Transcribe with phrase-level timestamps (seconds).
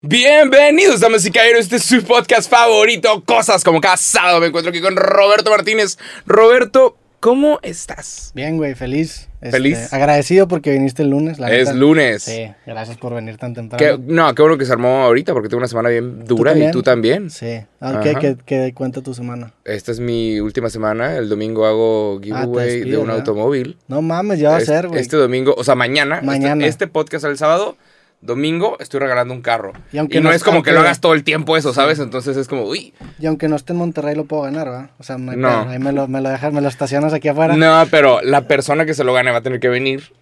[0.00, 1.62] Bienvenidos, damas y caballeros.
[1.62, 4.38] Este es su podcast favorito, Cosas como cada sábado.
[4.38, 5.98] Me encuentro aquí con Roberto Martínez.
[6.24, 8.30] Roberto, ¿cómo estás?
[8.32, 9.28] Bien, güey, feliz.
[9.40, 9.92] Este, ¿Feliz?
[9.92, 11.40] Agradecido porque viniste el lunes.
[11.40, 11.72] La Es neta.
[11.76, 12.22] lunes.
[12.22, 13.98] Sí, gracias por venir tan Qué- temprano.
[14.06, 16.80] no, qué bueno que se armó ahorita porque tengo una semana bien dura y tú
[16.84, 17.28] también.
[17.28, 17.58] Sí.
[17.80, 19.52] Ah, ¿Qué, qué, qué cuenta tu semana?
[19.64, 21.16] Esta es mi última semana.
[21.16, 23.76] El domingo hago giveaway de un automóvil.
[23.88, 25.00] No mames, ya va a Este- ser, güey.
[25.00, 26.16] Este domingo, o sea, mañana.
[26.16, 26.66] este- Mañana.
[26.66, 27.76] Este, podcast el sábado.
[28.20, 29.72] Domingo estoy regalando un carro.
[29.92, 31.98] Y Y, aunque no no- es como que lo hagas todo el tiempo eso, ¿sabes?
[32.00, 32.92] Entonces es como, uy.
[33.20, 34.90] Y aunque no esté en Monterrey, lo puedo ganar, ¿verdad?
[34.98, 35.48] O sea, no hay No.
[35.48, 35.70] pedo.
[35.70, 37.56] Ahí me lo, me lo dejas, me lo estacionas aquí afuera.
[37.56, 40.12] No, pero la persona que se lo gane va a tener que venir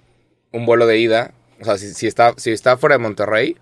[0.52, 1.32] un vuelo de ida.
[1.60, 3.56] O sea, si, si está, si está fuera de Monterrey,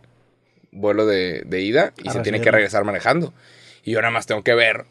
[0.73, 3.32] vuelo de, de ida y A se tiene que regresar manejando.
[3.84, 4.84] Y yo nada más tengo que ver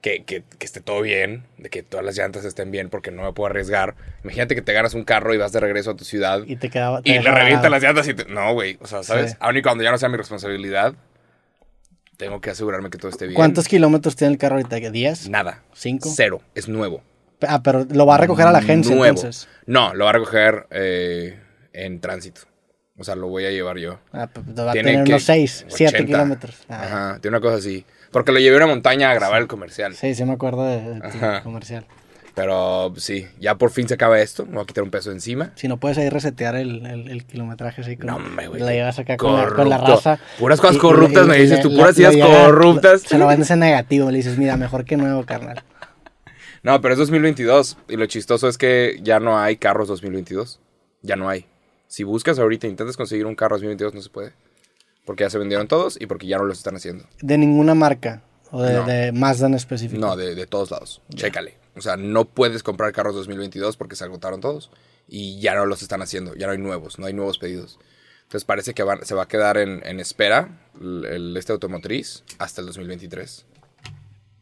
[0.00, 3.22] que, que- que esté todo bien, de que todas las llantas estén bien, porque no
[3.24, 3.96] me puedo arriesgar.
[4.22, 6.56] Imagínate que te ganas un carro y vas de regreso a tu ciudad y, Y
[6.56, 7.02] te quedaba.
[7.02, 8.24] te le dejaba revientan las llantas y te...
[8.26, 8.78] No, güey.
[8.80, 9.32] O sea, ¿sabes?
[9.32, 9.36] Sí.
[9.40, 10.94] Aun y cuando ya no sea mi responsabilidad,
[12.16, 13.34] tengo que asegurarme que todo esté bien.
[13.36, 14.76] ¿Cuántos kilómetros tiene el carro ahorita?
[14.78, 15.28] ¿10?
[15.30, 15.62] Nada.
[15.74, 16.10] ¿Cinco?
[16.14, 16.40] Cero.
[16.54, 17.02] Es nuevo.
[17.46, 19.16] Ah, pero lo va a recoger a la agencia Nuevo.
[19.16, 19.48] entonces.
[19.66, 21.38] No, lo va a recoger eh,
[21.72, 22.40] en tránsito.
[22.96, 24.00] O sea, lo voy a llevar yo.
[24.12, 26.04] Ah, pues va a Tiene tener que- unos 6, 7 80.
[26.06, 26.56] kilómetros.
[26.68, 27.84] Ah, Ajá, tiene una cosa así.
[28.10, 29.94] Porque lo llevé a una montaña a grabar el comercial.
[29.94, 31.84] Sí, sí me acuerdo de, de comercial.
[32.34, 34.46] Pero sí, ya por fin se acaba esto.
[34.46, 35.50] Me voy a quitar un peso encima.
[35.56, 38.62] Si no puedes ahí resetear el, el, el kilometraje así No, como hombre, güey.
[38.62, 39.96] la llevas acá con la, con la Corrupto.
[39.96, 40.20] raza.
[40.38, 41.74] Puras cosas Y- corruptas, y- me dices tú.
[41.74, 43.02] Puras ideas corruptas.
[43.02, 45.62] Se lo vendes en negativo, le dices, mira, mejor que nuevo, carnal.
[46.62, 47.76] No, pero es 2022.
[47.88, 50.60] Y lo chistoso es que ya no hay carros 2022.
[51.02, 51.46] Ya no hay.
[51.86, 54.32] Si buscas ahorita intentas conseguir un carro 2022, no se puede.
[55.08, 57.06] Porque ya se vendieron todos y porque ya no los están haciendo.
[57.22, 58.84] De ninguna marca o de, No.
[58.84, 59.98] de Mazda en específico.
[59.98, 61.00] No, de, de todos lados.
[61.14, 61.56] Chécale.
[61.76, 64.70] O sea, no puedes comprar carros 2022 porque se agotaron todos.
[65.08, 66.34] Y ya no los están haciendo.
[66.34, 66.98] Ya no hay nuevos.
[66.98, 67.78] No hay nuevos pedidos.
[68.24, 72.24] Entonces parece que van- se va a quedar en, en espera el, el- este automotriz
[72.38, 73.46] hasta el 2023.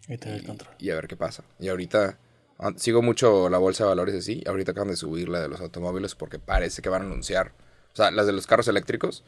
[0.09, 0.75] Y te control.
[0.81, 1.45] Y a ver qué pasa.
[1.61, 2.19] Y ahorita
[2.59, 4.43] ah, sigo mucho la bolsa de valores así.
[4.47, 7.53] Ahorita acaban de subir la de los automóviles porque parece que van a anunciar.
[7.93, 9.23] O sea, las de los carros eléctricos.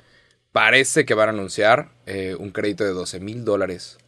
[0.52, 3.98] Parece que van a anunciar eh, un crédito de 12 mil dólares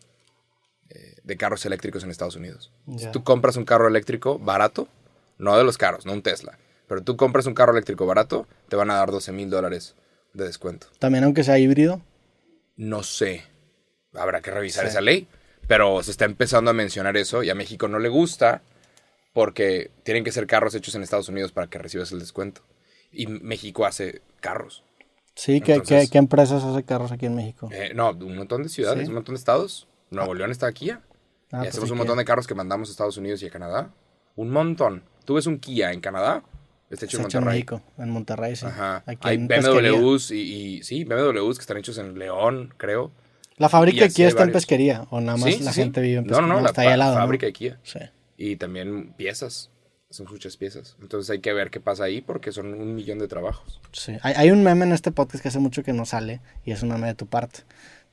[0.89, 2.73] eh, de carros eléctricos en Estados Unidos.
[2.99, 4.89] Si tú compras un carro eléctrico barato,
[5.39, 6.59] no de los carros, no un Tesla,
[6.89, 9.95] pero tú compras un carro eléctrico barato, te van a dar 12 mil dólares
[10.33, 10.87] de descuento.
[10.99, 12.01] También aunque sea híbrido.
[12.77, 13.45] No sé.
[14.15, 14.91] Habrá que revisar Sí.
[14.91, 15.29] esa ley.
[15.69, 18.63] Pero se está empezando a mencionar eso y a México no le gusta
[19.33, 22.63] porque tienen que ser carros hechos en Estados Unidos para que recibas el descuento.
[23.13, 24.83] Y México hace carros.
[25.35, 27.69] Sí, ¿qué, Entonces- qué, qué empresas hace carros aquí en México?
[27.73, 29.09] Eh, no, un montón de ciudades, Sí.
[29.09, 29.89] un montón de estados.
[30.11, 31.01] Nuevo León está aquí ya.
[31.53, 33.47] Ah, y pues hacemos un que- montón de carros que mandamos a Estados Unidos y
[33.47, 33.91] a Canadá.
[34.37, 35.03] Un montón.
[35.25, 36.43] Tú ves un Kia en Canadá,
[36.91, 37.59] está hecho en hecho en Monterrey.
[37.61, 38.67] México, en Monterrey, sí.
[38.67, 39.03] Ajá.
[39.07, 39.37] Aquí Hay.
[39.39, 40.37] BMWs y,
[40.79, 43.11] y- sí, BMWs que están hechos en León, creo.
[43.57, 46.19] La fábrica aquí hay está en pesquería, o nada más Sí, la sí, gente vive
[46.19, 46.49] en No, pesquería.
[46.49, 47.21] no, no, la está ahí al lado, ¿no?
[47.21, 47.79] fábrica de Kia.
[47.83, 47.99] Sí.
[48.37, 49.71] Y también piezas.
[50.11, 50.97] Son muchas piezas.
[51.01, 53.81] Entonces hay que ver qué pasa ahí porque son un millón de trabajos.
[53.93, 54.17] Sí.
[54.23, 56.83] Hay, hay un meme en este podcast que hace mucho que no sale y es
[56.83, 57.61] un meme de tu parte.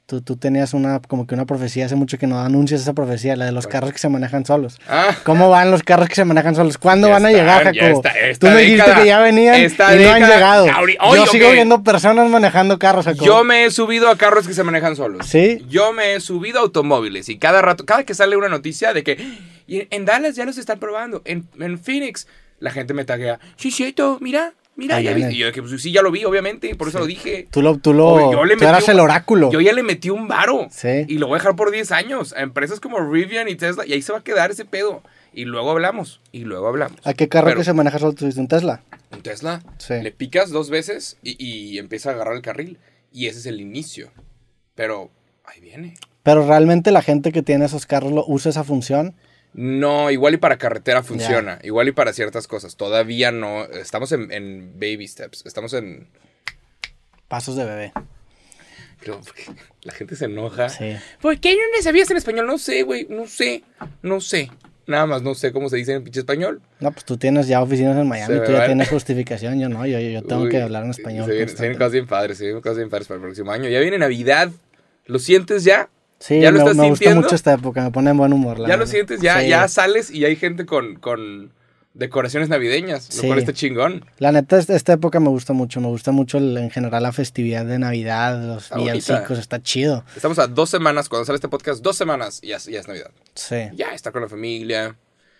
[0.07, 3.35] Tú, tú tenías una, como que una profecía hace mucho que no anuncias esa profecía,
[3.35, 4.79] la de los carros que se manejan solos.
[4.87, 6.77] Ah, ¿Cómo van los carros que se manejan solos?
[6.77, 7.97] ¿Cuándo van a están, llegar, Jacobo?
[8.01, 10.65] está- Tú me dijiste década- que ya venían y no han llegado.
[11.13, 13.25] Yo sigo viendo personas manejando carros, Jacobo.
[13.25, 15.27] yo me he subido a carros que se manejan solos.
[15.27, 15.65] ¿Sí?
[15.67, 19.03] Yo me he subido a automóviles y cada rato, cada que sale una noticia de
[19.03, 19.17] que
[19.67, 22.27] "Y en Dallas ya los están probando, en, en Phoenix,
[22.61, 23.71] la gente me taguea, sí,
[24.21, 25.25] mira, mira, ya vi".
[25.25, 27.47] Y yo que pues, sí, ya lo vi, obviamente, por eso lo dije.
[27.51, 29.51] Tú lo, tú lo, yo le tú metí eras un- el oráculo.
[29.51, 30.67] Yo ya le metí un varo.
[30.71, 31.05] Sí.
[31.09, 33.85] Y lo voy a dejar por 10 años a empresas como Rivian y Tesla.
[33.85, 35.03] Y ahí se va a quedar ese pedo.
[35.33, 36.21] Y luego hablamos.
[36.31, 36.99] Y luego hablamos.
[37.03, 38.81] ¿A qué carro Pero que se maneja solo tuviste un Tesla?
[39.11, 39.95] Un Tesla, Sí.
[40.01, 42.77] le picas dos veces y, y empieza a agarrar el carril.
[43.11, 44.11] Y ese es el inicio.
[44.75, 45.09] Pero
[45.45, 45.95] ahí viene.
[46.23, 49.15] Pero realmente la gente que tiene esos carros lo usa esa función.
[49.53, 51.59] No, igual y para carretera funciona.
[51.63, 52.75] Igual y para ciertas cosas.
[52.75, 53.65] Todavía no.
[53.65, 55.45] Estamos en, en baby steps.
[55.45, 56.07] Estamos en.
[57.27, 57.93] Pasos de bebé.
[58.99, 59.21] Creo,
[59.83, 60.69] la gente se enoja.
[60.69, 60.95] Sí.
[61.21, 62.47] ¿Por qué no le sabías en español?
[62.47, 63.07] No sé, güey.
[63.09, 63.63] No sé.
[64.01, 64.49] No sé.
[64.87, 66.61] Nada más no sé cómo se dice en pinche español.
[66.79, 69.85] No, pues tú tienes ya oficinas en Miami, Se tú ya tienes justificación, yo no,
[69.85, 71.25] yo, yo tengo Uy, que hablar en español.
[71.25, 73.51] Se vienen, se vienen cosas bien padres, se vienen cosas bien padres para el próximo
[73.51, 73.67] año.
[73.67, 74.49] Ya viene Navidad.
[75.05, 75.89] ¿Lo sientes ya?
[76.19, 78.59] Sí, ¿Ya lo me, estás me gusta mucho esta época, me pone en buen humor.
[78.59, 78.91] la ya lo verdad.
[78.91, 79.49] sientes, ya, Sí.
[79.49, 81.51] ya sales y hay gente con, con
[81.93, 83.27] decoraciones navideñas, lo Sí.
[83.27, 84.05] cual está chingón.
[84.19, 87.65] La neta, esta, época me gusta mucho, me gusta mucho el- en general la festividad
[87.65, 90.03] de Navidad, los villancicos, está chido.
[90.15, 93.11] Estamos a dos semanas, cuando sale este podcast, dos semanas y ya, ya es Navidad.
[93.35, 94.95] Sí, Ya está con la familia,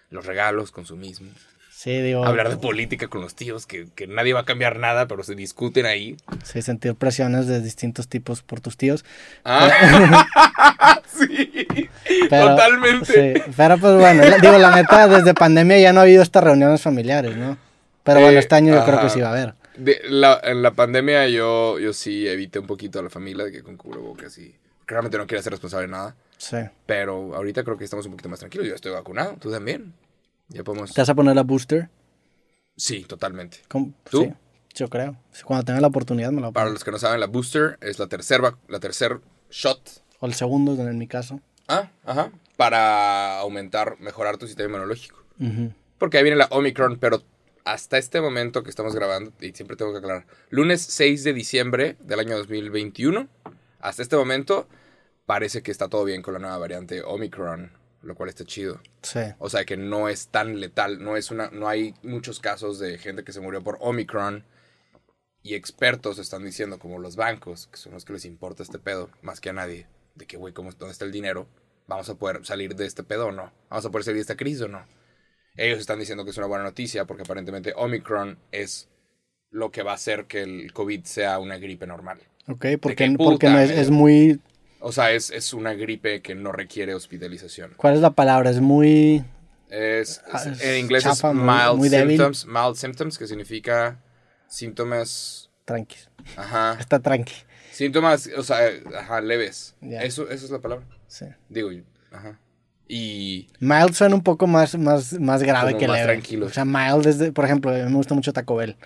[0.10, 1.30] los regalos, consumismo.
[1.80, 2.26] Sí, digo.
[2.26, 5.36] Hablar de política con los tíos, que, que nadie va a cambiar nada, pero se
[5.36, 6.18] discuten ahí.
[6.44, 9.06] Sí, sentir presiones de distintos tipos por tus tíos.
[9.46, 9.70] Ah,
[11.06, 11.88] sí,
[12.32, 13.06] Pero- totalmente.
[13.36, 16.82] Sí, pero pues bueno, digo, la neta, desde pandemia ya no ha habido estas reuniones
[16.82, 17.60] familiares, ¿no?
[18.02, 19.10] Pero bueno, Eh, este año yo creo que ajá.
[19.14, 19.54] sí va a haber.
[19.76, 23.52] De- la- en la pandemia yo, yo sí evité un poquito a la familia de
[23.52, 24.56] que con cubrebocas y
[24.88, 26.16] realmente no quiero ser responsable de nada.
[26.38, 26.58] Sí.
[26.88, 28.66] Pero ahorita creo que estamos un poquito más tranquilos.
[28.68, 29.94] Yo estoy vacunado, tú también.
[30.50, 30.94] Ya podemos.
[30.94, 31.90] ¿Te vas a poner la booster?
[32.76, 33.60] Sí, totalmente.
[33.68, 33.94] ¿Cómo?
[34.10, 34.24] ¿Tú?
[34.24, 34.34] Sí,
[34.76, 35.18] yo creo.
[35.44, 37.78] Cuando tenga la oportunidad me la voy a Para los que no saben, la booster
[37.82, 40.04] es la tercera la tercer shot.
[40.20, 41.42] O el segundo, en mi caso.
[41.68, 42.32] Ah, ajá.
[42.56, 45.24] Para aumentar, mejorar tu sistema inmunológico.
[45.98, 47.22] Porque ahí viene la Omicron, pero
[47.66, 51.98] hasta este momento que estamos grabando, y siempre tengo que aclarar, lunes 6 de diciembre
[52.00, 53.28] del año 2021,
[53.80, 54.68] hasta este momento
[55.26, 57.72] parece que está todo bien con la nueva variante Omicron,
[58.02, 58.80] lo cual está chido.
[59.02, 59.20] Sí.
[59.40, 62.98] O sea que no es tan letal, no es una, no hay muchos casos de
[62.98, 64.44] gente que se murió por Omicron
[65.44, 69.10] y expertos están diciendo, como los bancos, que son los que les importa este pedo,
[69.22, 71.48] más que a nadie, de que, güey, ¿cómo- ¿dónde está el dinero?
[71.88, 73.52] ¿Vamos a poder salir de este pedo o no?
[73.70, 74.86] ¿Vamos a poder salir de esta crisis o no?
[75.56, 78.90] Ellos están diciendo que es una buena noticia porque aparentemente Omicron es
[79.50, 82.20] lo que va a hacer que el COVID sea una gripe normal.
[82.50, 83.82] Ok, porque, porque no es, madre.
[83.82, 84.40] es muy...
[84.80, 87.74] O sea, es, es una gripe que no requiere hospitalización.
[87.78, 88.50] ¿Cuál es la palabra?
[88.50, 89.24] Es muy...
[89.70, 92.18] Es, Ah, es- es en inglés es muy- mild muy débil.
[92.18, 94.00] symptoms, mild symptoms, que significa
[94.48, 95.98] síntomas, Tranqui.
[96.36, 97.34] ajá, Está tranqui.
[97.72, 98.60] síntomas, o sea,
[98.98, 99.76] ajá, leves.
[99.82, 100.02] Ya.
[100.04, 100.86] Eso, eso es la palabra.
[101.08, 101.26] Sí.
[101.50, 101.70] Digo,
[102.12, 102.40] ajá.
[102.90, 106.14] Y Mild suena un poco más, más, más grave que más leve.
[106.14, 106.46] tranquilo.
[106.46, 108.78] O sea, mild es de, por ejemplo, me gusta mucho Taco Bell.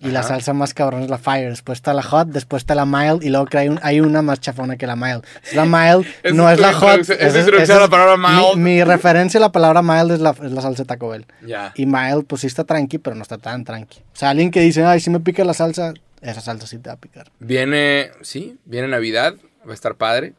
[0.00, 1.48] Y la salsa más cabrón es la fire.
[1.48, 4.38] Después está la hot, después está la mild y luego hay, un- hay una más
[4.40, 5.24] chafona que la mild.
[5.44, 6.04] Es la mild,
[6.34, 6.98] no es es la hot.
[7.08, 8.56] es introducción a la palabra mi- mild.
[8.56, 11.26] Mi, referencia a la palabra mild es la, es la salsa de Taco Bell.
[11.46, 11.72] ya.
[11.76, 14.00] Y mild, pues sí está tranqui, pero no está tan tranqui.
[14.00, 16.90] O sea, alguien que dice, ay, si me pica la salsa, esa salsa sí te
[16.90, 17.30] va a picar.
[17.38, 19.34] Viene, sí, viene Navidad,
[19.66, 20.34] va a estar padre.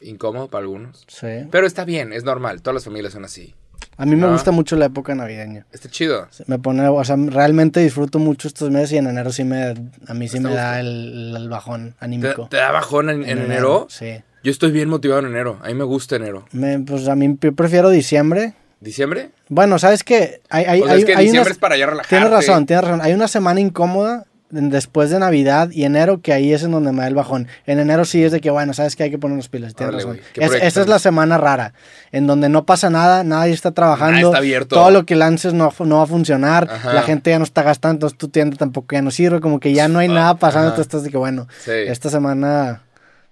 [0.00, 1.04] Incómodo para algunos.
[1.08, 1.48] Sí.
[1.50, 3.54] Pero está bien, es normal, todas las familias son así.
[3.98, 4.30] A mí me Ah.
[4.30, 5.66] gusta mucho la época navideña.
[5.72, 6.28] Está chido.
[6.46, 9.74] Me pone, o sea, realmente disfruto mucho estos meses y en enero sí me,
[10.06, 12.46] a mí sí ¿Te me da el, el bajón ¿Te, anímico.
[12.48, 13.86] te da bajón en, en enero?
[13.90, 14.22] Sí.
[14.44, 15.58] Yo estoy bien motivado en enero.
[15.62, 16.46] A mí me gusta enero.
[16.52, 18.54] Me, pues a mí yo prefiero diciembre.
[18.80, 19.30] ¿Diciembre?
[19.48, 20.40] Bueno, ¿sabes qué?
[20.48, 22.14] Hay, hay, O sea, hay, es que hay diciembre unas- es para ya relajarte.
[22.14, 23.00] Tienes razón, tienes razón.
[23.02, 26.90] Hay una semana incómoda en- después de Navidad y enero que ahí es en donde
[26.92, 27.48] me da el bajón.
[27.66, 29.74] En enero sí es de que, bueno, sabes que hay que poner los pilas.
[29.74, 30.10] Tienes razón.
[30.12, 30.22] güey.
[30.32, 31.74] ¿Qué Es- esa es la semana rara,
[32.12, 34.12] en donde no pasa nada, nadie está trabajando.
[34.16, 34.74] Nada está abierto.
[34.76, 36.68] Todo lo que lances no, no va a funcionar.
[36.70, 36.92] Ajá.
[36.92, 39.40] La gente ya no está gastando, entonces tu tienda tampoco ya no sirve.
[39.40, 40.72] Como que ya no hay nada pasando.
[40.74, 41.70] Tú estás de que, bueno, Sí.
[41.72, 42.82] esta semana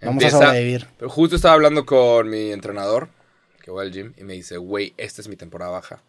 [0.02, 0.86] vamos Empieza- a sobrevivir.
[0.98, 3.08] Pero justo estaba hablando con mi entrenador,
[3.62, 6.00] que va al gym, y me dice, güey, esta es mi temporada baja.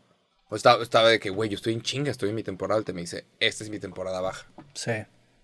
[0.49, 2.93] O estaba, estaba de que, güey, yo estoy en chinga, estoy en mi temporada alta.
[2.93, 4.47] Me dice, esta es mi temporada baja.
[4.73, 4.91] Sí.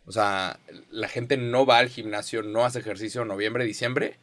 [0.05, 0.59] O sea,
[0.91, 4.17] la gente no va al gimnasio, no hace ejercicio en noviembre, diciembre.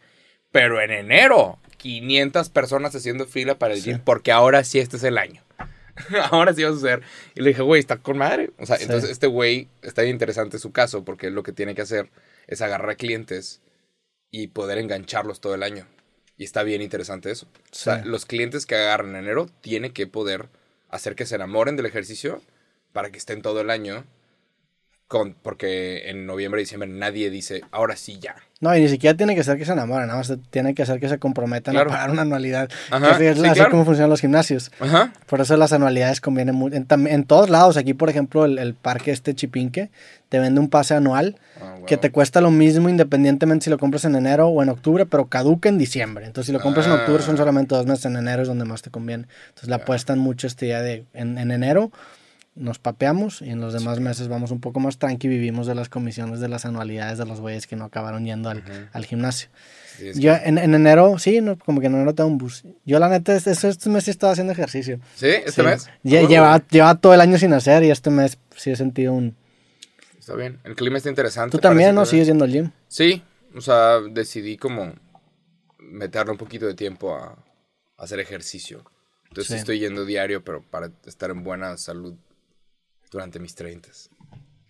[0.52, 3.90] Pero en enero, 500 personas haciendo fila para el Sí.
[3.90, 5.42] gym, porque ahora sí este es el año.
[6.32, 7.02] ahora sí va a suceder.
[7.34, 8.50] Y le dije, güey, está con madre.
[8.58, 8.84] O sea, Sí.
[8.84, 12.10] entonces este güey está bien interesante su caso, porque lo que tiene que hacer
[12.46, 13.60] es agarrar clientes
[14.30, 15.86] y poder engancharlos todo el año.
[16.36, 17.46] Y está bien interesante eso.
[17.70, 20.48] O sea, los clientes que agarran en enero tiene que poder
[20.90, 22.42] hacer que se enamoren del ejercicio
[22.92, 24.04] para que estén todo el año.
[25.08, 28.36] Con, porque en noviembre diciembre nadie dice, ahora sí ya.
[28.60, 31.00] No, y ni siquiera tiene que ser que se enamoren, nada más tiene que ser
[31.00, 31.88] que se comprometan Claro.
[31.90, 32.68] a pagar una anualidad.
[32.90, 33.70] Ajá, que es sí, así claro.
[33.70, 34.70] como funcionan los gimnasios.
[34.80, 35.14] Ajá.
[35.26, 36.76] Por eso las anualidades convienen mucho.
[36.76, 39.90] En, todos lados, aquí por ejemplo, el, el parque este Chipinque
[40.28, 44.04] te vende un pase anual Ah, que te cuesta lo mismo independientemente si lo compras
[44.04, 46.24] en enero o en octubre, pero caduca en diciembre.
[46.26, 47.38] Entonces, si lo compras en octubre, son Ah.
[47.38, 48.04] solamente dos meses.
[48.06, 49.24] En enero es donde más te conviene.
[49.48, 51.90] Entonces, le apuestan mucho este día de en, en enero.
[52.56, 55.28] Nos papeamos y en los demás meses vamos un poco más tranqui.
[55.28, 58.62] Vivimos de las comisiones de las anualidades de los güeyes que no acabaron yendo al,
[58.92, 59.48] al gimnasio.
[59.96, 62.64] Sí, Yo que- en, en enero, sí, no, como que en enero tengo un bus.
[62.84, 64.98] Yo, la neta, este, este mes sí estaba haciendo ejercicio.
[65.14, 65.26] ¿Sí?
[65.28, 65.62] ¿Este Sí.
[65.62, 65.86] mes?
[66.04, 66.28] Lle- Huevo.
[66.28, 69.36] llevaba, llevaba todo el año sin hacer y este mes sí he sentido un...
[70.18, 70.58] Está bien.
[70.64, 71.52] El clima está interesante.
[71.52, 72.04] Tú también, ¿no?
[72.04, 72.70] Sigues yendo al gym.
[72.88, 73.22] Sí,
[73.54, 74.92] o sea, decidí como
[75.78, 77.36] meterle un poquito de tiempo a, a
[78.02, 78.84] hacer ejercicio.
[79.28, 82.14] Entonces estoy yendo diario, pero para estar en buena salud
[83.10, 83.92] durante mis 30.
[83.92, 84.08] Sí.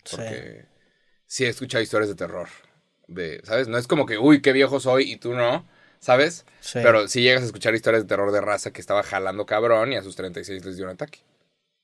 [0.09, 0.65] Porque
[1.27, 2.49] sí he escuchado historias de terror.
[3.07, 3.67] De, ¿Sabes?
[3.67, 5.67] No es como que, uy, qué viejo soy y tú no,
[5.99, 6.45] ¿sabes?
[6.61, 6.79] Sí.
[6.81, 9.97] Pero sí llegas a escuchar historias de terror de raza que estaba jalando cabrón y
[9.97, 11.19] a sus 36 les dio un ataque.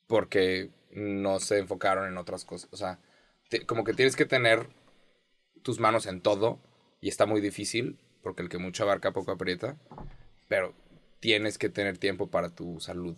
[0.07, 2.69] Porque no se enfocaron en otras cosas.
[2.71, 2.99] O sea,
[3.49, 4.67] te- como que tienes que tener
[5.63, 6.59] tus manos en todo
[7.01, 9.75] y está muy difícil porque el que mucho abarca poco aprieta.
[10.47, 10.73] Pero
[11.19, 13.15] tienes que tener tiempo para tu salud.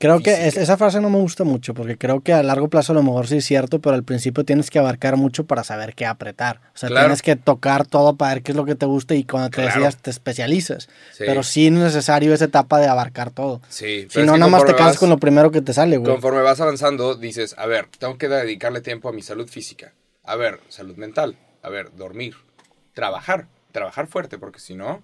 [0.00, 2.92] Creo que es- esa frase no me gusta mucho porque creo que a largo plazo
[2.92, 5.94] a lo mejor sí es cierto, pero al principio tienes que abarcar mucho para saber
[5.94, 6.62] qué apretar.
[6.74, 7.04] O sea, Claro.
[7.08, 9.56] tienes que tocar todo para ver qué es lo que te gusta y cuando te
[9.56, 9.68] Claro.
[9.68, 10.88] decidas te especializas.
[11.12, 11.24] Sí.
[11.26, 13.60] Pero sí es necesario esa etapa de abarcar todo.
[13.68, 16.10] Sí, Si no, nada más te vas- con lo primero que te sale, güey.
[16.10, 19.92] Conforme vas avanzando, dices, a ver, tengo que dedicarle tiempo a mi salud física.
[20.24, 21.36] A ver, salud mental.
[21.62, 22.36] A ver, dormir.
[22.94, 23.48] Trabajar.
[23.72, 25.02] Trabajar fuerte, porque si no,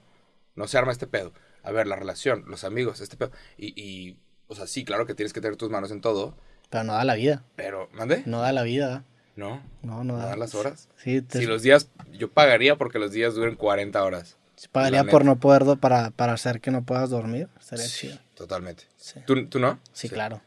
[0.55, 1.33] no se arma este pedo.
[1.63, 3.31] A ver, la relación, los amigos, este pedo.
[3.59, 4.17] Y, y,
[4.49, 6.35] o sea, sí, claro que tienes que tener tus manos en todo,
[6.71, 7.43] Pero no da la vida.
[7.57, 8.23] pero, ¿mande?
[8.27, 9.05] No da la vida.
[9.37, 10.35] No, No, no no da.
[10.37, 10.89] las horas.
[10.97, 14.37] Sí, te Si los días, yo pagaría porque los días duren 40 horas.
[14.57, 17.49] se pagaría por no poder, do- para, para hacer que no puedas dormir.
[17.61, 18.19] Estaría chido.
[18.35, 18.85] Totalmente.
[18.97, 19.21] Sí.
[19.27, 19.79] ¿Tú, tú no?
[19.93, 20.41] Sí, claro.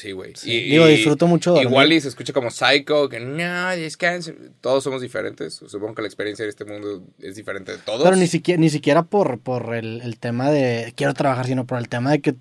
[0.00, 0.32] Sí, güey.
[0.36, 0.52] Sí.
[0.52, 1.68] Y- Digo, y- disfruto mucho dormir.
[1.68, 4.32] Igual y se escucha como psycho, que no, descanse.
[4.60, 5.54] Todos somos diferentes.
[5.54, 8.04] Supongo que la experiencia de este mundo es diferente de todos.
[8.04, 11.78] Pero ni siquiera, ni siquiera por, por el, el tema de quiero trabajar, sino por
[11.78, 12.36] el tema de que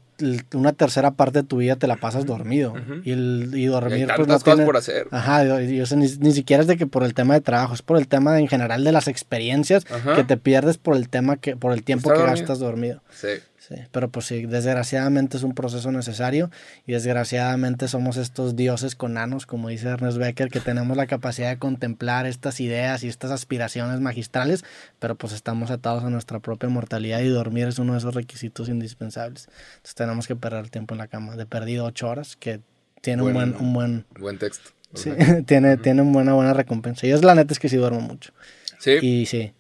[0.54, 2.76] una tercera parte de tu vida te la pasas dormido.
[3.04, 4.66] Y, el, y Y dormir, hay pues no cosas tiene...
[4.66, 5.08] por hacer.
[5.12, 7.74] Ajá, yo- yo sé, ni, ni siquiera es de que por el tema de trabajo,
[7.74, 10.16] es por el tema de- en general de las experiencias Ajá.
[10.16, 12.36] que te pierdes por el tema que, por el tiempo que dormido.
[12.38, 13.02] gastas dormido.
[13.12, 13.28] Sí.
[13.68, 16.50] Sí, pero pues sí, desgraciadamente es un proceso necesario
[16.86, 21.50] y desgraciadamente somos estos dioses con anos, como dice Ernest Becker, que tenemos la capacidad
[21.50, 24.64] de contemplar estas ideas y estas aspiraciones magistrales,
[25.00, 28.70] pero pues estamos atados a nuestra propia mortalidad y dormir es uno de esos requisitos
[28.70, 29.50] indispensables.
[29.76, 32.62] Entonces tenemos que perder tiempo en la cama, de perdido ocho horas, que
[33.02, 34.70] tiene un Buen- un buen, Buen texto.
[34.94, 35.12] sí,
[35.46, 37.06] tiene, tiene una buena, buena recompensa.
[37.06, 38.32] Yo la neta es que sí duermo mucho.
[38.80, 38.92] Sí.
[39.02, 39.52] Y sí.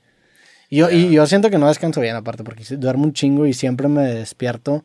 [0.69, 3.53] Y yo, y yo siento que no descanso bien aparte, porque duermo un chingo y
[3.53, 4.83] siempre me despierto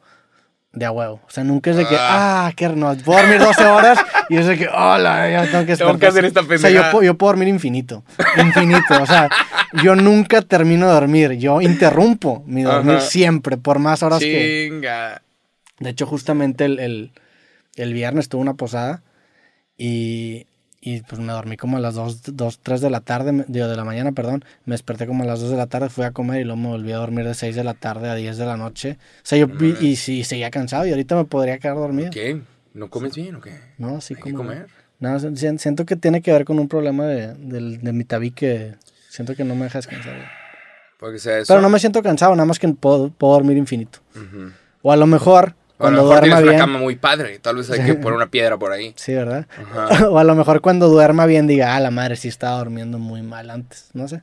[0.72, 1.20] de a huevo.
[1.26, 2.46] O sea, nunca es de que, Ah.
[2.46, 3.98] ah, qué no, puedo dormir 12 horas
[4.30, 6.08] y es de que, hola, ya tengo que Tengo que despertar".
[6.08, 8.04] hacer esta O sea, yo, yo puedo dormir infinito.
[8.38, 9.02] Infinito.
[9.02, 9.28] o sea,
[9.82, 11.32] yo nunca termino de dormir.
[11.32, 13.04] Yo interrumpo mi dormir Ajá.
[13.06, 14.68] siempre, por más horas que.
[14.70, 15.20] Chinga.
[15.80, 17.10] De hecho, justamente el, el,
[17.76, 19.02] el viernes tuve una posada
[19.76, 20.46] y,
[20.84, 23.76] y pues me dormí como a las 2, 2 3 de la tarde, digo, de
[23.76, 24.44] la mañana, perdón.
[24.64, 26.68] Me desperté como a las 2 de la tarde, fui a comer y luego me
[26.68, 28.98] volví a dormir de 6 de la tarde a 10 de la noche.
[29.18, 29.46] O sea, yo
[29.80, 32.10] y, sí, seguía cansado y ahorita me podría quedar dormido.
[32.10, 32.42] ¿Qué?
[32.74, 33.54] ¿No comes bien o qué?
[33.78, 34.36] No, sí como...
[34.38, 34.66] comer.
[34.98, 38.04] No, si- si- siento que tiene que ver con un problema de, del- de mi
[38.04, 38.74] tabique.
[39.08, 40.14] Siento que no me deja descansar.
[40.16, 40.26] güey.
[40.98, 41.52] Puede que sea eso.
[41.52, 43.98] Pero no me siento cansado, nada más que puedo, puedo dormir infinito.
[44.16, 44.50] Ujú.
[44.82, 46.54] O a lo mejor, O a lo cuando mejor duerma tienes bien...
[46.54, 47.38] una cama muy padre.
[47.40, 48.92] Tal vez hay que poner una piedra por ahí.
[48.96, 49.46] Sí, ¿verdad?
[49.88, 50.08] Ajá.
[50.10, 53.22] o a lo mejor cuando duerma bien diga, ah, la madre sí estaba durmiendo muy
[53.22, 54.22] mal antes, no sé.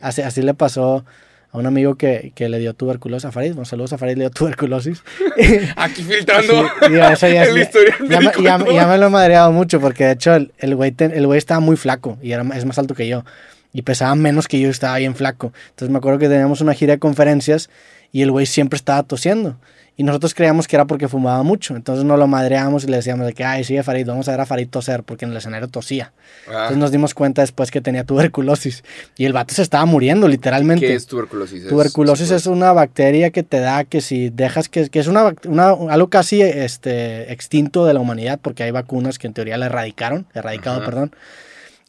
[0.00, 1.04] Así, así le pasó
[1.50, 3.50] a un amigo que, que le dio tuberculosis a Farid.
[3.52, 5.02] Bueno, saludos a Farid, le dio tuberculosis.
[5.76, 8.72] Aquí filtrando Sí, digo, eso ya, el historial ya, ya- todo.
[8.72, 11.60] ya me lo he madreado mucho porque de hecho el, el güey el güey estaba
[11.60, 13.24] muy flaco y era, es más alto que yo.
[13.72, 15.52] Y pesaba menos que yo y estaba bien flaco.
[15.70, 17.70] Entonces me acuerdo que teníamos una gira de conferencias
[18.12, 19.56] y el güey siempre estaba tosiendo.
[19.96, 21.76] Y nosotros creíamos que era porque fumaba mucho.
[21.76, 24.40] Entonces nos lo madreábamos y le decíamos de que, ay, sí, Farid, vamos a ver
[24.40, 26.12] a Farid toser porque en el escenario tosía.
[26.48, 28.82] Ah, Entonces nos dimos cuenta después que tenía tuberculosis.
[29.16, 30.84] Y el vato se estaba muriendo, literalmente.
[30.84, 31.68] ¿Qué es tuberculosis?
[31.68, 35.70] Tuberculosis es una bacteria que te da que si dejas que, que es una, una-
[35.90, 40.26] algo casi este, extinto de la humanidad porque hay vacunas que en teoría la erradicaron,
[40.34, 40.86] erradicado, Ajá.
[40.86, 41.12] perdón.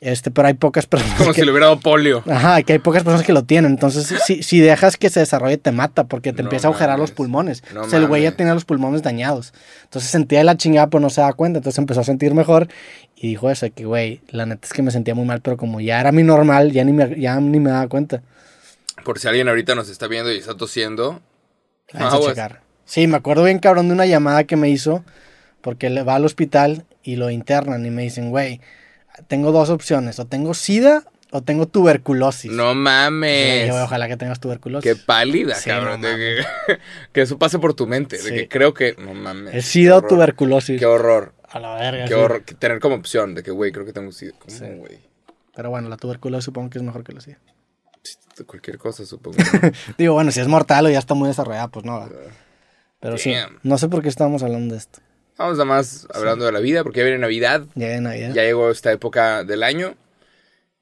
[0.02, 2.22] Este, pero hay pocas personas Como que, si le hubiera dado polio.
[2.30, 3.72] Ajá, que hay pocas personas que lo tienen.
[3.72, 7.00] Entonces, si, si dejas que se desarrolle, te mata porque te No empieza a agujerar
[7.00, 7.16] los mames.
[7.16, 7.64] pulmones.
[7.74, 8.38] No o sea, el güey ya mames.
[8.38, 9.54] tenía los pulmones dañados.
[9.84, 11.60] Entonces sentía la chingada, pero no se daba cuenta.
[11.60, 12.68] Entonces empezó a sentir mejor
[13.16, 15.80] y dijo eso, que güey, la neta es que me sentía muy mal, pero como
[15.80, 18.22] ya era mi normal, ya ni me, ya ni me daba cuenta.
[19.06, 21.22] Por si alguien ahorita nos está viendo y está tosiendo.
[21.94, 22.30] Vamos a aguas.
[22.32, 22.62] checar.
[22.84, 25.04] Sí, me acuerdo bien cabrón de una llamada que me hizo
[25.62, 28.62] porque le va al hospital y lo internan y me dicen, güey,
[29.28, 32.52] tengo dos opciones, o tengo sida o tengo tuberculosis.
[32.52, 33.68] No mames.
[33.68, 34.90] yo, ojalá que tengas tuberculosis.
[34.90, 36.02] Qué pálida, Sí, cabrón.
[36.02, 36.46] no que,
[37.12, 38.18] que eso pase por tu mente.
[38.22, 38.96] De que creo que.
[38.98, 39.54] No mames.
[39.54, 40.80] ¿Es qué sida o tuberculosis?
[40.80, 41.34] Qué horror.
[41.50, 42.06] A la verga.
[42.06, 42.44] Qué horror.
[42.60, 44.32] Tener como opción de que, güey, creo que tengo sida.
[44.40, 44.66] ¿Cómo, Sí.
[44.78, 45.00] güey?
[45.56, 47.38] Pero bueno, la tuberculosis supongo que es mejor que la sida.
[48.46, 49.38] Cualquier cosa, supongo.
[49.98, 52.00] Digo, bueno, si es mortal o ya está muy desarrollada, pues no.
[52.00, 52.10] va.
[53.00, 55.00] Pero sí, no sé por qué estamos hablando de esto.
[55.38, 57.64] Vamos nada más hablando de la vida, porque ya viene Navidad.
[57.76, 58.32] Ya de Navidad.
[58.34, 59.96] Ya llegó esta época del año.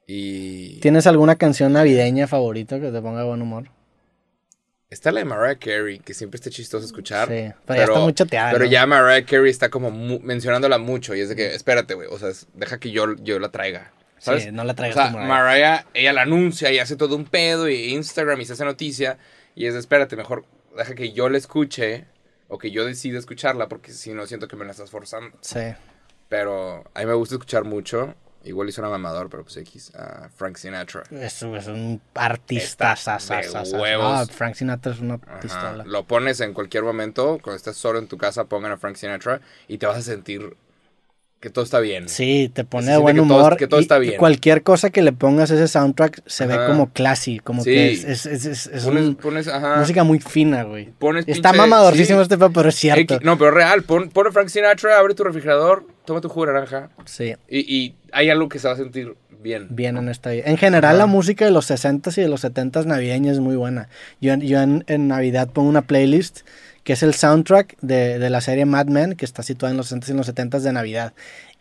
[0.06, 0.80] Y.
[0.80, 3.70] ¿Tienes alguna canción navideña favorita que te ponga de buen humor?
[4.90, 7.28] Está la de Mariah Carey, que siempre está chistoso escuchar.
[7.28, 8.70] Sí, pero ya está muy choteada, Pero ¿no?
[8.72, 11.16] ya Mariah Carey está como mu- mencionándola mucho.
[11.16, 12.08] Y es de que, espérate, güey.
[12.12, 13.92] O sea, deja que yo, yo la traiga.
[14.20, 14.44] ¿Sabes?
[14.44, 17.26] Sí, no la O traigas sea, como Mariah, ella la anuncia y hace todo un
[17.26, 19.18] pedo y Instagram y se hace noticia.
[19.56, 20.46] Y es de, espérate, mejor
[20.78, 22.06] deja que yo la escuche
[22.54, 25.36] o que yo decida escucharla porque si no siento que me la estás forzando.
[25.42, 25.74] Sí.
[26.30, 30.30] Pero a mí me gusta escuchar mucho igual hizo una mamador, pero pues X, a
[30.30, 31.04] Frank Sinatra.
[31.12, 32.94] Es, es un artista.
[32.94, 33.80] Está sa, sa, de sa, sa.
[33.80, 34.06] huevos.
[34.06, 35.84] Ah, Frank Sinatra es una pistola.
[35.86, 39.42] Lo pones en cualquier momento, cuando estés solo en tu casa, pongan a Frank Sinatra
[39.68, 40.56] y te vas a sentir
[41.44, 42.08] que todo está bien.
[42.08, 43.58] Sí, te pone de buen que todo- humor.
[43.58, 44.16] que todo y- está bien.
[44.18, 47.70] cualquier cosa que le pongas a ese soundtrack se ve como classy, como Sí.
[47.72, 49.76] que es, es, es, es- es Pones, un- pones, ajá.
[49.78, 50.90] música muy fina, güey.
[50.98, 52.24] Pones Está pinche- mamadorcísimo sí.
[52.24, 53.20] este pedo, pero es cierto.
[53.22, 56.90] No, pero real, pon, pon Frank Sinatra, abre tu refrigerador, toma tu jugo de naranja
[57.06, 59.68] Sí, y, y hay algo que se va a sentir bien.
[59.70, 60.44] bien en esta vida.
[60.46, 61.00] En general, Ajá.
[61.00, 63.90] la música de los 60s y de los 70s navideña es muy buena.
[64.22, 66.42] Yo, en- yo en, en Navidad pongo una playlist
[66.84, 69.92] que es el soundtrack de, de la serie Mad Men, que está situada en los
[69.92, 71.14] 60s y en los 70s de Navidad.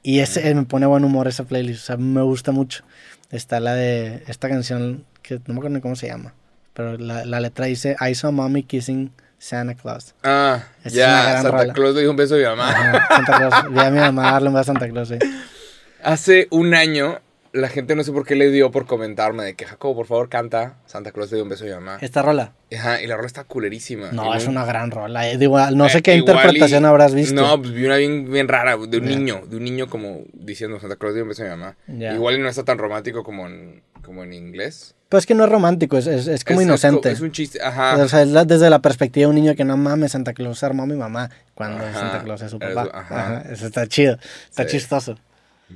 [0.02, 2.84] Y ese, me pone buen humor esa playlist, o sea, me gusta mucho.
[3.30, 6.34] Está la de esta canción que no me acuerdo ni cómo se llama,
[6.74, 10.14] pero la, la letra dice I saw mommy kissing Santa Claus.
[10.22, 11.72] Ah, ya, Santa rola.
[11.72, 12.70] Claus le dio un beso a mi mamá.
[12.70, 13.54] Ajá, Santa Claus.
[13.72, 15.08] Vi a mi mamá darle un beso a Santa Claus.
[15.08, 15.18] sí.
[16.04, 17.20] Hace un año,
[17.52, 20.28] la gente no sé por qué le dio por comentarme de que Jacobo, por favor,
[20.30, 21.98] canta Santa Claus le dio un beso a mi mamá.
[22.00, 22.52] Esta rola.
[22.74, 24.10] Ajá, y la rola está culerísima.
[24.12, 25.28] No, es una gran rola.
[25.28, 27.34] eh, digo, no sé Eh, qué interpretación y- habrás visto.
[27.40, 30.80] No, pues vi una bien, bien rara, de un niño, de un niño como diciendo
[30.80, 31.76] Santa Claus le dio un beso a mi mamá.
[31.88, 34.94] Igual y no está tan romántico como en, como en inglés.
[35.10, 37.10] Pero es que no es romántico, es, es, es como Es- inocente.
[37.10, 38.02] Es, un chiste, ajá.
[38.02, 40.62] O sea, es la- desde la perspectiva de un niño que no mames, Santa Claus
[40.62, 42.88] armó a mi mamá cuando Ajá, Santa Claus es su papá.
[42.94, 43.36] ajá.
[43.40, 44.16] Ajá, Eso está chido,
[44.48, 44.70] está Sí.
[44.78, 45.18] chistoso.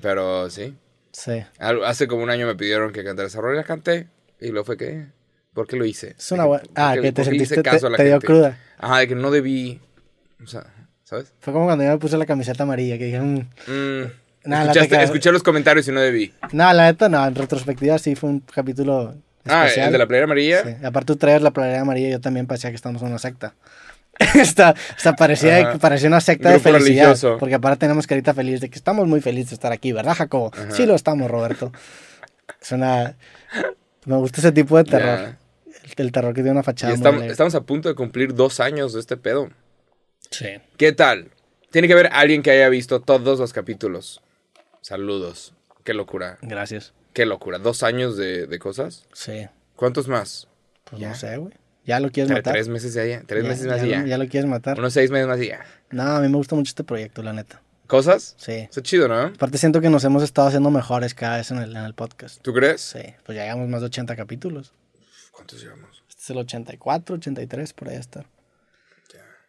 [0.00, 0.74] Pero sí.
[1.16, 1.42] Sí.
[1.58, 4.08] Hace como un año me pidieron que cantara esa rola y la canté.
[4.38, 5.06] Y luego fue que.
[5.54, 6.14] ¿Por qué lo hice?
[6.18, 6.62] Es una buena...
[6.64, 8.26] ¿por Ah, que te sentiste, te, te dio gente?
[8.26, 8.58] cruda.
[8.78, 9.80] Ajá, de que no debí.
[10.44, 10.66] O sea,
[11.04, 11.32] ¿sabes?
[11.40, 13.48] Fue como cuando yo me puse la camiseta amarilla, que dije, mm.
[13.66, 14.12] Mm,
[14.44, 16.32] Nah, escuché los comentarios y no debí.
[16.52, 19.14] no, la neta no, en retrospectiva sí fue un capítulo
[19.46, 19.86] Ah, especial.
[19.86, 20.62] el de la playera amarilla.
[20.62, 20.84] Sí.
[20.84, 23.54] Aparte tú traes la playera amarilla, yo también parecía que estamos en una secta.
[24.34, 24.74] Está,
[25.18, 25.78] parecía, Ajá.
[25.78, 27.04] parecía una secta de Grupo felicidad.
[27.04, 27.36] religioso.
[27.38, 30.50] Porque aparte tenemos carita feliz de que estamos muy felices de estar aquí, ¿verdad, Jacobo?
[30.54, 30.70] Ajá.
[30.70, 31.72] Sí lo estamos, Roberto.
[32.60, 33.16] Es una...
[34.04, 35.36] Me gusta ese tipo de terror.
[35.66, 39.00] El, el terror que tiene una fachada estamos, a punto de cumplir dos años de
[39.00, 39.50] este pedo.
[40.30, 40.46] Sí.
[40.76, 41.30] ¿Qué tal?
[41.70, 44.22] Tiene que haber alguien que haya visto todos los capítulos.
[44.80, 45.52] Saludos.
[45.84, 46.38] Qué locura.
[46.42, 46.92] Gracias.
[47.12, 47.58] Qué locura.
[47.58, 49.06] Dos años de, de cosas.
[49.12, 49.46] Sí.
[49.74, 50.48] ¿Cuántos más?
[50.84, 51.08] Pues Ya.
[51.10, 51.52] no sé, güey.
[51.86, 52.52] ¿Ya lo quieres matar?
[52.54, 53.22] Tres meses allá.
[53.26, 54.04] Tres Ya- meses más ya y ya.
[54.06, 54.78] ¿Ya lo quieres matar?
[54.78, 55.64] Unos seis meses más y ya.
[55.90, 57.62] No, a mí me gusta mucho este proyecto, la neta.
[57.86, 58.34] ¿Cosas?
[58.38, 58.52] Sí.
[58.52, 59.20] Está chido, ¿no?
[59.20, 62.42] Aparte siento que nos hemos estado haciendo mejores cada vez en el, en el podcast.
[62.42, 62.80] ¿Tú crees?
[62.80, 62.98] Sí.
[63.24, 64.72] Pues ya llevamos más de 80 capítulos.
[65.30, 66.02] ¿Cuántos llevamos?
[66.08, 68.24] Este es el 84, 83, por ahí está.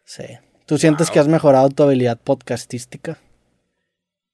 [0.04, 0.24] Sí.
[0.66, 3.18] ¿Tú sientes que has mejorado tu habilidad podcastística?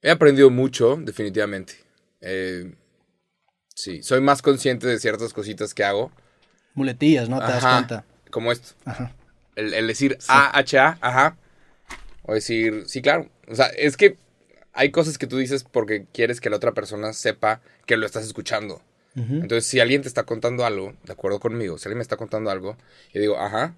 [0.02, 1.74] He aprendido mucho, definitivamente.
[2.20, 2.74] Eh,
[3.74, 6.12] sí, soy más consciente de ciertas cositas que hago.
[6.74, 7.38] Muletillas, ¿no?
[7.38, 8.04] Te das cuenta.
[8.30, 8.74] Como esto.
[8.84, 9.14] Ajá.
[9.56, 11.36] El, el decir A-H-A, ajá.
[12.22, 13.28] O decir, sí, claro.
[13.48, 14.16] O sea, es que
[14.72, 18.24] hay cosas que tú dices porque quieres que la otra persona sepa que lo estás
[18.24, 18.82] escuchando.
[19.16, 22.50] Entonces, si alguien te está contando algo, de acuerdo conmigo, si alguien me está contando
[22.50, 22.76] algo,
[23.12, 23.76] yo digo, ajá,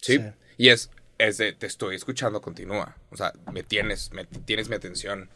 [0.00, 0.18] sí.
[0.18, 0.24] Sí.
[0.56, 2.96] Y es, es de, te estoy escuchando, continúa.
[3.10, 5.28] O sea, me tienes, me tienes mi atención.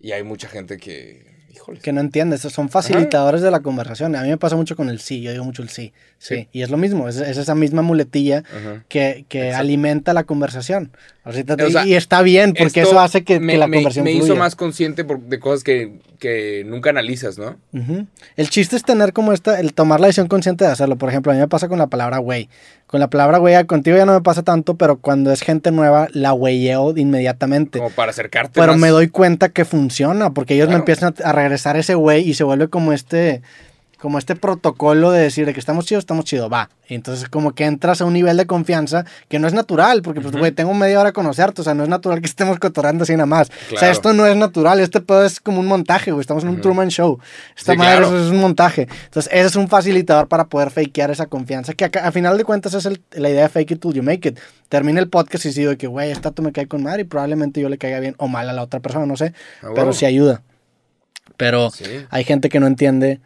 [0.00, 1.80] Y hay mucha gente que, híjole.
[1.80, 4.14] Que no entiendes, son facilitadores de la conversación.
[4.16, 5.92] A mí me pasa mucho con el sí, yo digo mucho el sí.
[6.18, 6.36] Sí.
[6.36, 6.48] Sí.
[6.52, 8.84] Y es lo mismo, es, es esa misma muletilla Ajá.
[8.88, 10.92] que, que alimenta la conversación.
[11.28, 14.12] O sea, y está bien, porque eso hace que, me, que la me- conversación me
[14.12, 17.56] hizo más consciente por- de cosas que, que nunca analizas, ¿no?
[18.36, 20.96] El chiste es tener como esta, el tomar la decisión consciente de hacerlo.
[20.96, 22.48] Por ejemplo, a mí me pasa con la palabra güey.
[22.86, 26.08] Con la palabra güey, contigo ya no me pasa tanto, pero cuando es gente nueva,
[26.12, 27.78] la güeyeo inmediatamente.
[27.78, 28.80] Como para acercarte Pero más.
[28.80, 32.32] me doy cuenta que funciona, porque ellos me empiezan a, a regresar ese güey y
[32.34, 33.42] se vuelve como este,
[34.00, 36.70] como este protocolo de decir de que estamos chidos, estamos chidos, va.
[36.88, 40.20] Y entonces como que entras a un nivel de confianza que no es natural, porque
[40.20, 43.02] pues, güey, tengo media hora a conocerte, o sea, no es natural que estemos cotorreando
[43.02, 43.50] así nada más.
[43.74, 46.50] O sea, esto no es natural, este pedo es como un montaje, güey, estamos en
[46.50, 46.60] un.
[46.60, 47.18] Truman Show.
[47.56, 48.24] Esta Sí, madre claro.
[48.24, 48.88] es, un montaje.
[49.04, 52.74] Entonces, ese es un facilitador para poder fakear esa confianza, que a final de cuentas
[52.74, 54.38] es el- la idea de fake it till you make it.
[54.68, 57.04] Termina el podcast y digo de que, güey, esta tú me cae con madre y
[57.04, 59.32] probablemente yo le caiga bien o mal a la otra persona, no sé,
[59.62, 60.42] Ah, pero sí ayuda.
[61.36, 61.84] Pero Sí.
[62.10, 63.20] hay gente que no entiende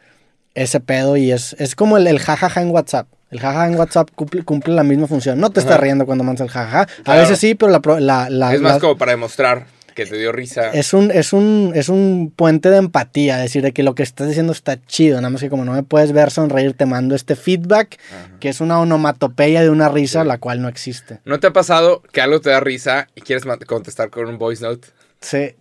[0.55, 3.07] ese pedo y es, es como el, el jajaja en WhatsApp.
[3.31, 5.41] El jajaja en WhatsApp cumple, cumple la misma función.
[5.41, 6.87] No te estás riendo cuando mandas el jajaja.
[7.07, 10.17] A veces sí, pero la, la, la- Es más la- como para demostrar que te
[10.19, 10.71] dio risa.
[10.71, 14.27] es un, es un, es un puente de empatía, decir de que lo que estás
[14.29, 17.37] diciendo está chido, nada más que como no me puedes ver sonreír, te mando este
[17.37, 18.39] feedback, Ajá.
[18.41, 20.29] que es una onomatopeya de una risa, Sí.
[20.29, 21.21] la cual no existe.
[21.27, 24.63] ¿No te ha pasado que algo te da risa y quieres contestar con un voice
[24.65, 24.89] note?
[25.21, 25.55] Sí.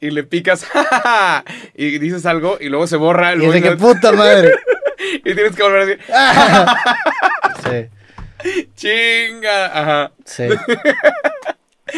[0.00, 0.66] Y le picas
[1.74, 4.52] y dices algo y luego se borra el Y de que note puta madre.
[5.24, 6.04] y tienes que volver a decir
[8.42, 9.66] sí, chinga.
[9.66, 10.12] Ajá.
[10.24, 10.44] sí.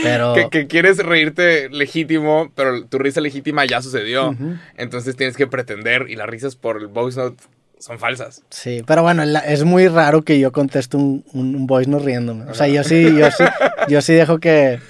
[0.03, 0.35] Pero...
[0.35, 4.37] Que, que quieres reírte legítimo, pero tu risa legítima ya sucedió.
[4.77, 7.43] Entonces tienes que pretender y las risas por el voice note
[7.79, 8.43] son falsas.
[8.51, 12.51] Sí, pero bueno, es muy raro que yo conteste un, un, un voice no riéndome.
[12.51, 13.45] O sea, yo sí, yo sí,
[13.89, 14.81] yo sí dejo que...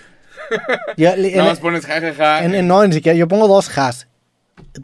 [0.96, 2.44] Yo, li- Nada en- más pones jajaja.
[2.44, 4.06] en- en- no, ni siquiera, yo pongo dos has.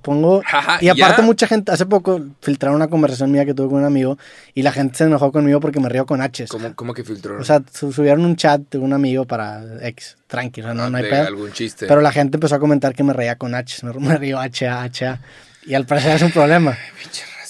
[0.03, 0.43] Pongo...
[0.45, 1.23] Jaja, Y aparte ya.
[1.27, 4.19] mucha gente, hace poco filtraron una conversación mía que tuve con un amigo
[4.55, 6.47] y la gente se enojó conmigo porque me río con H.
[6.49, 7.39] ¿Cómo, cómo que filtró?
[7.41, 10.89] O sea, su- subieron un chat de un amigo para X, tranqui, o sea, no,
[10.91, 11.27] no hay Ah, pedo.
[11.27, 11.87] algún chiste.
[11.87, 14.69] Pero la gente empezó a comentar que me reía con H, me, me río H,
[14.69, 15.21] A, H, A.
[15.67, 16.77] Y al parecer es un problema.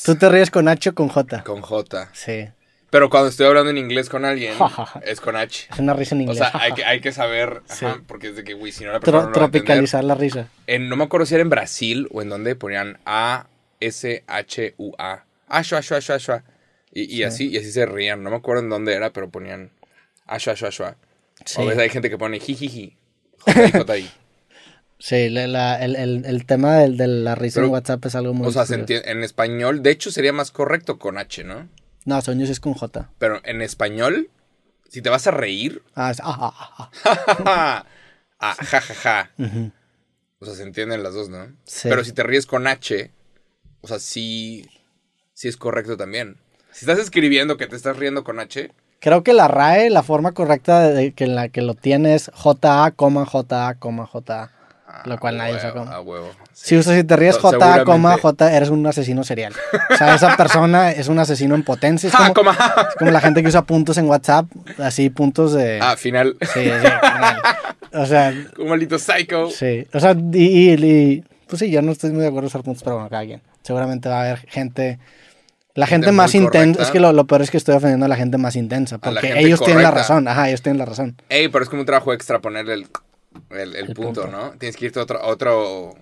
[0.04, 1.42] ¿Tú te ríes con H o con J?
[1.44, 2.08] Con J.
[2.12, 2.48] Sí,
[2.90, 4.54] Pero cuando estoy hablando en inglés con alguien,
[5.04, 5.68] es con H.
[5.72, 6.38] es una risa en O inglés.
[6.38, 7.84] sea, hay que, hay que saber, Sí.
[7.86, 10.48] ajá, porque es de que, güey, si no la persona Tro- no tropicalizar la risa.
[10.66, 13.46] En- no me acuerdo si era en Brasil o en donde ponían A,
[13.80, 15.24] S, H, U, A.
[15.48, 16.44] Ashua, ashua, ashua, ashua.
[16.92, 18.22] Y, y así, y así se rían.
[18.24, 19.70] No me acuerdo en dónde era, pero ponían
[20.26, 20.96] ashua, ashua, ashua.
[21.44, 21.60] Sí.
[21.62, 22.96] O ves, hay gente que pone jijiji.
[24.98, 28.14] Sí, la- la- el, el- el tema del- de, la risa Pero, en WhatsApp es
[28.14, 28.46] algo muy...
[28.46, 31.68] O sea, se entiende, en español, de hecho sería más correcto con H, ¿no?
[32.04, 33.10] No, según yo sí es con J.
[33.18, 34.30] Pero en español,
[34.88, 36.20] si te vas a reír, Ah, es...
[36.20, 36.90] ah, ah, ah,
[37.44, 37.84] ah.
[38.40, 39.30] ah, ja, ja, ja.
[39.38, 39.70] Ujú.
[40.38, 41.46] O sea, se entienden las dos, ¿no?
[41.64, 41.88] Sí.
[41.88, 43.10] Pero si te ríes con H,
[43.82, 44.68] o sea, sí,
[45.34, 46.38] sí es correcto también.
[46.72, 50.32] Si estás escribiendo que te estás riendo con H, Creo que la RAE, la forma
[50.32, 52.92] correcta de, que en la que lo tiene es JA,
[53.24, 54.50] JA, JA.
[55.06, 55.90] Lo cual nadie cómo.
[55.90, 56.30] A huevo.
[56.52, 59.54] Si usas, si te ríes J, coma, J, eres un asesino serial.
[59.90, 62.08] O sea, esa persona es un asesino en potencia.
[62.08, 62.56] Es Ja, como, coma.
[62.90, 64.46] es como la gente que usa puntos en WhatsApp,
[64.78, 65.78] así puntos de...
[65.80, 66.36] Ah, final.
[66.42, 67.40] Sí, sí, carnal.
[67.94, 69.48] O sea, Un maldito psycho.
[69.50, 69.86] sí.
[69.94, 72.62] O sea, y, y- y- pues sí, yo no estoy muy de acuerdo en usar
[72.62, 73.40] puntos, pero bueno, cada quien.
[73.62, 74.98] Seguramente va a haber gente...
[75.74, 78.08] La gente, Gente más intensa, es que lo, lo peor es que estoy ofendiendo a
[78.08, 81.16] la gente más intensa, porque ellos tienen la razón, ajá, ellos tienen la razón.
[81.28, 82.86] Ey, pero es como un trabajo extra ponerle el,
[83.50, 84.36] el, el El punto, punto.
[84.36, 84.50] ¿no?
[84.58, 85.94] Tienes que irte a otro, otro,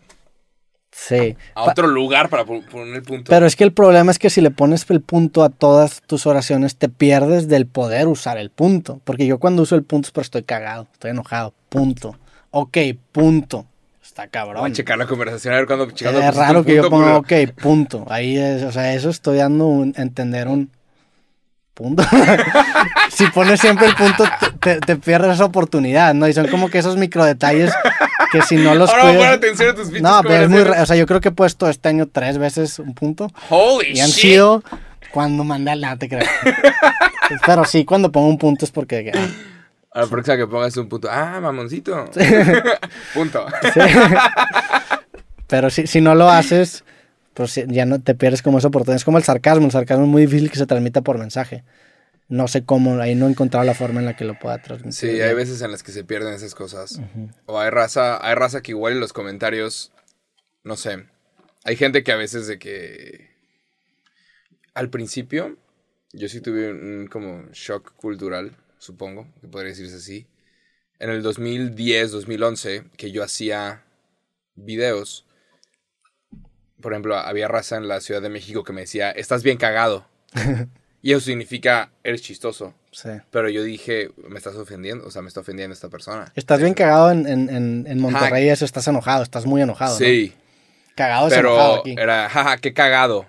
[1.01, 1.37] Sí.
[1.55, 3.31] a otro lugar para poner el punto.
[3.31, 6.27] Pero es que el problema es que si le pones el punto a todas tus
[6.27, 9.01] oraciones, te pierdes del poder usar el punto.
[9.05, 11.55] Porque yo cuando uso el punto es porque estoy cagado, estoy enojado.
[11.69, 12.17] Punto.
[12.51, 12.77] Ok,
[13.13, 13.65] punto.
[14.03, 14.67] Está Voy cabrón.
[14.67, 17.33] a checar la conversación a ver cuándo chicas, es raro que yo ponga ok,
[17.63, 18.05] punto.
[18.11, 20.69] Ahí es, o sea, eso estoy dando un, entender un
[21.75, 22.03] punto.
[23.11, 24.25] si pones siempre el punto,
[24.61, 26.27] te, te- te pierdes esa oportunidad, ¿no?
[26.27, 27.73] Y son como que esos micro detalles
[28.33, 30.45] que si no los Ahora voy a poner cuidas- atención a tus pinches No, pero
[30.45, 33.31] es muy, o sea, yo creo que he puesto este año tres veces un punto.
[33.51, 34.21] Holy Y han shit.
[34.23, 34.63] sido
[35.13, 36.21] cuando mandé al nada, te creo.
[37.47, 39.11] Pero sí, cuando pongo un punto es porque.
[39.15, 39.29] ah,
[39.93, 41.09] A la próxima que pongas un punto.
[41.11, 42.07] Ah, mamoncito.
[43.15, 43.47] punto.
[43.75, 43.81] sí.
[45.47, 46.85] Pero si, si no lo haces,
[47.35, 48.97] pues sí, ya no te pierdes como esa oportunidad.
[48.97, 49.67] Es como el sarcasmo.
[49.67, 51.65] El sarcasmo es muy difícil que se transmita por mensaje.
[52.29, 54.93] No sé cómo, ahí no he encontrado la forma en la que lo pueda transmitir.
[54.93, 57.01] Sí, hay veces en las que se pierden esas cosas.
[57.47, 59.93] O hay raza, hay raza que igual en los comentarios,
[60.63, 61.07] no sé.
[61.65, 63.31] Hay gente que a veces de que
[64.75, 65.57] al principio
[66.13, 70.27] yo sí tuve un como shock cultural, supongo, que podría decirse así.
[70.99, 73.85] En el 2010, 2011, que yo hacía
[74.55, 75.27] videos.
[76.81, 80.07] Por ejemplo, había raza en la Ciudad de México que me decía, "Estás bien cagado."
[81.03, 82.75] y eso significa eres chistoso.
[82.91, 83.11] Sí.
[83.31, 86.33] Pero yo dije, me estás ofendiendo, o sea, me está ofendiendo esta persona.
[86.35, 89.93] Estás bien cagado en, en, en, Monterrey, eso estás enojado, estás muy enojado.
[89.93, 89.99] ¿no?
[89.99, 90.33] Sí,
[90.95, 91.95] Cagado es enojado pero aquí.
[92.03, 93.27] era, jaja, qué cagado.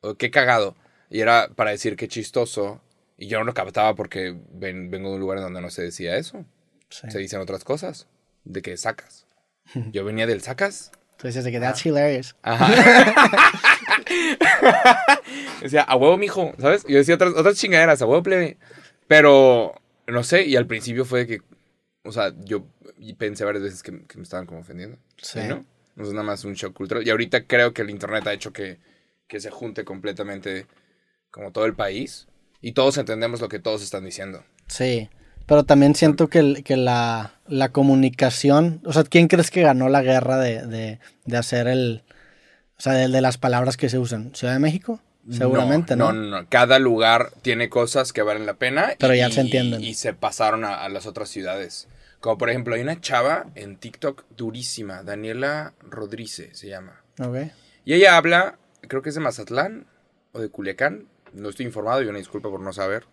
[0.00, 0.74] O qué cagado.
[1.08, 2.80] Y era para decir qué chistoso.
[3.16, 5.82] Y yo no lo captaba porque ven- vengo de un lugar en donde no se
[5.82, 6.44] decía eso.
[6.88, 7.08] Sí.
[7.10, 8.06] Se dicen otras cosas.
[8.44, 9.24] De que sacas.
[9.92, 10.90] Yo venía del sacas.
[11.22, 12.36] Dices de que that's hilarious.
[12.42, 12.68] Ajá.
[15.66, 16.84] decía, a huevo, mijo, ¿sabes?
[16.88, 18.56] Yo decía otras, otras chingaderas, a huevo, plebe.
[19.06, 19.74] Pero,
[20.06, 21.42] no sé, y al principio fue de que,
[22.04, 22.66] o sea, yo
[23.18, 24.98] pensé varias veces que, que me estaban como ofendiendo.
[25.18, 25.40] Sí.
[25.48, 25.64] ¿no?
[25.94, 27.06] No es nada más un shock cultural.
[27.06, 28.78] Y ahorita creo que el internet ha hecho que,
[29.26, 30.66] que se junte completamente
[31.30, 32.28] como todo el país.
[32.60, 34.44] Y todos entendemos lo que todos están diciendo.
[34.66, 35.08] Sí,
[35.46, 40.02] pero también siento que, que la, la comunicación, o sea, ¿quién crees que ganó la
[40.02, 42.02] guerra de, de, de hacer el,
[42.78, 44.34] o sea, de, de las palabras que se usan?
[44.34, 45.00] ¿Ciudad de México?
[45.30, 46.12] Seguramente, ¿no?
[46.12, 46.48] No, no, no.
[46.48, 48.94] Cada lugar tiene cosas que valen la pena.
[48.98, 49.82] Pero y, ya se entienden.
[49.82, 51.88] Y se pasaron a, a las otras ciudades.
[52.20, 57.02] Como por ejemplo, hay una chava en TikTok durísima, Daniela Rodríguez se llama.
[57.20, 57.36] Ok.
[57.84, 58.58] Y ella habla,
[58.88, 59.86] creo que es de Mazatlán
[60.32, 61.06] o de Culiacán.
[61.32, 63.04] No estoy informado y una disculpa por no saber.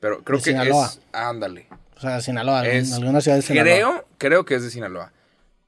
[0.00, 0.86] Pero creo De que Sinaloa.
[0.86, 1.00] es.
[1.12, 1.68] Ándale.
[1.96, 3.64] O sea, Sinaloa, Es- alguna ciudad de Sinaloa.
[3.74, 5.12] Creo, creo que es de Sinaloa.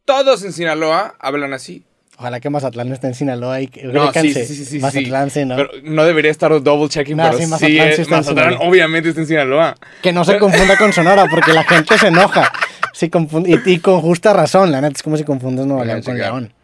[0.05, 1.85] Todos en Sinaloa hablan así.
[2.17, 5.57] Ojalá que Mazatlán esté en Sinaloa y que No, sí, sí, sí, Mazatlán sí, ¿no?
[5.57, 8.21] Pero no debería estar double checking, No, pero sí, sí, Mazatlán es- sí está en
[8.21, 9.75] Mazatlán obviamente está en Sinaloa.
[10.03, 12.51] Que no se confunda con Sonora porque la gente se enoja.
[12.95, 16.17] Confund- y, y con justa razón, la neta, es como si confundes Nuevo León con.
[16.17, 16.55] León.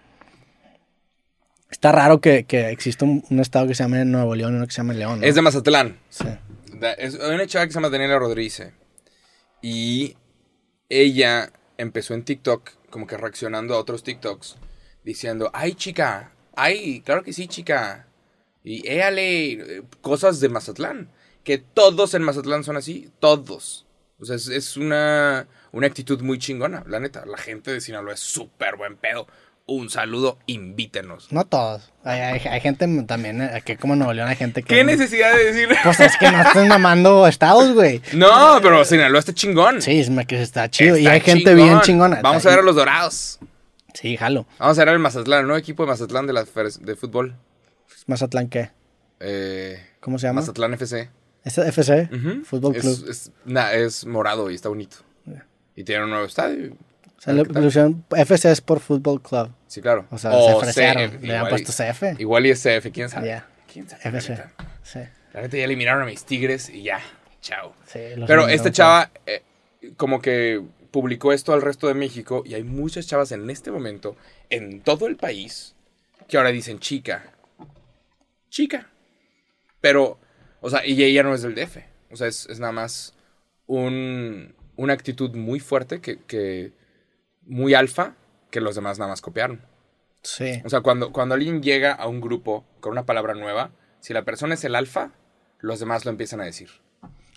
[1.70, 4.66] Está raro que, que exista un, un estado que se llame Nuevo León y uno
[4.66, 5.20] que se llame León.
[5.20, 5.26] ¿no?
[5.26, 5.98] Es de Mazatlán.
[6.08, 6.24] Sí.
[6.98, 8.72] Es hay una chava que se llama Daniela Rodríguez.
[9.62, 10.16] Y
[10.88, 14.56] ella empezó en TikTok, como que reaccionando a otros TikToks,
[15.04, 18.06] diciendo, ay chica, ay, claro que sí chica.
[18.62, 21.08] Y éale, cosas de Mazatlán.
[21.44, 23.86] Que todos en Mazatlán son así, todos.
[24.20, 27.24] O sea, es, es una, una actitud muy chingona, la neta.
[27.24, 29.26] La gente de Sinaloa es súper buen pedo.
[29.64, 31.32] Un saludo, invítenos.
[31.32, 31.90] No todos.
[32.04, 34.74] Hay, hay- hay gente también, eh, aquí como en Nuevo León hay gente que...
[34.74, 35.68] ¿Qué necesidad de decir?
[35.84, 38.02] Pues es que no estén mamando estados, güey.
[38.14, 39.80] No, pero Sinaloa está chingón.
[39.80, 40.98] Sí, es que está chido.
[40.98, 42.20] y hay gente bien chingona.
[42.20, 43.38] Vamos a ver a los dorados.
[43.94, 44.46] Sí, jalo.
[44.58, 47.36] Vamos a ver al Mazatlán, el nuevo equipo de Mazatlán de, la, de fútbol.
[48.06, 48.70] Mazatlán, ¿qué?
[49.20, 50.40] Eh, ¿Cómo se llama?
[50.40, 51.10] Mazatlán FC.
[51.44, 52.08] ¿Es FC?
[52.44, 53.06] Fútbol es, Club.
[53.10, 54.96] Es, na- es morado y está bonito.
[55.76, 56.72] Y tiene un nuevo estadio.
[57.16, 57.62] O sea, le ¿Qué tal?
[57.64, 59.50] pusieron- FC es por Fútbol Club.
[59.66, 60.06] Sí, claro.
[60.10, 60.72] O sea, O se.
[60.72, 62.18] CF, Le han puesto CF.
[62.20, 63.28] Igual y es CF, quién sabe.
[63.28, 63.46] Ya.
[63.72, 64.02] ¿Quién sabe?
[64.04, 64.30] La FC.
[64.32, 64.52] neta.
[64.82, 64.98] Sí.
[65.32, 67.00] La neta ya eliminaron a mis tigres y ya.
[67.40, 67.72] Chao.
[67.86, 69.42] sí Pero esta chava, eh,
[69.96, 74.16] como que publicó esto al resto de México y hay muchas chavas en este momento,
[74.48, 75.74] en todo el país,
[76.28, 77.32] que ahora dicen chica.
[78.48, 78.90] Chica.
[79.80, 80.18] Pero,
[80.60, 81.78] o sea, y ella no es del DF.
[82.10, 83.14] O sea, es, es nada más
[83.66, 86.72] un, una actitud muy fuerte, que, que
[87.42, 88.16] muy alfa,
[88.50, 89.60] que los demás nada más copiaron.
[90.22, 90.60] Sí.
[90.64, 94.24] O sea, cuando, cuando alguien llega a un grupo con una palabra nueva, si la
[94.24, 95.12] persona es el alfa,
[95.60, 96.70] los demás lo empiezan a decir.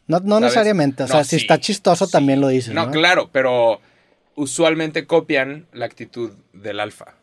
[0.08, 1.04] No, no necesariamente.
[1.04, 2.12] O sea, No, si sí, está chistoso, sí.
[2.12, 2.74] también lo dices.
[2.74, 3.80] No, No, claro, pero
[4.36, 7.16] usualmente copian la actitud del alfa.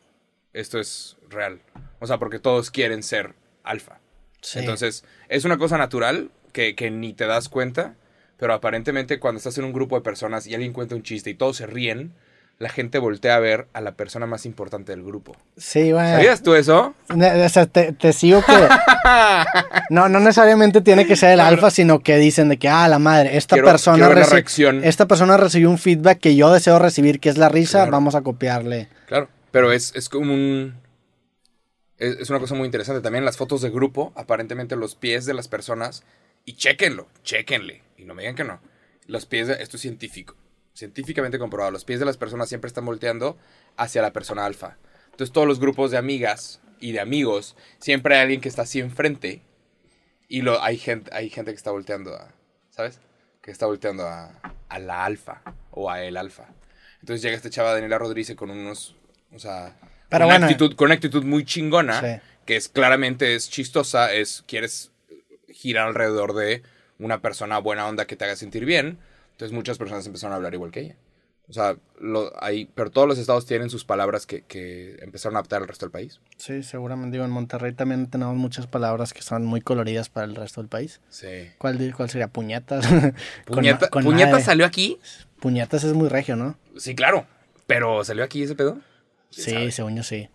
[0.53, 1.61] Esto es real.
[2.01, 4.01] O sea, porque todos quieren ser alfa.
[4.41, 4.59] Sí.
[4.59, 7.95] Entonces, es una cosa natural que, que ni te das cuenta,
[8.39, 11.35] pero aparentemente cuando estás en un grupo de personas y alguien cuenta un chiste y
[11.35, 12.13] todos se ríen,
[12.61, 15.35] la gente voltea a ver a la persona más importante del grupo.
[15.57, 16.11] Sí, bueno.
[16.17, 16.95] ¿Sabías tú eso?
[17.09, 18.53] O sea, te, te sigo que.
[19.91, 22.99] No, no necesariamente tiene que ser el alfa, sino que dicen de que, ah, la
[23.01, 24.85] madre, esta Quiero- persona quiero ver la reci- reacción.
[24.85, 27.93] esta persona recibió un feedback que yo deseo recibir, que es la risa, Claro.
[27.93, 28.89] vamos a copiarle.
[29.07, 30.75] Claro, pero es, es como un...
[31.99, 33.01] Es, es una cosa muy interesante.
[33.03, 36.05] También las fotos de grupo, aparentemente los pies de las personas,
[36.45, 38.61] y chéquenlo, chéquenle, y no me digan que no.
[39.07, 40.37] Los pies, de, esto es científico,
[40.81, 43.39] científicamente comprobado, los pies de las personas siempre están volteando
[43.77, 44.77] hacia la persona alfa.
[45.13, 48.81] Entonces todos los grupos de amigas y de amigos, siempre hay alguien que está así
[48.81, 49.43] enfrente,
[50.29, 52.33] y lo, hay, gente, hay gente que está volteando a,
[52.71, 53.01] ¿sabes?
[53.43, 56.47] Que está volteando a, a la alfa, o a el alfa.
[57.01, 58.97] Entonces llega esta chava Daniela Rodríguez con unos,
[59.33, 59.77] o sea,
[60.09, 60.47] Pero con, una bueno.
[60.47, 62.21] actitud, con una actitud muy chingona, Sí.
[62.47, 64.91] que es claramente es chistosa, es quieres
[65.49, 66.63] girar alrededor de
[66.99, 68.99] una persona buena onda que te haga sentir bien.
[69.41, 70.97] Entonces muchas personas empezaron a hablar igual que ella.
[71.49, 75.39] O sea, lo, hay, pero todos los estados tienen sus palabras que, que empezaron a
[75.39, 76.21] adaptar al resto del país.
[76.37, 77.15] Sí, seguramente.
[77.15, 80.69] Digo, en Monterrey también tenemos muchas palabras que son muy coloridas para el resto del
[80.69, 81.01] país.
[81.09, 81.51] Sí.
[81.57, 82.29] ¿Cuál, cuál sería?
[82.29, 82.87] Puñetas.
[83.47, 84.45] Con Puñeta, con ¿Puñeta madre.
[84.45, 84.99] salió aquí?
[85.41, 86.59] Puñetas es muy regio, ¿no?
[86.77, 87.25] Sí, claro.
[87.67, 88.75] Pero ¿salió aquí ese pedo?
[89.33, 89.71] ¿Quién Sí, sabe?
[89.73, 90.29] según yo sí.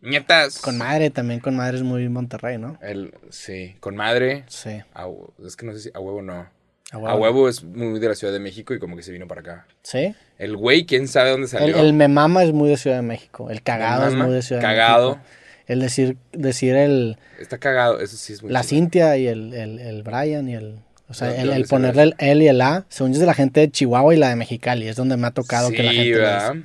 [0.00, 0.58] Puñetas.
[0.60, 2.78] Con madre, también con madre es muy Monterrey, ¿no?
[2.80, 4.44] El, sí, con madre.
[4.48, 4.80] Sí.
[4.94, 5.06] A
[5.44, 6.48] es que no sé si a huevo no.
[6.92, 7.48] A A huevo.
[7.48, 9.66] es muy de la Ciudad de México y como que se vino para acá.
[9.82, 10.14] Sí.
[10.38, 11.76] El güey, quién sabe dónde El, salió.
[11.78, 13.50] el me mama es muy de Ciudad de México.
[13.50, 15.10] El cagado es muy de Ciudad cagado.
[15.10, 15.30] de México.
[15.66, 18.68] El decir, decir el, Está cagado, eso sí es muy la chido.
[18.80, 20.80] Cintia y el, el, el Brian y el...
[21.08, 23.26] O sea, ¿De el, el ponerle el él y el A, según yo es de
[23.26, 24.88] la gente de Chihuahua y la de Mexicali.
[24.88, 26.14] Es donde me ha tocado sí, que la gente...
[26.18, 26.52] ¿verdad?
[26.54, 26.64] El-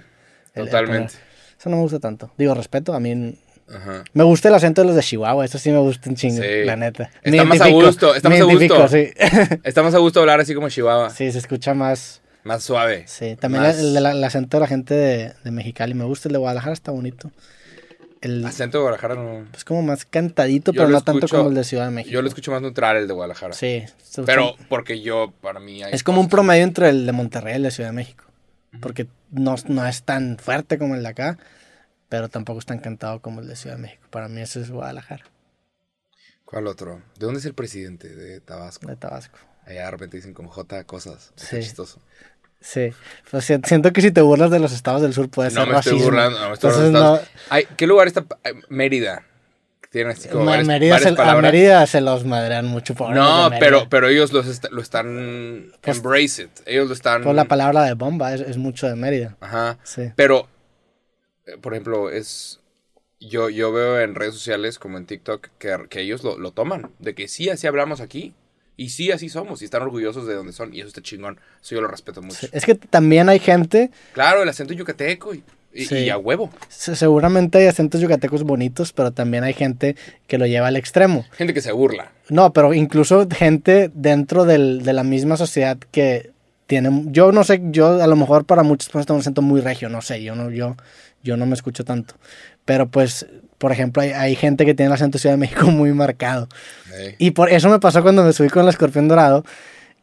[0.56, 1.14] el Totalmente.
[1.60, 2.32] Eso no me gusta tanto.
[2.38, 3.38] Digo, respeto, a mí...
[3.73, 4.04] Ajá.
[4.13, 6.63] Me gusta el acento de los de Chihuahua, eso sí me gusta un chingo, Sí.
[6.65, 7.10] la neta.
[7.23, 8.88] Está más a gusto, está más a gusto.
[8.88, 9.10] Sí.
[9.63, 11.10] Estamos a gusto hablar así como Chihuahua.
[11.10, 12.21] sí, se escucha más...
[12.43, 13.06] Más suave.
[13.08, 16.30] Sí, también Más el, el- el acento de la gente de, de Mexicali me gusta,
[16.30, 17.32] el de Guadalajara está bonito.
[18.21, 19.45] El, Acento de Guadalajara no.
[19.56, 22.13] es como más cantadito, Yo pero no tanto como el de Ciudad de México.
[22.13, 23.54] Yo lo escucho más neutral el de Guadalajara.
[23.54, 23.84] Sí,
[24.28, 25.82] Pero porque yo, para mí...
[25.84, 28.25] hay es como un promedio entre el de Monterrey y el de Ciudad de México.
[28.80, 31.38] Porque no, no es tan fuerte como el de acá,
[32.15, 34.08] pero tampoco es tan cantado como el de Ciudad de México.
[34.10, 35.25] Para mí ese es Guadalajara,
[36.45, 37.01] ¿Cuál otro?
[37.19, 38.88] ¿De dónde es el presidente de Tabasco?
[38.88, 39.38] de Tabasco.
[39.65, 41.34] Allá de repente dicen con J cosas.
[41.36, 41.60] Está Sí.
[41.60, 41.99] chistoso.
[42.62, 42.91] Sí,
[43.30, 45.73] pues si- siento que si te burlas de los estados del sur puede No ser
[45.73, 46.39] me estoy burlando.
[46.39, 47.17] No me estoy Entonces, burlando.
[47.21, 48.23] no- Ay, ¿Qué lugar está?
[48.69, 49.23] Mérida.
[49.89, 51.36] Tienen así como varias, Mérida, varias se, a.
[51.41, 55.71] Mérida se los madrean mucho por No, pero, pero ellos los est- lo están...
[55.82, 56.49] Pues- embrace it.
[56.65, 57.23] Ellos lo están...
[57.23, 59.36] Por la palabra de bomba es, es mucho de Mérida.
[59.41, 59.78] Ajá.
[59.84, 60.12] Sí.
[60.15, 60.47] Pero,
[61.62, 62.60] por ejemplo, es...
[63.19, 66.91] Yo, yo veo en redes sociales, como en TikTok, que, que ellos lo, lo toman.
[66.99, 68.34] De que sí, así hablamos aquí.
[68.77, 71.39] Y sí, así somos, y están orgullosos de donde son, y eso está chingón.
[71.63, 72.47] Eso yo lo respeto mucho.
[72.51, 75.95] Es que también hay gente, Claro, el acento yucateco y, y, Sí.
[75.99, 76.49] y a huevo.
[76.67, 79.95] se- seguramente hay acentos yucatecos bonitos, pero también hay gente
[80.27, 81.25] que lo lleva al extremo.
[81.38, 82.12] Gente que se burla.
[82.27, 86.31] No, pero incluso gente dentro del- de la misma sociedad que
[86.67, 89.62] tiene, yo no sé, yo a lo mejor para muchas personas tengo un acento muy
[89.62, 90.75] regio, no sé, yo no, yo,
[91.26, 92.16] yo no me escucho tanto.
[92.64, 93.26] Pero pues,
[93.58, 96.48] por ejemplo, hay, hay gente que tiene el acento de Ciudad de México muy marcado.
[97.18, 99.44] Y por eso me pasó cuando me subí con el escorpión dorado.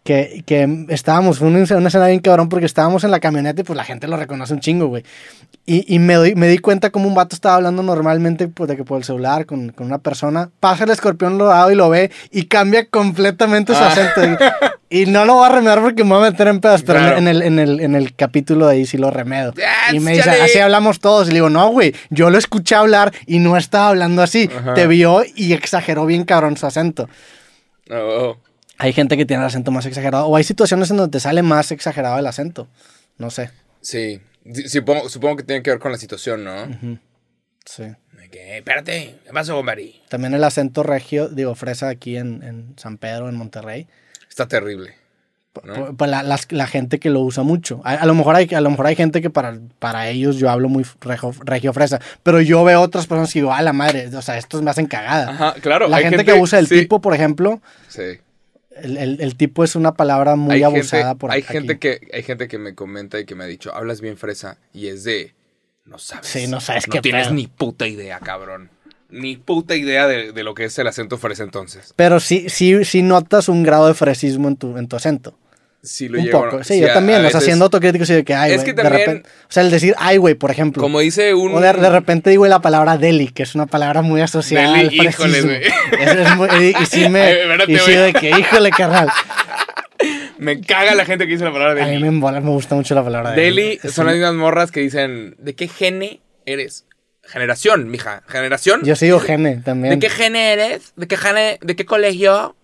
[0.05, 3.65] Que, que estábamos, fue una, una escena bien cabrón porque estábamos en la camioneta y
[3.65, 5.05] pues la gente lo reconoce un chingo, güey.
[5.65, 8.77] Y, y me, doy- me di cuenta como un vato estaba hablando normalmente pues, de
[8.77, 10.51] que por el celular con, con una persona.
[10.59, 13.88] Pasa el escorpión dorado y lo ve y cambia completamente su Ah.
[13.93, 14.45] acento.
[14.91, 16.99] Y, y no lo voy a remedar porque me voy a meter en pedas, pero
[16.99, 17.19] en- Claro.
[17.19, 19.55] en, el, en, el, en el capítulo de ahí sí lo remedo.
[19.93, 21.29] Y me dice, así hablamos todos.
[21.29, 24.51] Y le digo, no, güey, yo lo escuché hablar y no estaba hablando así.
[24.53, 24.75] Ajá.
[24.75, 27.09] Te vio y exageró bien cabrón su acento.
[27.88, 28.37] oh, oh.
[28.83, 30.27] Hay gente que tiene el acento más exagerado.
[30.27, 32.68] O hay situaciones en donde te sale más exagerado el acento.
[33.18, 33.51] No sé.
[33.81, 34.21] Sí,
[34.53, 36.66] Sí, supongo, supongo que tiene que ver con la situación, ¿no?
[37.64, 37.85] Sí.
[38.33, 39.95] Espérate, ¿qué pasó, compadre?
[40.09, 43.87] También el acento regio, digo, fresa aquí en, en San Pedro, en Monterrey.
[44.29, 44.95] Está terrible.
[45.62, 45.95] ¿no?
[45.95, 47.83] Pues, la, gente que lo usa mucho.
[47.85, 50.49] A, a lo mejor hay, a lo mejor hay gente que para, para ellos yo
[50.49, 52.01] hablo muy regio, regio fresa.
[52.23, 54.87] Pero yo veo otras personas que digo, a la madre, o sea, estos me hacen
[54.87, 55.31] cagada.
[55.31, 55.88] Ajá, claro.
[55.88, 58.18] la gente, que usa el sí, tipo, por ejemplo, Sí.
[58.77, 61.53] El, el- el tipo es una palabra muy hay abusada gente, por hay aquí.
[61.53, 64.59] gente que Hay gente que me comenta y que me ha dicho, hablas bien fresa,
[64.73, 65.35] y es de,
[65.85, 66.27] no sabes.
[66.27, 67.35] Sí, no sabes No qué tienes pedo.
[67.35, 68.71] ni puta idea, cabrón.
[69.11, 71.93] Ni puta idea de, de lo que es el acento fresa entonces.
[71.97, 75.37] Pero sí, sí, sí notas un grado de fresismo en tu, en tu acento.
[75.85, 76.62] Sí lo un poco.
[76.62, 77.25] Sí, yo a- también.
[77.25, 79.53] a o sea, siendo autocrítico, sí, de que, ay, Es que de también- repente- o
[79.53, 80.81] sea, el decir, ay, güey, por ejemplo.
[80.81, 81.55] Como dice un...
[81.55, 85.01] O de, de repente digo la palabra deli, que es una palabra muy asociada Deli,
[85.01, 85.62] al híjole, güey.
[86.01, 87.21] Es- y, y sí me...
[87.23, 89.09] Ay, espérate, y sí de que, híjole, carnal.
[90.38, 92.03] Me caga la gente que dice la palabra A mí deli.
[92.03, 93.88] me, embola, me gusta mucho la palabra Deli Sí.
[93.90, 96.85] son las mismas morras que dicen, ¿de qué gene eres?
[97.23, 98.25] Generación, mija.
[98.27, 98.81] ¿Generación?
[98.83, 99.95] Yo sí digo gene también.
[99.95, 100.92] ¿De qué gene eres?
[100.97, 101.59] ¿De qué gene?
[101.62, 102.57] ¿De qué colegio?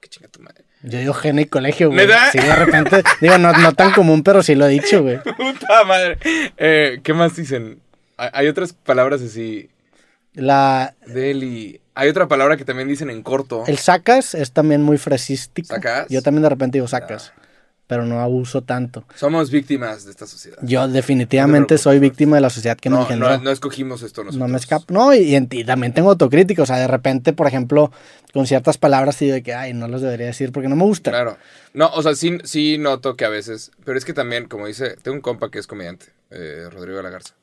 [0.00, 0.59] Qué chinga tu madre.
[0.82, 2.06] Yo digo gene y colegio, güey.
[2.06, 2.30] ¿Neta?
[2.32, 3.02] Sí, de repente...
[3.20, 5.18] digo, no, no tan común, pero sí lo he dicho, güey.
[5.36, 6.18] Puta madre.
[6.56, 7.80] Eh, ¿Qué más dicen?
[8.16, 9.68] Hay, hay otras palabras así.
[10.32, 11.80] La, Deli.
[11.94, 13.64] Hay otra palabra que también dicen en corto.
[13.66, 15.74] el sacas es también muy fresístico.
[15.74, 16.06] ¿Sacas?
[16.08, 17.32] Yo también de repente digo sacas.
[17.90, 19.02] Pero no abuso tanto.
[19.16, 20.58] Somos víctimas de esta sociedad.
[20.62, 23.30] Yo definitivamente soy víctima de la sociedad que me no, engendró.
[23.30, 24.38] no, no escogimos esto nosotros.
[24.38, 24.84] No me escapo.
[24.94, 26.62] No, y, y en- y también tengo autocrítica.
[26.62, 27.90] O sea, de repente, por ejemplo,
[28.32, 31.10] con ciertas palabras digo de que, ay, no los debería decir porque no me gusta.
[31.10, 31.36] Claro.
[31.74, 33.72] No, o sea, sí, sí noto que a veces.
[33.84, 37.02] Pero es que también, como dice, tengo un compa que es comediante, eh, Rodrigo de
[37.02, 37.34] la Garza.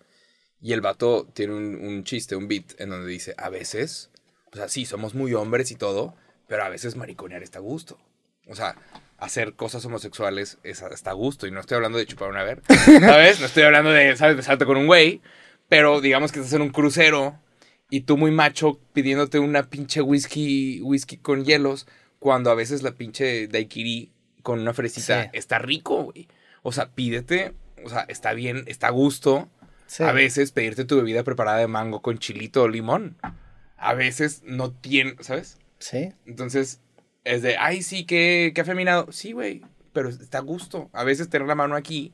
[0.61, 4.09] Y el vato tiene un, un chiste, un beat, en donde dice, a veces,
[4.53, 6.15] o sea, sí, somos muy hombres y todo,
[6.47, 7.97] pero a veces mariconear está a gusto.
[8.49, 8.75] O sea,
[9.17, 11.47] hacer cosas homosexuales es, está a gusto.
[11.47, 13.39] Y no estoy hablando de chupar una ver, ¿sabes?
[13.39, 14.37] No estoy hablando de, ¿sabes?
[14.37, 15.21] De salto con un güey.
[15.69, 17.39] Pero digamos que estás en un crucero
[17.89, 21.87] y tú muy macho pidiéndote una pinche whisky, whisky con hielos,
[22.19, 24.11] cuando a veces la pinche daiquiri
[24.43, 25.29] con una fresita Sí.
[25.33, 26.27] está rico, güey.
[26.63, 27.53] O sea, pídete,
[27.83, 29.49] o sea, está bien, está a gusto.
[29.87, 30.03] Sí.
[30.03, 33.17] A veces pedirte tu bebida preparada de mango con chilito o limón.
[33.77, 35.57] A veces no tiene, ¿sabes?
[35.79, 36.13] Sí.
[36.25, 36.81] Entonces,
[37.27, 39.11] es de, ay, sí, qué, qué afeminado.
[39.11, 39.61] Sí, güey,
[39.93, 40.89] pero está a gusto.
[40.93, 42.13] A veces tener la mano aquí.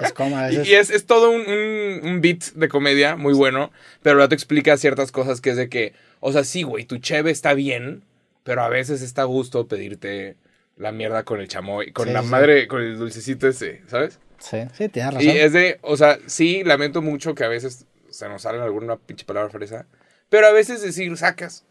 [0.00, 0.68] Es como a Y, veces.
[0.68, 3.70] y es, es todo un, un, un beat de comedia muy bueno,
[4.02, 6.98] pero luego te explica ciertas cosas que es de que, o sea, sí, güey, tu
[6.98, 8.04] cheve está bien,
[8.44, 10.36] pero a veces está a gusto pedirte
[10.76, 12.28] la mierda con el chamoy, con Sí, la sí.
[12.28, 14.18] madre, con el dulcecito ese, ¿sabes?
[14.38, 15.28] Sí, sí, tienes razón.
[15.28, 18.96] Y es de, o sea, sí, lamento mucho que a veces se nos sale alguna
[18.96, 19.86] pinche palabra fresa,
[20.28, 21.64] pero a veces decir sacas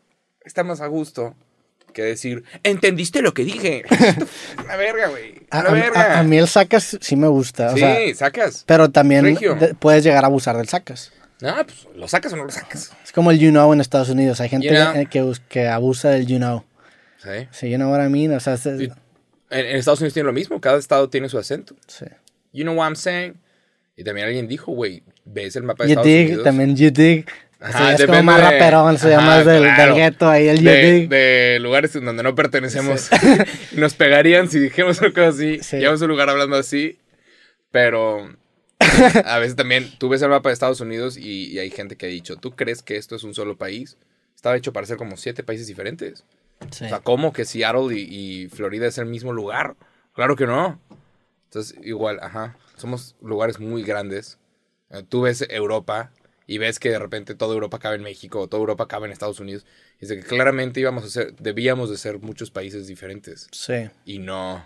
[0.44, 1.36] está más a gusto
[1.92, 3.84] que decir, ¿entendiste lo que dije?
[4.64, 5.36] Una verga, güey.
[5.50, 6.02] A, Una a- verga.
[6.02, 7.68] a- a mí el sacas sí me gusta.
[7.72, 8.64] o sí, sea, sacas.
[8.66, 11.12] pero también de- puedes llegar a abusar del sacas.
[11.42, 12.92] No, pues, ¿lo sacas o no lo sacas?
[13.04, 14.40] Es como el you know en Estados Unidos.
[14.42, 14.94] Hay gente You know.
[15.10, 16.64] que, que abusa del you know.
[17.18, 17.48] Sí.
[17.52, 18.32] Sí, you know what I mean.
[18.34, 18.86] O sea, es- Y
[19.50, 21.76] En, en Estados Unidos tiene lo mismo, cada estado tiene su acento.
[21.88, 22.06] sí.
[22.54, 23.36] You know what I'm saying?
[23.96, 26.44] Y también alguien dijo, güey, ves el mapa de You Estados dig, Unidos.
[26.44, 27.26] también you dig.
[27.62, 29.93] Ajá, es como más raperón, se llama más del, claro.
[29.93, 33.10] del gueto ahí, el de, de lugares en donde no pertenecemos.
[33.74, 35.60] Nos pegarían si dijéramos cosa así.
[35.62, 35.78] Sí.
[35.78, 36.97] Llevamos un lugar hablando así.
[37.71, 38.36] Pero
[39.26, 42.08] a veces también tú ves el mapa de Estados Unidos y, y hay gente que
[42.08, 43.97] ha dicho, ¿tú crees que esto es un solo país?
[44.36, 46.26] Estaba hecho para ser como siete países diferentes.
[46.59, 49.76] O sea, ¿cómo que Seattle y, y Florida es el mismo lugar?
[50.14, 50.80] Claro que no.
[51.45, 52.57] Entonces, igual, ajá.
[52.76, 54.38] Somos lugares muy grandes.
[54.89, 56.12] Eh, Tú ves Europa
[56.54, 59.14] y ves que de repente toda Europa cabe en México o toda Europa cabe en
[59.14, 59.66] Estados Unidos.
[59.99, 63.47] Es de que claramente íbamos a ser, debíamos de ser muchos países diferentes.
[63.52, 63.89] Sí.
[64.06, 64.66] Y no.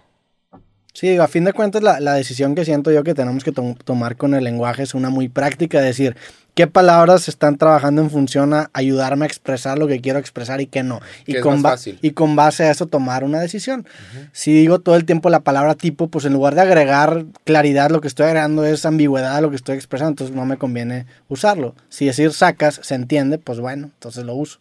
[0.93, 3.51] Sí, digo, a fin de cuentas la, la decisión que siento yo que tenemos que
[3.51, 6.15] tom- tomar con el lenguaje es una muy práctica, decir,
[6.55, 10.67] qué palabras están trabajando en función a ayudarme a expresar lo que quiero expresar y
[10.67, 11.01] qué no.
[11.27, 11.71] Y ba-
[12.13, 13.85] con base a eso tomar una decisión.
[14.31, 18.01] Si digo todo el tiempo la palabra tipo, pues en lugar de agregar claridad, lo
[18.01, 21.75] que estoy agregando es ambigüedad a lo que estoy expresando, entonces no me conviene usarlo.
[21.89, 24.59] Si decir sacas se entiende, pues bueno, entonces lo uso.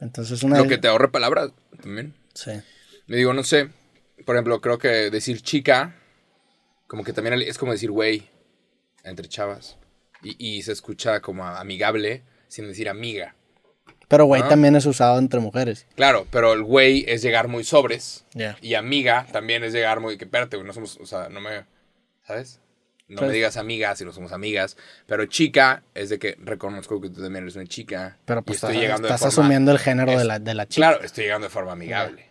[0.00, 0.58] Entonces una...
[0.58, 2.14] Lo que te ahorre palabras también.
[2.34, 2.50] Sí.
[3.06, 3.70] Me digo, no sé.
[4.26, 5.94] Por ejemplo, creo que decir chica,
[6.88, 8.28] como que también es como decir güey
[9.04, 9.76] entre chavas.
[10.22, 13.34] Y, y se escucha como amigable sin decir amiga.
[14.08, 15.86] Pero güey también es usado entre mujeres.
[15.96, 18.24] Claro, pero el güey es llegar muy sobres.
[18.34, 18.58] Ya.
[18.60, 20.18] Y amiga también es llegar muy.
[20.18, 20.98] Que espérate, güey, no somos.
[21.00, 21.64] O sea, no me.
[22.26, 22.60] ¿Sabes?
[23.08, 24.76] No Pues- me digas amiga si no somos amigas.
[25.06, 28.18] Pero chica es de que reconozco que tú también eres una chica.
[28.26, 30.54] Pero y pues estoy estás, llegando de estás forma- asumiendo el género de la, de
[30.54, 30.88] la chica.
[30.90, 32.26] Claro, estoy llegando de forma amigable.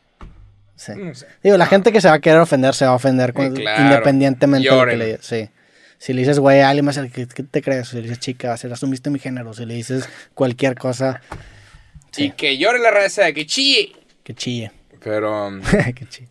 [0.76, 0.94] Sí.
[0.96, 1.28] No sé.
[1.44, 3.54] Digo, la gente que se va a querer ofender se va a ofender claro.
[3.84, 5.18] independientemente de lo que le.
[5.22, 5.50] Sí.
[6.02, 7.90] Si le dices güey a alguien más, ¿qué, qué te crees?
[7.90, 9.54] Si le dices chica, a ser asumiste mi género.
[9.54, 11.22] Si le dices cualquier cosa,
[12.12, 12.24] Sí.
[12.26, 13.94] Y que llore la raza, que chille.
[14.24, 14.72] que chille.
[15.00, 15.62] Pero, um,
[15.96, 16.30] que chille.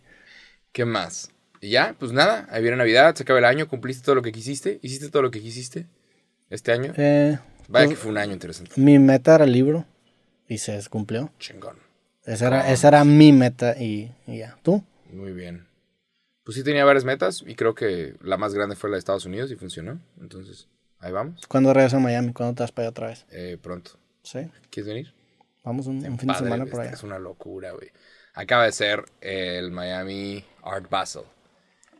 [0.73, 1.31] ¿qué más?
[1.61, 4.33] Y ya, pues nada, ahí viene Navidad, se acaba el año, cumpliste todo lo que
[4.33, 5.87] quisiste, hiciste todo lo que quisiste
[6.49, 6.93] este año.
[6.97, 8.71] Eh, Vaya pues, que fue un año interesante.
[8.75, 9.85] mi meta era el libro
[10.49, 11.31] y se cumplió.
[11.39, 11.77] Chingón.
[12.25, 14.57] Esa era, esa era mi meta y, y ya.
[14.63, 14.83] ¿Tú?
[15.11, 15.65] Muy bien.
[16.43, 19.25] Pues sí tenía varias metas y creo que la más grande fue la de Estados
[19.25, 19.99] Unidos y funcionó.
[20.19, 20.67] Entonces,
[20.99, 21.45] ahí vamos.
[21.47, 22.33] ¿Cuándo regresas a Miami?
[22.33, 23.25] ¿Cuándo te vas para allá otra vez?
[23.29, 23.91] Eh, pronto.
[24.23, 24.49] Sí.
[24.69, 25.13] ¿Quieres venir?
[25.63, 26.91] Vamos un, un fin de Padre, semana güey, por allá.
[26.91, 27.91] Es una locura, güey.
[28.33, 31.23] Acaba de ser el Miami Art Basel,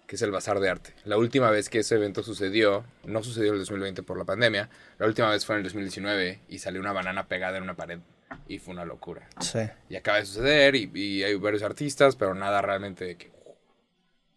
[0.08, 0.94] que es el bazar de arte.
[1.06, 4.70] La última vez que ese evento sucedió, no sucedió en el 2020 por la pandemia,
[4.98, 8.00] la última vez fue en el 2019 y salió una banana pegada en una pared
[8.48, 9.30] y fue una locura.
[9.42, 9.60] Sí.
[9.90, 13.32] Y acaba de suceder y, y hay varios artistas, pero nada realmente de que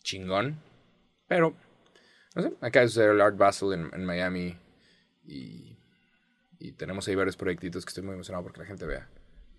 [0.04, 0.60] chingón.
[1.26, 1.56] Pero,
[2.36, 4.56] no sé, de suceder el Art Basel en, en Miami
[5.24, 5.76] y,
[6.60, 9.08] y tenemos ahí varios proyectitos que estoy muy emocionado porque la gente vea,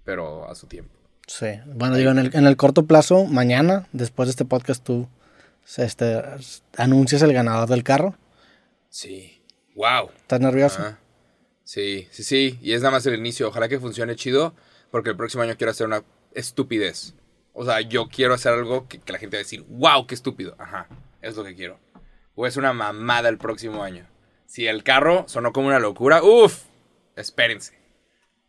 [0.05, 0.95] pero a su tiempo.
[1.27, 5.09] Sí, bueno, digo, en el, en el corto plazo, mañana, después de este podcast, tú
[5.75, 6.21] este,
[6.77, 8.15] anuncias el ganador del carro.
[8.89, 9.41] Sí,
[9.75, 10.11] wow.
[10.15, 10.95] ¿Estás nervioso?
[11.63, 13.47] Sí, sí, sí, y es nada más el inicio.
[13.47, 14.53] Ojalá que funcione chido,
[14.91, 17.15] porque el próximo año quiero hacer una estupidez.
[17.57, 20.13] O sea, yo quiero hacer algo que, que la gente va a decir, wow, qué
[20.13, 20.55] estúpido.
[20.59, 20.87] Ajá,
[21.21, 21.79] es lo que quiero.
[22.35, 24.05] O es una mamada el próximo año.
[24.45, 26.63] Si el carro sonó como una locura, uff,
[27.15, 27.73] espérense.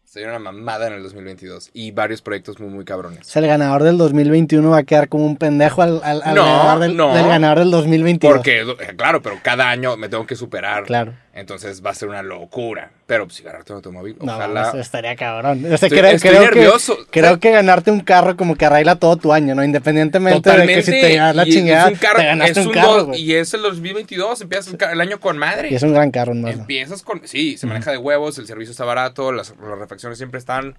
[0.04, 1.70] Sería una mamada en el 2022.
[1.72, 3.26] Y varios proyectos muy, muy O cabrones.
[3.26, 6.44] sea, el ganador del 2021 va a quedar como un pendejo al, al, al No,
[6.44, 7.14] ganador del, no.
[7.14, 8.34] del ganador del 2022.
[8.36, 10.84] Porque, eh, claro, pero cada año me tengo que superar.
[10.84, 11.14] Claro.
[11.36, 12.90] Entonces va a ser una locura.
[13.06, 14.68] Pero pues, si ganarte un automóvil, No, ojalá.
[14.70, 15.66] eso estaría cabrón.
[15.66, 16.96] O sea, Estoy- creo, estoy creo nervioso.
[17.10, 19.62] Que, creo que ganarte un carro como que arregla todo tu año, ¿no?
[19.62, 22.72] Independientemente de que si te llevas la chingada, es un carro, te ganaste un un
[22.72, 23.18] carro, dos-.
[23.18, 25.68] Y es el 2022, empiezas el, año con madre.
[25.70, 26.48] Y es un gran carro, ¿no?
[26.48, 27.20] Empiezas con...
[27.28, 30.74] Sí, se maneja de huevos, el servicio está barato, las, las refacciones siempre están...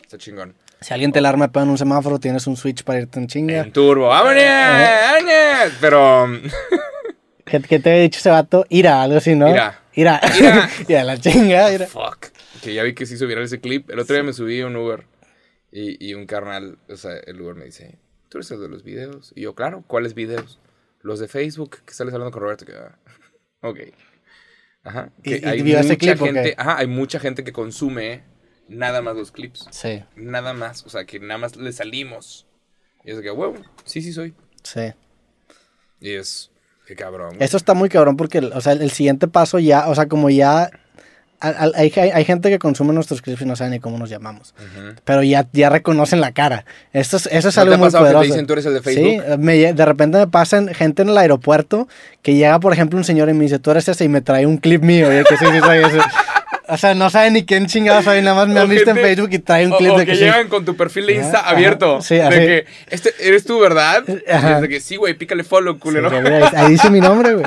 [0.00, 0.54] Está chingón.
[0.80, 3.58] Si alguien te la arma en un semáforo, tienes un switch para irte en chinga.
[3.58, 4.08] En turbo.
[4.08, 4.42] ¡Vámonos!
[4.42, 5.72] ¡Vámonos!
[5.78, 6.26] Pero...
[7.50, 8.64] ¿Qué, te había dicho ese vato?
[8.68, 9.48] Ira, algo así, ¿no?
[9.50, 9.80] Ira.
[9.94, 10.20] Ira.
[10.38, 10.70] Ira.
[10.88, 11.86] Ira, la chinga, ira.
[11.86, 12.28] Fuck.
[12.62, 13.90] Que ya vi que se hizo viral ese clip.
[13.90, 15.04] El otro día me subí a un Uber
[15.72, 17.98] y, y un carnal, o sea, el Uber me dice,
[18.28, 19.32] ¿tú eres el de los videos?
[19.34, 20.58] Y yo, claro, ¿cuáles videos?
[21.02, 22.64] Los de Facebook, que sales hablando con Roberto.
[22.66, 22.98] Que, ah,
[23.62, 23.78] ok.
[24.84, 25.10] Ajá.
[25.22, 28.22] ¿Y- Que y hay vio ese mucha clip gente, ajá, hay mucha gente que consume
[28.68, 29.66] nada más los clips.
[29.70, 30.84] Sí, Nada más.
[30.86, 32.46] O sea, que nada más le salimos.
[33.04, 34.34] Y es que, huevo, sí, sí soy.
[34.62, 34.92] sí.
[36.02, 36.49] Y es,
[36.96, 37.28] qué cabrón.
[37.36, 37.44] güey.
[37.44, 40.28] Esto está muy cabrón porque, o sea, el, el siguiente paso ya, o sea, como
[40.30, 40.70] ya...
[41.42, 44.54] Hay, hay, hay gente que consume nuestros clips y no sabe ni cómo nos llamamos.
[44.58, 44.94] Ujú.
[45.06, 46.66] Pero ya, ya reconocen la cara.
[46.92, 48.34] Esto es, eso es ¿No te algo ha muy pasado que te poderoso.
[48.34, 49.38] dicen, "Tú eres el de Sí, Facebook"?
[49.38, 51.88] me lle- de repente me pasan gente en el aeropuerto
[52.20, 54.44] que llega, por ejemplo, un señor y me dice, tú eres ese y me trae
[54.44, 55.10] un clip mío.
[55.10, 55.98] Y yo que sí, sí, soy ese.
[56.70, 59.30] O sea, no saben ni quién chingado soy, nada más me han visto en Facebook
[59.32, 60.24] y trae un clip o de que que sí.
[60.24, 61.96] llegan con tu perfil de Insta Ajá, abierto.
[61.96, 62.36] ajá, sí, de así.
[62.38, 64.04] que, este, ¿eres tú, verdad?
[64.06, 64.56] Y Ajá.
[64.56, 66.10] es de que sí, güey, pícale follow, Sí, culero.
[66.54, 67.46] ahí dice mi nombre, güey.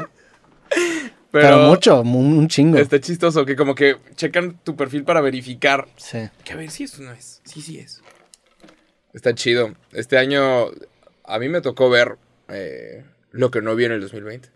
[1.32, 2.78] Pero, Pero, mucho, un, chingo.
[2.78, 5.88] Está chistoso que como que checan tu perfil para verificar.
[5.98, 6.20] Sí.
[6.44, 7.42] Que a ver si eso no es.
[7.44, 8.02] Sí, sí es.
[9.14, 9.74] Está chido.
[9.94, 10.68] Este año
[11.26, 12.18] a mí me tocó ver
[12.50, 14.50] eh, lo que no vi en el 2020.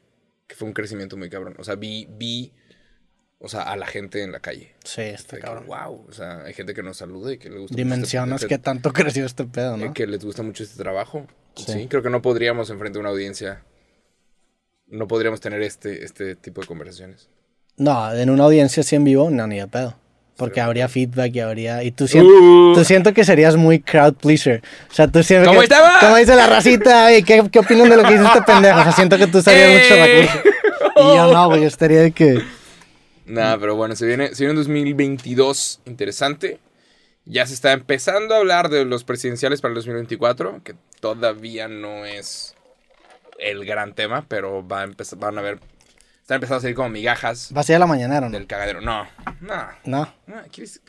[0.45, 1.55] Que fue un crecimiento muy cabrón.
[1.57, 2.51] O sea, vi, vi,
[3.39, 4.73] o sea, a la gente en la calle.
[4.83, 5.65] Sí, está De que, cabrón.
[5.67, 6.05] wow.
[6.09, 8.57] O sea, hay gente que nos saluda y que le gusta mucho Dimensionas este- qué
[8.59, 9.93] tanto creció este pedo, Eh, ¿no?
[9.93, 11.27] que les gusta mucho este trabajo.
[11.55, 11.65] Sí.
[11.71, 11.87] Sí.
[11.89, 13.63] creo que no podríamos enfrente a una audiencia.
[14.87, 17.29] No podríamos tener este, este tipo de conversaciones.
[17.77, 19.95] No, en una audiencia así en vivo, no, ni de pedo.
[20.37, 21.83] Porque habría feedback y habría.
[21.83, 22.73] Y tú, siento, Uh.
[22.75, 24.61] tú siento que serías muy crowd pleaser.
[24.89, 25.47] O sea, tú siempre.
[25.47, 25.99] ¿Cómo que- estaba?
[25.99, 27.11] ¿Cómo dice la racita?
[27.15, 28.79] ¿Y qué, qué opinan de lo que hizo este pendejo?
[28.79, 30.29] O sea, siento que tú mucho ¡Eh!
[30.31, 30.53] recursos.
[30.95, 31.61] Y yo no, güey.
[31.61, 32.39] Yo estaría de que.
[33.27, 36.59] Nah, pero bueno, se viene, se viene un 2022 interesante.
[37.25, 42.05] Ya se está empezando a hablar de los presidenciales para el 2024, que todavía no
[42.05, 42.55] es
[43.37, 45.59] el gran tema, pero va a empezar, van a ver,
[46.21, 48.31] están empezando a salir como migajas ¿Vas a a la mañanera no?
[48.31, 48.79] del cagadero.
[48.81, 49.03] No,
[49.41, 50.81] no, No, no, ¿quieres?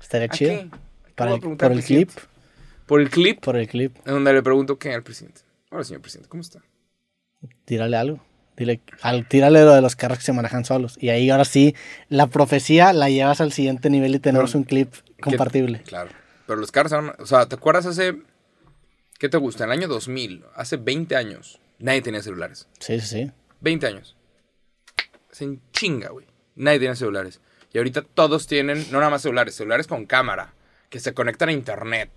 [0.00, 0.68] estaría ¿A chido.
[1.14, 2.10] Para el- por el clip.
[2.86, 3.96] Por el clip, Por el clip.
[4.06, 5.40] en donde le pregunto qué al presidente.
[5.70, 6.60] Hola, señor presidente, ¿cómo está?
[7.64, 8.20] Tírale algo.
[8.58, 10.98] Dile, al, tírale lo de los carros que se manejan solos.
[11.00, 11.76] Y ahí ahora sí,
[12.08, 15.80] la profecía la llevas al siguiente nivel y tenemos Pero, un clip compartible.
[15.82, 16.10] Claro.
[16.44, 18.16] Pero los carros, o sea, ¿te acuerdas hace,
[19.18, 19.62] qué te gusta?
[19.62, 22.66] En el año 2000, hace 20 años, nadie tenía celulares.
[22.80, 23.32] Sí, sí, sí.
[23.60, 24.16] 20 años.
[25.30, 26.26] Se chinga, güey.
[26.56, 27.40] Nadie tiene celulares.
[27.72, 30.54] Y ahorita todos tienen, no nada más celulares, celulares con cámara,
[30.90, 32.10] que se conectan a internet,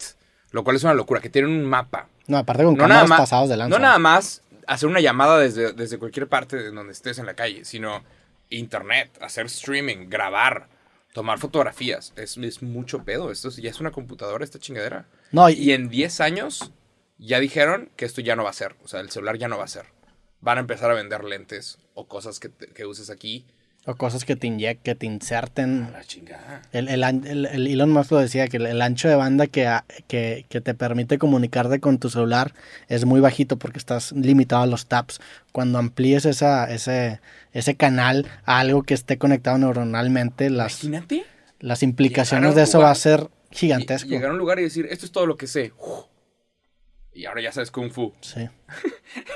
[0.50, 2.08] lo cual es una locura, que tienen un mapa.
[2.26, 3.78] No, aparte con No cámaras pasados de lanza.
[3.78, 7.36] no nada más hacer una llamada desde, desde cualquier parte de donde estés en la
[7.36, 8.04] calle, sino
[8.50, 10.68] internet, hacer streaming, grabar,
[11.14, 12.14] tomar fotografías.
[12.16, 13.32] Es, es mucho pedo.
[13.32, 15.06] Esto es- ya es una computadora, esta chingadera.
[15.32, 16.72] No, y, Y en 10 años
[17.18, 18.76] ya dijeron que esto ya no va a ser.
[18.84, 19.86] O sea, el celular ya no va a ser.
[20.42, 23.46] Van a empezar a vender lentes o cosas que, te- que uses aquí.
[23.86, 25.92] O cosas que te inyecten, que te inserten.
[25.92, 26.62] La chingada.
[26.72, 29.68] El, el, el- el Elon Musk lo decía, que el, ancho de banda que,
[30.08, 32.54] que, que te permite comunicarte con tu celular
[32.90, 35.20] es muy bajito porque estás limitado a los taps.
[35.52, 37.20] Cuando amplíes esa, ese,
[37.54, 41.26] ese canal a algo que esté conectado neuronalmente, las, Imagínate.
[41.60, 44.10] las implicaciones de eso lugar va a ser gigantesco.
[44.10, 45.74] Llegar a un lugar y decir, esto es todo lo que sé.
[45.80, 46.06] Uf.
[47.14, 48.14] Y ahora ya sabes Kung Fu.
[48.22, 48.48] Sí.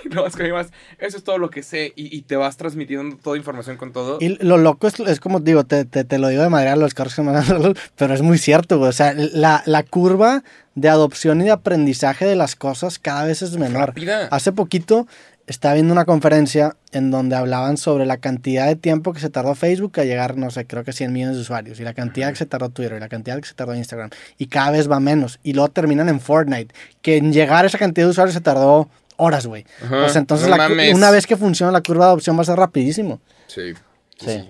[0.10, 1.92] No, es que más, eso es todo lo que sé.
[1.98, 4.20] Y, y te vas transmitiendo toda información con todo.
[4.22, 6.94] Y lo loco es, es como digo, te, te, te lo digo de manera los
[6.94, 7.46] carros que me dan
[7.98, 8.90] pero es muy cierto, güey.
[8.90, 10.44] O sea, la, la curva
[10.76, 13.88] de adopción y de aprendizaje de las cosas cada vez es menor.
[13.88, 14.28] Rápida.
[14.32, 15.08] Hace poquito
[15.48, 19.54] estaba viendo una conferencia en donde hablaban sobre la cantidad de tiempo que se tardó
[19.56, 22.36] Facebook a llegar, no sé, creo que 100 millones de usuarios, y la cantidad que
[22.38, 25.40] se tardó Twitter, y la cantidad que se tardó Instagram, y cada vez va menos.
[25.44, 28.90] Y luego terminan en Fortnite, que en llegar a esa cantidad de usuarios se tardó
[29.18, 29.66] horas, güey.
[29.90, 32.58] Pues entonces, no la una vez que funciona la curva de adopción va a ser
[32.58, 33.22] rapidísimo.
[33.48, 33.74] Sí.
[33.74, 33.80] sí,
[34.18, 34.26] Sí.
[34.26, 34.50] sí.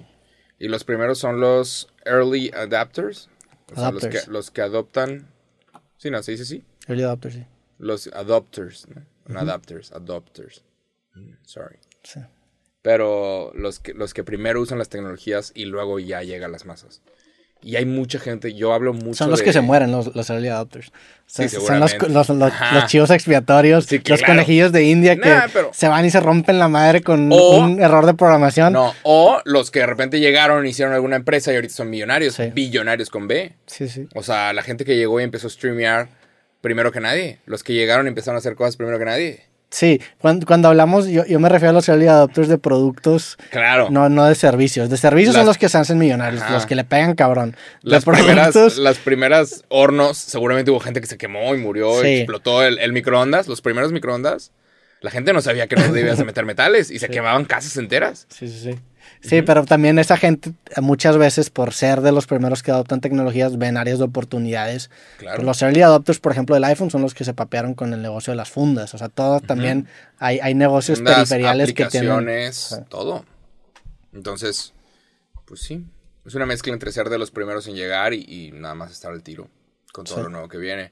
[0.58, 3.30] Y los primeros son los early adapters.
[3.72, 4.26] O sea, los Adopters.
[4.26, 5.28] que, los que adoptan.
[5.98, 6.64] Sí, no, se dice así.
[6.88, 7.46] Early adopter, sí.
[7.80, 8.88] Los adopters.
[8.88, 9.02] ¿no?
[9.28, 10.64] No adapters, adopters.
[11.44, 11.78] Sorry.
[12.04, 12.20] Sí.
[12.82, 16.66] Pero los que, los que primero usan las tecnologías y luego ya llega a las
[16.66, 17.02] masas.
[17.64, 20.30] Y hay mucha gente, yo hablo mucho Son los de- que se mueren, los, los
[20.30, 20.92] early adopters.
[21.26, 22.10] Sí, son los, seguramente.
[22.10, 22.76] los, los- Ajá.
[22.76, 24.34] los chivos expiatorios, Sí, los claro.
[24.34, 27.58] conejillos de India que Nah, pero- se van y se rompen la madre con O-
[27.62, 28.72] un error de programación.
[28.74, 32.52] No, o los que de repente llegaron, hicieron alguna empresa y ahorita son millonarios, Sí.
[32.54, 33.54] billonarios con B.
[33.66, 34.08] Sí, sí.
[34.14, 36.10] O sea, la gente que llegó y empezó a streamear
[36.62, 37.40] primero que nadie.
[37.48, 39.46] Los que llegaron y empezaron a hacer cosas primero que nadie.
[39.76, 43.90] Sí, cuando, cuando hablamos, yo, yo me refiero a los early adopters de productos, Claro.
[43.92, 44.90] no, no de servicios.
[44.90, 46.54] De servicios son los que se hacen millonarios, Ajá.
[46.54, 47.58] los que le pegan cabrón.
[47.84, 52.02] De Las primeras, productos, las primeras hornos, seguramente hubo gente que se quemó y murió,
[52.02, 52.08] Sí.
[52.20, 53.50] explotó el, el microondas.
[53.50, 54.54] Los primeros microondas,
[55.02, 58.28] la gente no sabía que no debías de meter metales y se quemaban casas enteras.
[58.30, 58.80] Sí, sí, sí.
[59.22, 63.58] Sí, pero también esa gente muchas veces por ser de los primeros que adoptan tecnologías
[63.58, 64.92] ven áreas de oportunidades.
[65.18, 65.42] Claro.
[65.44, 68.32] Los early adopters, por ejemplo, del iPhone son los que se papearon con el negocio
[68.32, 68.94] de las fundas.
[68.94, 69.88] O sea, todos también
[70.20, 72.12] hay, hay negocios Fundas, periferiales que tienen.
[72.12, 72.76] aplicaciones, Sí.
[72.90, 73.26] todo.
[74.14, 74.74] Entonces,
[75.46, 75.86] pues sí,
[76.26, 79.12] es una mezcla entre ser de los primeros en llegar y, y nada más estar
[79.12, 79.50] al tiro
[79.92, 80.22] con todo Sí.
[80.24, 80.92] lo nuevo que viene.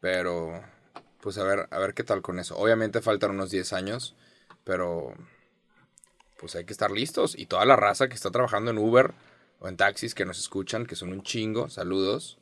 [0.00, 0.62] Pero,
[1.20, 2.56] pues a ver, a ver qué tal con eso.
[2.56, 4.14] Obviamente faltan unos 10 años,
[4.64, 5.14] pero
[6.38, 7.38] pues hay que estar listos.
[7.38, 9.12] Y toda la raza que está trabajando en Uber
[9.60, 12.38] o en taxis que nos escuchan, que son un chingo, saludos.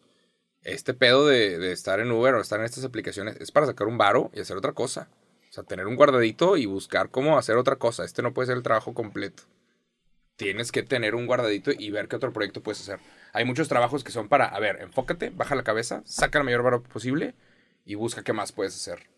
[0.62, 3.88] Este pedo de, de estar en Uber o estar en estas aplicaciones es para sacar
[3.88, 5.08] un varo y hacer otra cosa.
[5.50, 8.04] O sea, tener un guardadito y buscar cómo hacer otra cosa.
[8.04, 9.42] Este no puede ser el trabajo completo.
[10.36, 13.00] Tienes que tener un guardadito y ver qué otro proyecto puedes hacer.
[13.34, 16.62] Hay muchos trabajos que son para, a ver, enfócate, baja la cabeza, saca el mayor
[16.62, 17.34] varo posible
[17.84, 19.10] y busca qué más puedes hacer.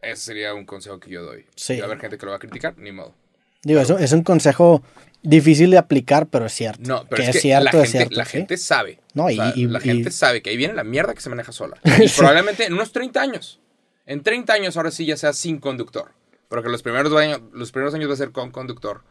[0.00, 1.46] Ese sería un consejo que yo doy.
[1.56, 1.74] Sí.
[1.74, 3.14] Y va a haber gente que lo va a criticar, ni modo.
[3.62, 4.82] Digo, eso es un consejo
[5.22, 6.82] difícil de aplicar, pero es cierto.
[6.84, 8.16] No, pero que es, que cierto, la, es gente, cierto.
[8.16, 8.30] la sí.
[8.32, 9.00] gente sabe.
[9.14, 11.20] No, O y- sea, y- la y- gente sabe que ahí viene la mierda que
[11.20, 11.76] se maneja sola.
[12.00, 13.60] Y probablemente en unos 30 años.
[14.06, 16.10] En 30 años ahora sí ya sea sin conductor.
[16.48, 19.02] Pero que los primeros años, los primeros años va a ser con conductor.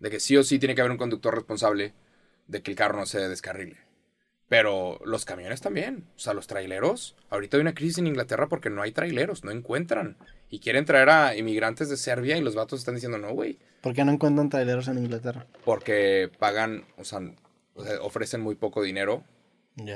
[0.00, 1.94] De que sí o sí tiene que haber un conductor responsable
[2.48, 3.76] de que el carro no se descarrile.
[4.48, 6.04] Pero los camiones también.
[6.16, 7.16] O sea, los traileros.
[7.30, 10.16] Ahorita hay una crisis en Inglaterra porque no hay traileros, no encuentran.
[10.48, 13.58] Y quieren traer a inmigrantes de Serbia y los vatos están diciendo, no, güey.
[13.80, 15.46] ¿Por qué no encuentran traileros en Inglaterra?
[15.64, 17.20] Porque pagan, o sea,
[18.00, 19.24] ofrecen muy poco dinero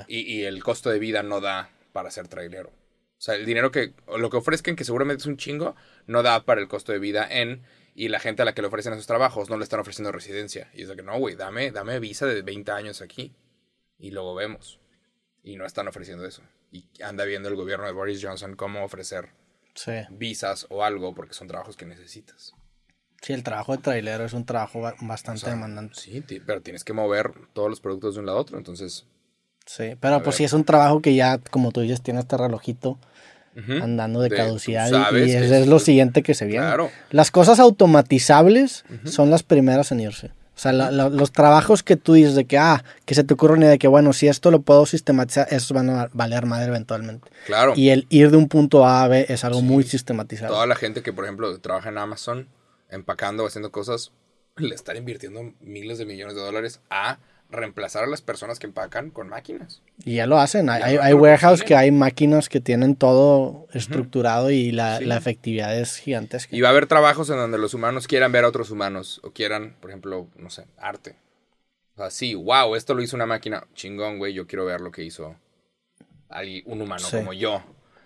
[0.08, 2.70] y, y el costo de vida no da para ser trailero.
[3.18, 5.74] O sea, el dinero que, lo que ofrezcan, que seguramente es un chingo,
[6.06, 7.62] no da para el costo de vida en,
[7.94, 10.70] y la gente a la que le ofrecen esos trabajos no le están ofreciendo residencia.
[10.72, 13.34] Y es de que no, güey, dame, dame visa de 20 años aquí
[13.98, 14.78] y luego vemos.
[15.42, 16.42] Y no están ofreciendo eso.
[16.70, 19.30] Y anda viendo el gobierno de Boris Johnson cómo ofrecer
[19.78, 19.92] Sí.
[20.10, 22.52] visas o algo porque son trabajos que necesitas.
[23.22, 25.94] Sí, el trabajo de trailero es un trabajo ba- bastante O sea, demandante.
[26.00, 29.06] Sí, pero tienes que mover todos los productos de un lado a otro, entonces...
[29.66, 30.34] Sí, pero pues ver.
[30.34, 32.98] sí es un trabajo que ya, como tú dices, tiene este relojito
[33.82, 36.64] andando de, caducidad y- sabes y que es, es- es lo siguiente que se viene.
[36.64, 36.90] Claro.
[37.10, 40.30] Las cosas automatizables son las primeras en irse.
[40.58, 43.32] O sea, la- la- los trabajos que tú dices de que, ah, que se te
[43.34, 46.46] ocurre una idea de que, bueno, si esto lo puedo sistematizar, esos van a valer
[46.46, 47.30] madre eventualmente.
[47.46, 47.74] Claro.
[47.76, 49.64] Y el ir de un punto A a B es algo Sí.
[49.66, 50.52] muy sistematizado.
[50.54, 52.48] Toda la gente que, por ejemplo, trabaja en Amazon,
[52.90, 54.10] empacando haciendo cosas,
[54.56, 57.18] le están invirtiendo miles de millones de dólares a
[57.50, 59.80] reemplazar a las personas que empacan con máquinas.
[60.04, 60.68] Y ya lo hacen.
[60.68, 65.04] Hay, hay, warehouse que hay máquinas que tienen todo estructurado y la, Sí.
[65.06, 66.54] la efectividad es gigantesca.
[66.54, 69.30] Y va a haber trabajos en donde los humanos quieran ver a otros humanos o
[69.30, 71.16] quieran, por ejemplo, no sé, arte.
[71.94, 73.64] O sea, sí, wow, esto lo hizo una máquina.
[73.74, 75.34] Chingón, güey, yo quiero ver lo que hizo
[76.28, 77.16] alguien, un humano Sí.
[77.16, 77.62] como yo.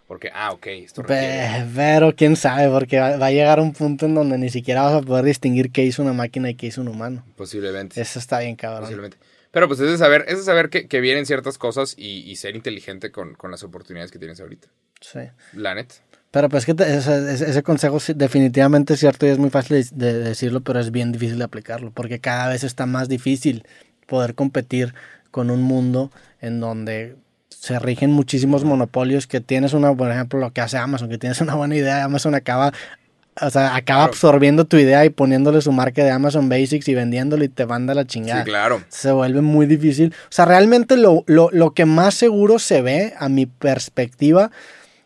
[0.06, 1.24] Porque, ah, ok, esto requiere...
[1.64, 4.82] Pe- Pero quién sabe, porque va, va a llegar un punto en donde ni siquiera
[4.82, 7.24] vas a poder distinguir qué hizo una máquina y qué hizo un humano.
[7.36, 7.98] Posiblemente.
[8.00, 8.82] Eso está bien cabrón.
[8.82, 9.16] Posiblemente.
[9.52, 12.36] Pero pues es de saber, es de saber que, que vienen ciertas cosas y, y
[12.36, 14.66] ser inteligente con, con las oportunidades que tienes ahorita.
[15.00, 15.20] Sí.
[15.52, 15.92] La net.
[16.32, 20.62] Pero pues que te- ese, consejo definitivamente es cierto y es muy fácil de decirlo,
[20.62, 23.66] pero es bien difícil de aplicarlo, porque cada vez está más difícil
[24.06, 24.94] poder competir
[25.30, 27.16] con un mundo en donde
[27.50, 31.40] se rigen muchísimos monopolios que tienes una, por ejemplo, lo que hace Amazon, que tienes
[31.42, 32.72] una buena idea, Amazon acaba,
[33.40, 34.12] o sea, acaba Claro.
[34.12, 37.94] absorbiendo tu idea y poniéndole su marca de Amazon Basics y vendiéndolo y te manda
[37.94, 38.82] la chingada Sí, claro.
[38.88, 40.12] se vuelve muy difícil.
[40.24, 44.50] O sea, realmente lo, lo, lo que más seguro se ve, a mi perspectiva,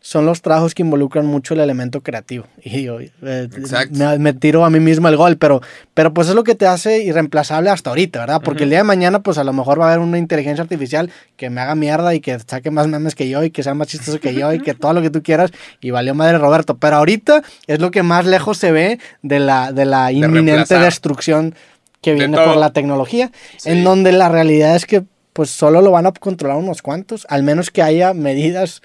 [0.06, 2.46] son los trabajos que involucran mucho el elemento creativo.
[2.62, 3.48] Y yo, eh,
[3.90, 5.62] me, me tiro a mí mismo el gol, pero,
[5.94, 8.40] pero pues es lo que te hace irreemplazable hasta ahorita, ¿verdad?
[8.40, 11.10] Porque el día de mañana, pues a lo mejor va a haber una inteligencia artificial
[11.36, 13.88] que me haga mierda y que saque más memes que yo y que sea más
[13.88, 15.50] chistoso que yo y que todo lo que tú quieras
[15.80, 16.76] y valió madre Roberto.
[16.76, 21.56] Pero ahorita es lo que más lejos se ve de la, de la inminente destrucción
[22.00, 23.70] que De viene por la tecnología, Sí.
[23.70, 25.02] en donde la realidad es que
[25.32, 28.82] pues solo lo van a controlar unos cuantos, al menos que haya medidas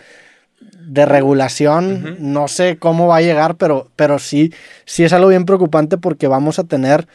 [0.86, 4.54] de regulación, no sé cómo va a llegar, pero, pero sí,
[4.86, 7.08] sí es algo bien preocupante porque vamos a tener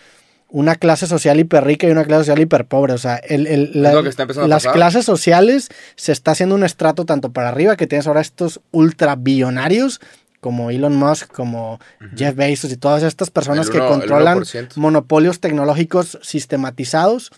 [0.48, 2.92] una clase social hiper rica y una clase social hiper pobre.
[2.94, 3.90] O sea, el, el- la-
[4.48, 8.60] las clases sociales se está haciendo un estrato tanto para arriba, que tienes ahora estos
[8.70, 10.00] ultra billonarios
[10.40, 11.80] como Elon Musk, como
[12.16, 14.76] Jeff Bezos y todas estas personas que controlan 1%.
[14.76, 17.32] monopolios tecnológicos sistematizados.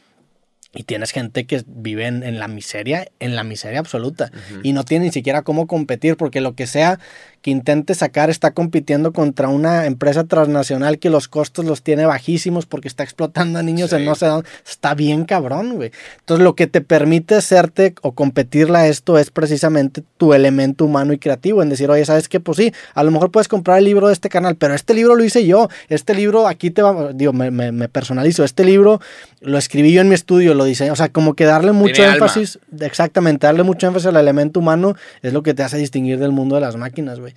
[0.75, 4.31] Y tienes gente que vive en, en la miseria, en la miseria absoluta.
[4.63, 7.01] Y no tiene ni siquiera cómo competir, porque lo que sea
[7.43, 12.67] que intente sacar está compitiendo contra una empresa transnacional que los costos los tiene bajísimos
[12.67, 13.97] porque está explotando a niños Sí.
[13.97, 14.49] en no sé dónde.
[14.69, 15.93] Está bien cabrón, güey.
[16.21, 21.13] Entonces lo que te permite hacerte o competirle a esto es precisamente tu elemento humano
[21.13, 21.63] y creativo.
[21.63, 22.41] En decir, oye, ¿sabes qué?
[22.41, 25.15] Pues sí, a lo mejor puedes comprar el libro de este canal, pero este libro
[25.15, 25.69] lo hice yo.
[25.89, 28.43] Este libro aquí te va, digo, me, me- me personalizo.
[28.45, 29.01] Este libro
[29.41, 30.91] lo escribí yo en mi estudio, lo diseñé.
[30.91, 32.15] O sea, como que darle mucho alma.
[32.15, 36.33] énfasis, exactamente, darle mucho énfasis al elemento humano es lo que te hace distinguir del
[36.33, 37.28] mundo de las máquinas, güey.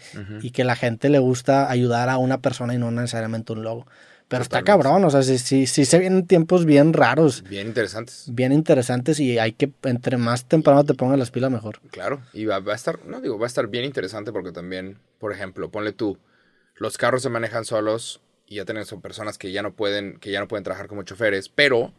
[0.42, 3.86] Y que la gente le gusta ayudar a una persona y no necesariamente un logo.
[4.28, 8.28] Pero está cabrón, o sea, sí, sí, sí se vienen tiempos bien raros, Bien interesantes.
[8.30, 11.82] bien interesantes y hay que, entre más temprano te pongas las pilas, mejor.
[11.92, 12.22] Claro.
[12.32, 15.34] Y va, va a estar, no digo, va a estar bien interesante porque también, por
[15.34, 16.18] ejemplo, ponle tú,
[16.76, 20.40] los carros se manejan solos y ya tenemos personas que ya no pueden, que ya
[20.40, 21.92] no pueden trabajar como choferes, pero,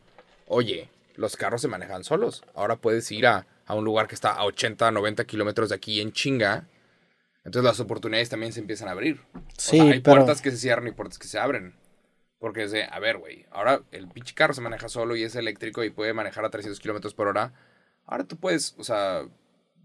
[0.47, 2.45] oye, los carros se manejan solos.
[2.55, 6.01] Ahora puedes ir a, a un lugar que está a 80, 90 kilómetros de aquí
[6.01, 6.65] en chinga.
[7.45, 9.21] Entonces las oportunidades también se empiezan a abrir.
[9.35, 11.75] O Sí, sea, hay pero- puertas que se cierran y puertas que se abren.
[12.39, 15.37] Porque es de, a ver, güey, ahora el pinche carro se maneja solo y es
[15.37, 17.53] eléctrico y puede manejar a 300 kilómetros por hora.
[18.05, 19.23] Ahora tú puedes, o sea,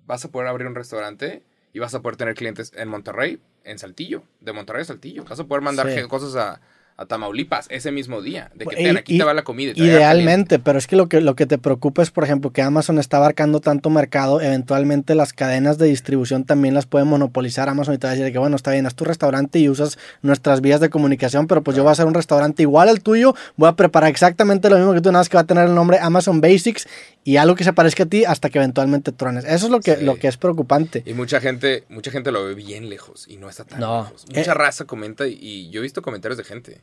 [0.08, 3.78] vas a poder abrir un restaurante y vas a poder tener clientes en Monterrey, en
[3.78, 5.24] Saltillo, de Monterrey a Saltillo.
[5.26, 6.02] Vas a poder mandar Sí.
[6.08, 6.62] cosas a,
[6.98, 8.50] a Tamaulipas ese mismo día.
[8.56, 9.72] De que Y- ten, aquí y- te va la comida.
[9.72, 12.02] y te va a llegar Idealmente, pero es que lo que lo que te preocupa
[12.02, 16.74] es, por ejemplo, que Amazon está abarcando tanto mercado, eventualmente las cadenas de distribución también
[16.74, 19.04] las puede monopolizar Amazon y te va a decir que bueno, está bien, haz tu
[19.06, 22.64] restaurante y usas nuestras vías de comunicación, pero pues yo voy a hacer un restaurante
[22.64, 25.42] igual al tuyo, voy a preparar exactamente lo mismo que tú, nada más que va
[25.42, 26.88] a tener el nombre Amazon Basics
[27.24, 29.46] y algo que se parezca a ti hasta que eventualmente truenes.
[29.46, 30.04] Eso es lo que, Sí.
[30.06, 31.04] lo que es preocupante.
[31.06, 34.04] Y mucha gente, mucha gente lo ve bien lejos y no está tan No.
[34.04, 34.26] lejos.
[34.34, 34.54] Mucha Eh.
[34.56, 36.82] raza comenta y, y yo he visto comentarios de gente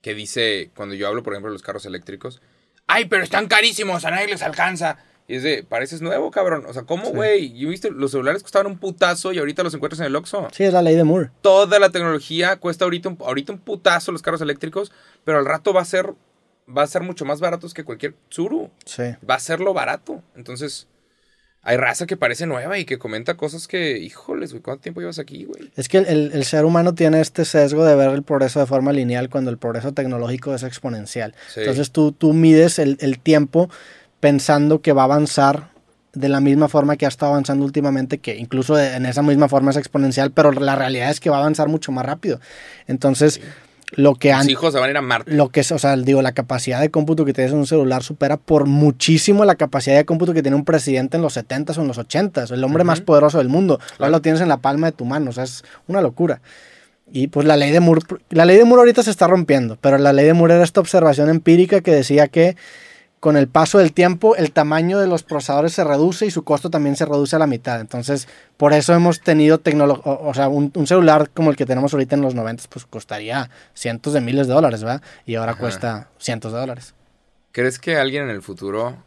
[0.00, 2.40] que dice, cuando yo hablo, por ejemplo, de los carros eléctricos,
[2.86, 4.98] ay, pero están carísimos, a nadie les alcanza.
[5.26, 6.64] Y es de, pareces nuevo, cabrón.
[6.66, 7.12] O sea, ¿cómo, Sí.
[7.12, 7.52] güey?
[7.58, 10.48] Yo he visto, los celulares costaban un putazo y ahorita los encuentras en el Oxxo.
[10.52, 11.30] Sí, es la ley de Moore.
[11.42, 14.90] Toda la tecnología cuesta ahorita un, ahorita un putazo los carros eléctricos,
[15.24, 16.14] pero al rato va a ser,
[16.66, 18.70] va a ser mucho más baratos que cualquier Tsuru.
[18.86, 19.02] Sí.
[19.28, 20.22] Va a ser lo barato.
[20.34, 20.88] Entonces,
[21.68, 25.18] hay raza que parece nueva y que comenta cosas que, híjoles, güey, ¿cuánto tiempo llevas
[25.18, 25.70] aquí, güey?
[25.76, 28.90] Es que el, el ser humano tiene este sesgo de ver el progreso de forma
[28.90, 31.34] lineal cuando el progreso tecnológico es exponencial.
[31.52, 31.60] Sí.
[31.60, 33.68] Entonces tú, tú mides el, el tiempo
[34.18, 35.68] pensando que va a avanzar
[36.14, 39.70] de la misma forma que ha estado avanzando últimamente, que incluso en esa misma forma
[39.70, 42.40] es exponencial, pero la realidad es que va a avanzar mucho más rápido.
[42.86, 43.42] Entonces,
[43.92, 44.50] lo que antes...
[44.50, 45.32] hijos se van a ir a Marte.
[45.32, 48.02] Lo que es, o sea, digo, la capacidad de cómputo que tienes en un celular
[48.02, 51.82] supera por muchísimo la capacidad de cómputo que tiene un presidente en los 70s o
[51.82, 53.80] en los 80s, el hombre más poderoso del mundo.
[53.98, 56.40] Ahora lo tienes en la palma de tu mano, o sea, es una locura.
[57.10, 59.96] Y pues la ley de Moore, la ley de Moore ahorita se está rompiendo, pero
[59.96, 62.56] la ley de Moore era esta observación empírica que decía que
[63.20, 66.70] con el paso del tiempo el tamaño de los procesadores se reduce y su costo
[66.70, 67.80] también se reduce a la mitad.
[67.80, 71.66] Entonces, por eso hemos tenido tecnología, o, o sea, un, un celular como el que
[71.66, 75.02] tenemos ahorita en los 90, pues costaría cientos de miles de dólares, ¿verdad?
[75.26, 75.60] Y ahora Ajá.
[75.60, 76.94] cuesta cientos de dólares.
[77.52, 79.02] ¿Crees que alguien en el futuro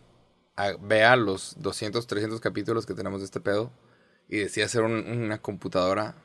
[0.57, 3.71] ah, vea los 200, 300 capítulos que tenemos de este pedo
[4.27, 6.15] y decida hacer un- una computadora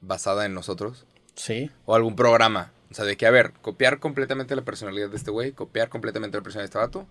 [0.00, 1.06] basada en nosotros?
[1.34, 1.70] Sí.
[1.84, 2.72] O algún programa.
[2.90, 6.38] O sea, de que, a ver, copiar completamente la personalidad de este güey, copiar completamente
[6.38, 7.06] la personalidad de este vato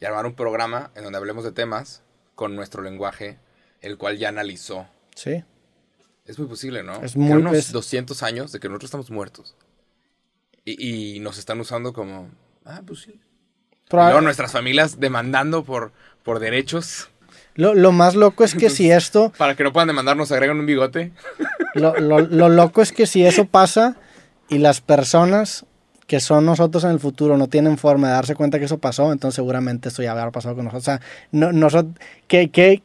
[0.00, 2.02] y armar un programa en donde hablemos de temas
[2.34, 3.38] con nuestro lenguaje,
[3.80, 4.86] el cual ya analizó.
[5.14, 5.42] Sí.
[6.24, 7.02] Es muy posible, ¿no?
[7.02, 9.56] Es muy- unos es- 200 años de que nosotros estamos muertos.
[10.64, 12.28] Y, y nos están usando como...
[12.64, 13.12] Ah, pues sí.
[13.86, 15.92] Y Proba- luego nuestras familias demandando por,
[16.22, 17.08] por derechos.
[17.54, 20.66] lo, lo más loco es que si esto, Para que no puedan demandarnos, agregan un
[20.66, 21.12] bigote.
[21.74, 23.96] lo, lo- lo loco es que si eso pasa
[24.50, 25.64] y las personas
[26.08, 29.12] que son nosotros en el futuro no tienen forma de darse cuenta que eso pasó,
[29.12, 30.82] entonces seguramente esto ya habrá pasado con nosotros.
[30.82, 31.00] O sea,
[31.30, 31.94] no, nosotros,
[32.26, 32.82] que, que,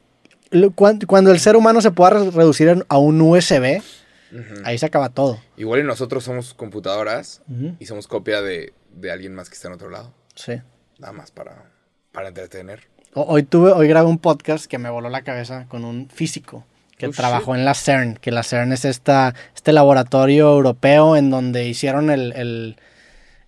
[1.07, 3.81] cuando el ser humano se pueda re- reducir a un USB,
[4.65, 5.39] ahí se acaba todo.
[5.57, 7.41] Igual y nosotros somos computadoras
[7.79, 10.13] y somos copia de, de alguien más que está en otro lado.
[10.35, 10.53] Sí.
[10.99, 11.71] Nada más para,
[12.11, 12.81] para entretener.
[13.13, 16.65] O- Hoy tuve, hoy grabé un podcast que me voló la cabeza con un físico
[16.97, 21.29] que Oh, trabajó en la CERN, que la CERN es esta, este laboratorio europeo en
[21.29, 22.77] donde hicieron el, el,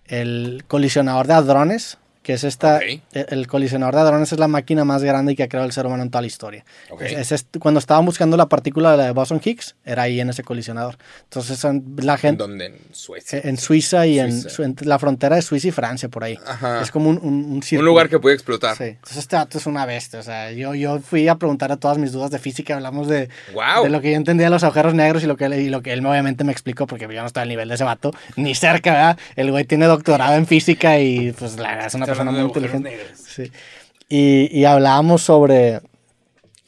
[0.08, 2.82] el colisionador de hadrones, que es esta, Ok.
[3.12, 5.86] el, el colisionador de hadrones es la máquina más grande que ha creado el ser
[5.86, 6.64] humano en toda la historia.
[6.90, 7.02] Ok.
[7.02, 10.28] Es- es cuando estaban buscando la partícula de la de Boson Higgs, era ahí en
[10.30, 10.96] ese colisionador.
[11.22, 12.42] Entonces la ¿En gente...
[12.42, 12.66] dónde?
[12.66, 13.40] En Suecia.
[13.44, 14.64] En Suiza y en, Suiza.
[14.64, 16.36] entre la frontera de Suiza y Francia, por ahí.
[16.44, 16.82] Ajá.
[16.82, 18.76] Es como un, un, un un lugar que puede explotar.
[18.76, 20.18] Sí, entonces este dato es una bestia.
[20.18, 23.28] O sea, yo, yo fui a preguntar a todas mis dudas de física, hablamos de,
[23.54, 23.84] ¡Wow!
[23.84, 25.92] de lo que yo entendía de los agujeros negros y lo que, y lo que
[25.92, 28.90] él obviamente me explicó, porque yo no estaba al nivel de ese vato, ni cerca,
[28.92, 29.18] ¿verdad?
[29.36, 32.96] El güey tiene doctorado en física y pues la verdad es una persona muy inteligente.
[33.14, 33.50] Sí.
[34.08, 35.80] Y, y hablábamos sobre.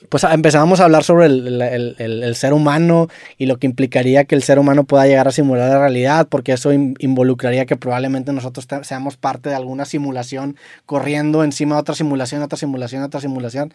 [0.09, 4.25] Pues empezábamos a hablar sobre el, el- el- el ser humano y lo que implicaría
[4.25, 7.77] que el ser humano pueda llegar a simular la realidad, porque eso in- involucraría que
[7.77, 13.03] probablemente nosotros te- seamos parte de alguna simulación corriendo encima de otra simulación, otra simulación,
[13.03, 13.75] otra simulación.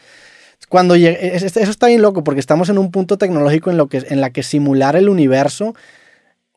[0.70, 3.78] Cuando llegue- es- es- eso está bien loco, porque estamos en un punto tecnológico en,
[3.78, 5.76] lo que, en la que simular el universo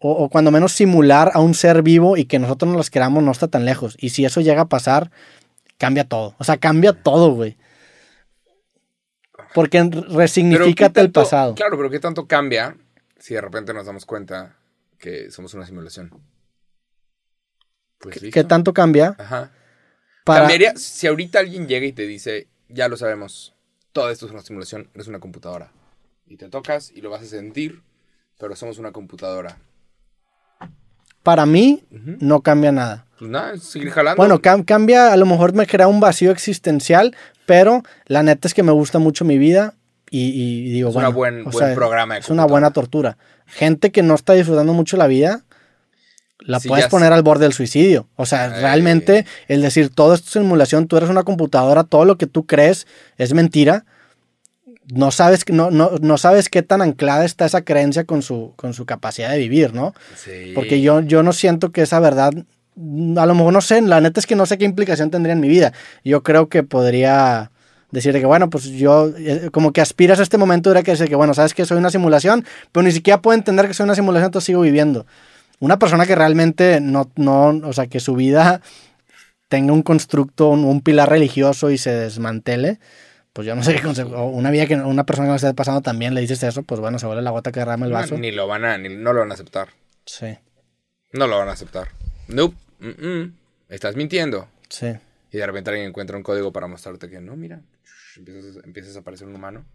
[0.00, 3.22] o, o cuando menos simular a un ser vivo y que nosotros nos los queramos
[3.22, 3.96] no está tan lejos.
[3.98, 5.10] Y si eso llega a pasar,
[5.78, 6.34] cambia todo.
[6.38, 7.56] O sea, cambia todo, güey.
[9.54, 11.54] Porque Pero ¿qué resignifícate el pasado.
[11.54, 12.76] Claro, pero ¿qué tanto cambia
[13.18, 14.56] si de repente nos damos cuenta
[14.98, 16.10] que somos una simulación?
[17.98, 18.46] Pues ¿Qué listo.
[18.46, 19.16] tanto cambia?
[19.18, 19.52] Ajá.
[20.24, 20.40] Para...
[20.40, 23.54] Cambiaría si ahorita alguien llega y te dice, ya lo sabemos,
[23.92, 25.72] todo esto es una simulación, eres una computadora.
[26.26, 27.82] Y te tocas y lo vas a sentir,
[28.38, 29.58] pero somos una computadora.
[31.26, 31.82] Para mí,
[32.20, 33.04] no cambia nada.
[33.18, 34.16] Pues nada, seguir jalando.
[34.16, 37.16] Bueno, cam- cambia, a lo mejor me crea un vacío existencial,
[37.46, 39.74] pero la neta es que me gusta mucho mi vida
[40.10, 43.18] y, y digo, Es bueno, una buen- o buen sea, programa Es una buena tortura.
[43.46, 45.42] Gente que no está disfrutando mucho la vida,
[46.40, 48.06] la Sí, puedes poner al borde del suicidio.
[48.16, 48.60] O sea, Ay.
[48.60, 52.46] realmente el decir todo esto es simulación, tú eres una computadora, todo lo que tú
[52.46, 52.86] crees
[53.18, 53.84] es mentira.
[54.92, 58.72] No sabes, no, no, no sabes qué tan anclada está esa creencia con su, con
[58.72, 59.94] su capacidad de vivir, ¿no?
[60.16, 60.52] Sí.
[60.54, 62.32] Porque yo, yo no siento que esa verdad
[63.16, 65.40] a lo mejor no sé, la neta es que no sé qué implicación tendría en
[65.40, 65.72] mi vida.
[66.04, 67.50] Yo creo que podría
[67.90, 71.08] decir que, bueno, pues yo, eh, como que aspiras a este momento, era que decir
[71.08, 73.94] que, bueno, sabes que soy una simulación, pero ni siquiera puedo entender que soy una
[73.94, 75.06] simulación, entonces sigo viviendo.
[75.58, 78.60] Una persona que realmente no, no, o sea, que su vida
[79.48, 82.78] tenga un constructo, un, un pilar religioso y se desmantele,
[83.36, 84.24] pues yo no sé qué consejo.
[84.28, 86.98] Una vida que una persona que no esté pasando también le dices eso, pues bueno,
[86.98, 88.16] se vuelve la gota que derrama el No, vaso.
[88.16, 89.68] ni lo van a, ni, no lo van a aceptar.
[90.06, 90.38] Sí,
[91.12, 91.88] No lo van a aceptar.
[92.28, 92.56] Nope.
[93.68, 94.48] Estás mintiendo.
[94.70, 94.94] sí.
[95.32, 97.60] Y de repente alguien encuentra un código para mostrarte que no, mira.
[98.16, 99.66] Empiezas, empiezas a aparecer un humano.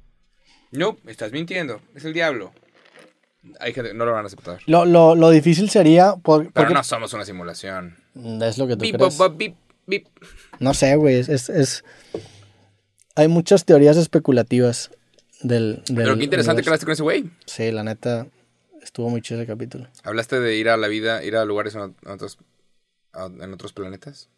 [0.72, 1.82] Nope, estás mintiendo.
[1.94, 2.52] Es el diablo.
[3.60, 4.60] Hay gente, no lo van a aceptar.
[4.66, 7.96] Lo, lo, lo difícil sería, por- Pero porque no somos una simulación.
[8.42, 9.20] es lo que tú Bip, crees.
[10.60, 11.84] No sé, güey, es, es, es-
[13.16, 14.92] Hay muchas teorías especulativas
[15.42, 15.82] del...
[15.88, 16.70] del Pero qué interesante que universo.
[16.70, 17.30] hablaste con ese güey.
[17.46, 18.28] Sí, la neta,
[18.82, 19.88] estuvo muy chido ese capítulo.
[20.04, 22.38] Hablaste de ir a la vida, ir a lugares en, otros,
[23.14, 24.30] a- en otros planetas.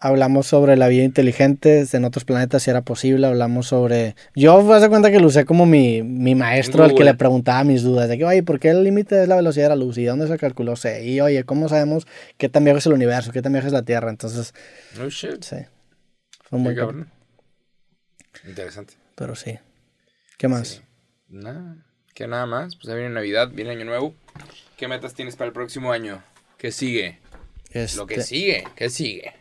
[0.00, 3.26] Hablamos sobre la vida inteligente en otros planetas, si era posible.
[3.26, 4.16] Hablamos sobre...
[4.34, 7.12] Yo, me de cuenta que lo usé como mi, mi maestro, al que Google.
[7.12, 8.08] le preguntaba mis dudas.
[8.08, 9.96] De que, oye, ¿por qué el límite es la velocidad de la luz?
[9.96, 10.76] ¿Y dónde se calculó?
[10.76, 11.06] C?
[11.06, 13.32] Y, oye, ¿cómo sabemos qué tan viejo es el universo?
[13.32, 14.10] ¿Qué tan vieja es la Tierra?
[14.10, 14.52] Entonces,
[14.98, 15.42] No shit.
[15.42, 15.56] sí.
[16.42, 17.08] Fue muy cabrón.
[18.46, 18.94] Interesante.
[19.14, 19.58] Pero sí.
[20.38, 20.68] ¿Qué más?
[20.68, 20.80] Sí.
[21.28, 21.76] Nada.
[22.14, 22.76] Que nada más.
[22.76, 24.14] Pues ya viene Navidad, viene Año Nuevo.
[24.76, 26.22] ¿Qué metas tienes para el próximo año?
[26.58, 27.18] ¿Qué sigue?
[27.96, 28.64] Lo que Este, sigue.
[28.76, 29.32] ¿Qué sigue?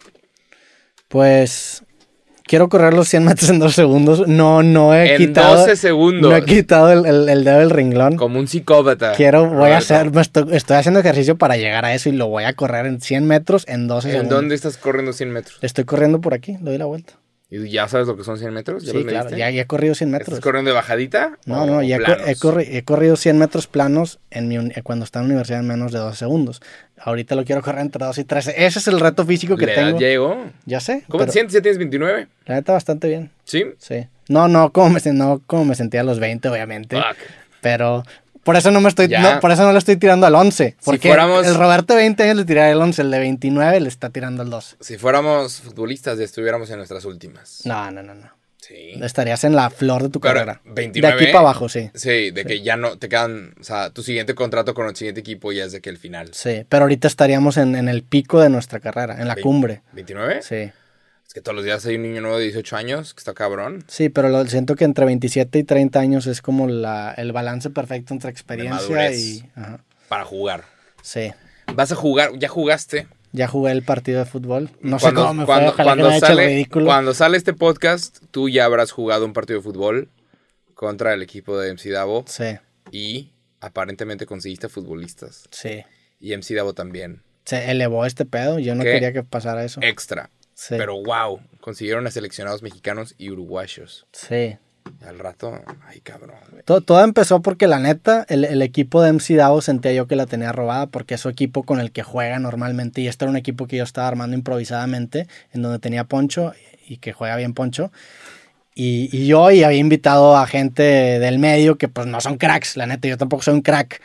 [1.07, 1.83] Pues
[2.43, 4.27] quiero correr los 100 metros en dos segundos.
[4.27, 5.57] No, no he En quitado.
[5.57, 6.31] 12 segundos.
[6.31, 8.15] No he quitado el, el- el dedo del renglón.
[8.17, 9.13] Como un psicópata.
[9.13, 12.45] Quiero, voy a hacer, estoy, estoy haciendo ejercicio para llegar a eso y lo voy
[12.45, 14.35] a correr en 100 metros en 12 ¿En segundos.
[14.37, 15.59] dónde estás corriendo 100 metros?
[15.61, 17.13] Estoy corriendo por aquí, doy la vuelta.
[17.55, 18.83] ¿Y ya sabes lo que son 100 metros?
[18.83, 20.29] ¿Ya Sí, los claro, ya, ya he corrido 100 metros.
[20.29, 21.37] ¿Estás corriendo de bajadita?
[21.45, 22.27] No, no, ya he, cor- planos?
[22.27, 25.59] he corri- he corrido 100 metros planos en mi uni- cuando estaba en la universidad
[25.59, 26.61] en menos de 12 segundos.
[26.99, 28.65] Ahorita lo quiero correr entre 2 y 13.
[28.65, 29.99] Ese es el reto físico que tengo.
[29.99, 30.37] ya llegó.
[30.65, 31.03] Ya sé.
[31.09, 31.53] ¿Cómo te sientes?
[31.53, 32.27] ¿Ya tienes 29?
[32.45, 33.29] La neta bastante bien.
[33.43, 33.65] ¿Sí?
[33.77, 34.07] Sí.
[34.29, 36.95] No, no como me, no como me sentía a los 20, obviamente.
[36.95, 37.17] Fuck.
[37.61, 38.03] Pero
[38.43, 40.75] por eso no me estoy, no, por eso no le estoy tirando al 11.
[40.83, 43.87] Porque fuéramos- el Roberto de 20 años le tiraría el 11, el de 29 le
[43.89, 44.75] está tirando al 12.
[44.79, 47.61] Si fuéramos futbolistas, ya estuviéramos en nuestras últimas.
[47.65, 48.29] No, no, no, no.
[48.57, 48.93] Sí.
[49.01, 50.61] Estarías en la flor de tu Claro, carrera.
[50.63, 51.17] 29.
[51.17, 51.91] De aquí para abajo, sí.
[51.93, 55.19] Sí, de que ya no te quedan, o sea, tu siguiente contrato con el siguiente
[55.19, 56.29] equipo ya es de que el final.
[56.33, 59.81] Sí, pero ahorita estaríamos en, en el pico de nuestra carrera, en la cumbre.
[59.93, 60.41] ¿29?
[60.41, 60.71] Sí.
[61.33, 63.83] Es que todos los días hay un niño nuevo de 18 años que está cabrón.
[63.87, 67.71] Sí, pero lo, siento que entre 27 y 30 años es como la, el balance
[67.71, 69.43] perfecto entre experiencia y...
[69.55, 69.83] ajá.
[70.09, 70.65] Para jugar.
[71.01, 71.31] Sí.
[71.73, 73.07] Vas a jugar, ya jugaste.
[73.31, 74.69] Ya jugué el partido de fútbol.
[74.81, 76.85] No Cuando- sé cómo me cuando, fue, cuando sale, ridículo.
[76.85, 80.09] Cuando sale este podcast, tú ya habrás jugado un partido de fútbol
[80.75, 82.57] contra el equipo de MC Davo Sí,
[82.91, 85.47] y aparentemente conseguiste futbolistas.
[85.49, 85.83] sí.
[86.19, 87.23] Y MC Davo también.
[87.45, 88.59] Se elevó este pedo.
[88.59, 88.91] Yo no ¿Qué?
[88.91, 89.79] quería que pasara eso.
[89.81, 90.29] Extra.
[90.55, 90.75] Sí.
[90.77, 94.05] Pero wow, consiguieron a seleccionados mexicanos y uruguayos.
[94.11, 94.57] Sí.
[95.05, 96.35] Al rato, ay cabrón.
[96.65, 100.15] Todo, todo empezó porque la neta, el, el equipo de MC Davo sentía yo que
[100.15, 103.29] la tenía robada porque es su equipo con el que juega normalmente y este era
[103.31, 106.53] un equipo que yo estaba armando improvisadamente en donde tenía Poncho
[106.87, 107.91] y que juega bien Poncho.
[108.75, 112.75] Y, y yo y había invitado a gente del medio que pues no son cracks,
[112.75, 114.01] la neta, yo tampoco soy un crack.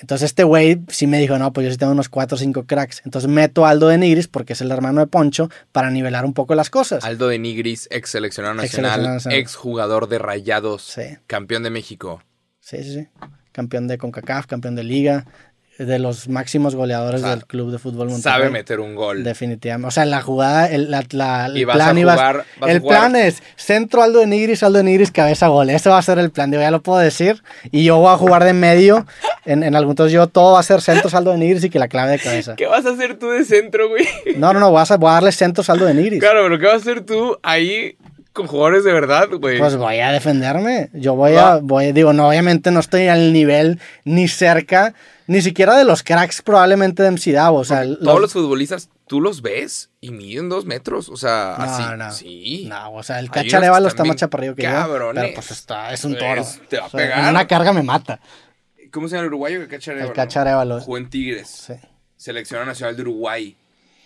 [0.00, 2.66] Entonces este güey sí me dijo, no, pues yo sí tengo unos 4 o 5
[2.66, 3.02] cracks.
[3.04, 6.34] Entonces meto a Aldo de Nigris, porque es el hermano de Poncho, para nivelar un
[6.34, 7.04] poco las cosas.
[7.04, 9.18] Aldo de Nigris, ex seleccionado nacional.
[9.30, 11.02] ex jugador de Rayados, Sí.
[11.26, 12.22] campeón de México.
[12.60, 13.08] Sí, sí, sí.
[13.50, 15.24] Campeón de CONCACAF, campeón de liga,
[15.78, 18.22] de los máximos goleadores O sea, del club de fútbol Monterrey.
[18.40, 19.22] Sabe meter un gol.
[19.24, 19.86] Definitivamente.
[19.88, 22.72] O sea, la jugada, el, la, la- el vas plan a iba- jugar- vas a
[22.72, 25.70] el plan es centro Aldo de Nigris, Aldo de Nigris, cabeza gol.
[25.70, 27.42] Ese va a ser el plan, digo, ya lo puedo decir.
[27.70, 29.06] Y yo voy a jugar de medio.
[29.44, 31.78] En, en algún entonces yo todo va a ser centro Aldo de Nigris y que
[31.78, 32.54] la clave de cabeza.
[32.56, 34.04] ¿Qué vas a hacer tú de centro, güey?
[34.36, 36.20] No, no, no, voy a, voy a darle centro Aldo de Nigris.
[36.20, 37.96] Claro, pero ¿qué vas a hacer tú ahí
[38.32, 39.58] con jugadores de verdad, güey?
[39.58, 40.90] Pues voy a defenderme.
[40.92, 44.92] Yo voy a, voy, digo, no, obviamente no estoy al nivel ni cerca,
[45.28, 47.58] ni siquiera de los cracks probablemente de MC Davo.
[47.58, 51.08] O sea, los- todos los futbolistas, tú los ves y miden dos metros.
[51.08, 51.82] O sea, No, así.
[51.96, 52.10] no.
[52.12, 52.66] Sí.
[52.68, 54.70] No, o sea, el Hay Cacha unos Arevalo que está más chaparrillo que yo.
[54.70, 55.22] cabrones.
[55.22, 56.40] Pero pues está, es un toro.
[56.40, 57.18] Es- te va a O sea, pegar.
[57.20, 58.18] En una carga me mata.
[58.90, 60.10] ¿Cómo se llama el uruguayo que Cacha Arevalo?
[60.10, 60.80] El Cacha Arevalo.
[60.80, 61.48] Jugó en Tigres.
[61.48, 61.74] Sí,
[62.16, 63.56] Selección nacional de Uruguay.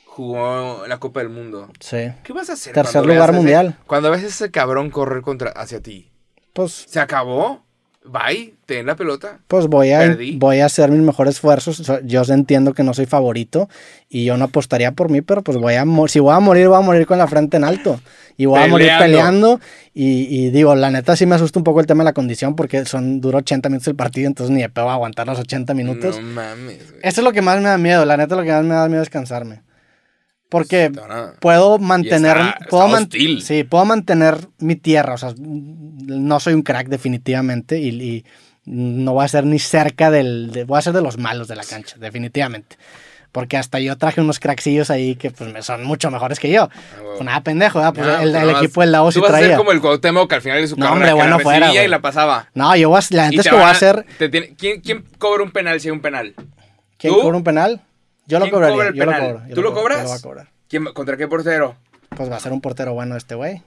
[0.07, 1.71] Jugó en la Copa del Mundo.
[1.81, 2.13] sí.
[2.23, 2.75] ¿Qué vas a hacer?
[2.75, 3.79] Tercer lugar ese- mundial.
[3.87, 6.11] cuando ves a ese cabrón correr contra, hacia ti.
[6.53, 7.65] Pues, ¿Se acabó?
[8.05, 9.39] Bye, ten la pelota.
[9.47, 10.37] pues voy a, Perdí.
[10.37, 11.83] voy a hacer mis mejores esfuerzos.
[12.05, 13.69] Yo entiendo que no soy favorito
[14.09, 16.79] y yo no apostaría por mí, pero pues voy a si voy a morir, voy
[16.79, 18.01] a morir con la frente en alto.
[18.37, 19.61] Y voy a morir Peleando.
[19.95, 22.57] Y, y digo, la neta sí me asusta un poco el tema de la condición
[22.57, 26.21] porque son duro 80 minutos el partido, entonces ni de pedo aguantar los 80 minutos.
[26.21, 27.01] No mames, güey.
[27.05, 28.89] Eso es lo que más me da miedo, la neta lo que más me da
[28.89, 29.63] miedo es cansarme.
[30.53, 32.37] Porque van a- puedo mantener.
[32.37, 35.15] está- está puedo man- sí, puedo mantener mi tierra.
[35.15, 37.81] O sea, no soy un crack, definitivamente.
[37.81, 38.25] Y, y
[38.65, 40.53] no voy a ser ni cerca del.
[40.53, 42.77] de- voy a ser de los malos de la cancha, definitivamente.
[43.33, 46.69] Porque hasta yo traje unos cracksillos ahí que pues me son mucho mejores que yo.
[46.99, 47.13] huevo.
[47.15, 47.95] Pues nada, pendejo, ¿verdad?
[47.95, 49.57] Pues No, el, pero el más- equipo del lado sí Tú vas a ser traía.
[49.57, 51.85] como el Cuauhtémoc que al final de su No, carrera hombre, que bueno la fuera,
[51.85, 52.51] y la pasaba.
[52.53, 54.05] No, yo voy a, la neta es que voy van a hacer.
[54.19, 56.35] te tiene- ¿quién, ¿Quién cobra un penal si hay un penal?
[56.99, 57.21] ¿Quién ¿Tú?
[57.23, 57.81] cobra un penal?
[58.27, 58.75] Yo lo ¿Quién cobraría.
[58.77, 59.33] cobra el yo lo penal?
[59.33, 59.99] cobro, yo ¿Tú lo cobro, cobras?
[59.99, 60.49] Yo lo voy a cobrar.
[60.69, 61.77] ¿Quién, ¿Contra qué portero?
[62.17, 63.63] Pues va a ser un portero bueno este güey.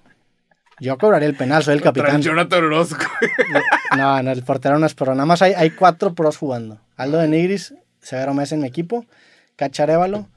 [0.79, 2.21] Yo cobraría el penal, soy el capitán.
[2.21, 3.05] Jonathan Orozco.
[3.97, 5.13] No, no, el portero no es pro.
[5.15, 6.79] Nada más hay, hay cuatro pros jugando.
[6.97, 9.05] Aldo de Nigris, Severo Mesa en mi equipo,
[9.55, 10.27] Cacharévalo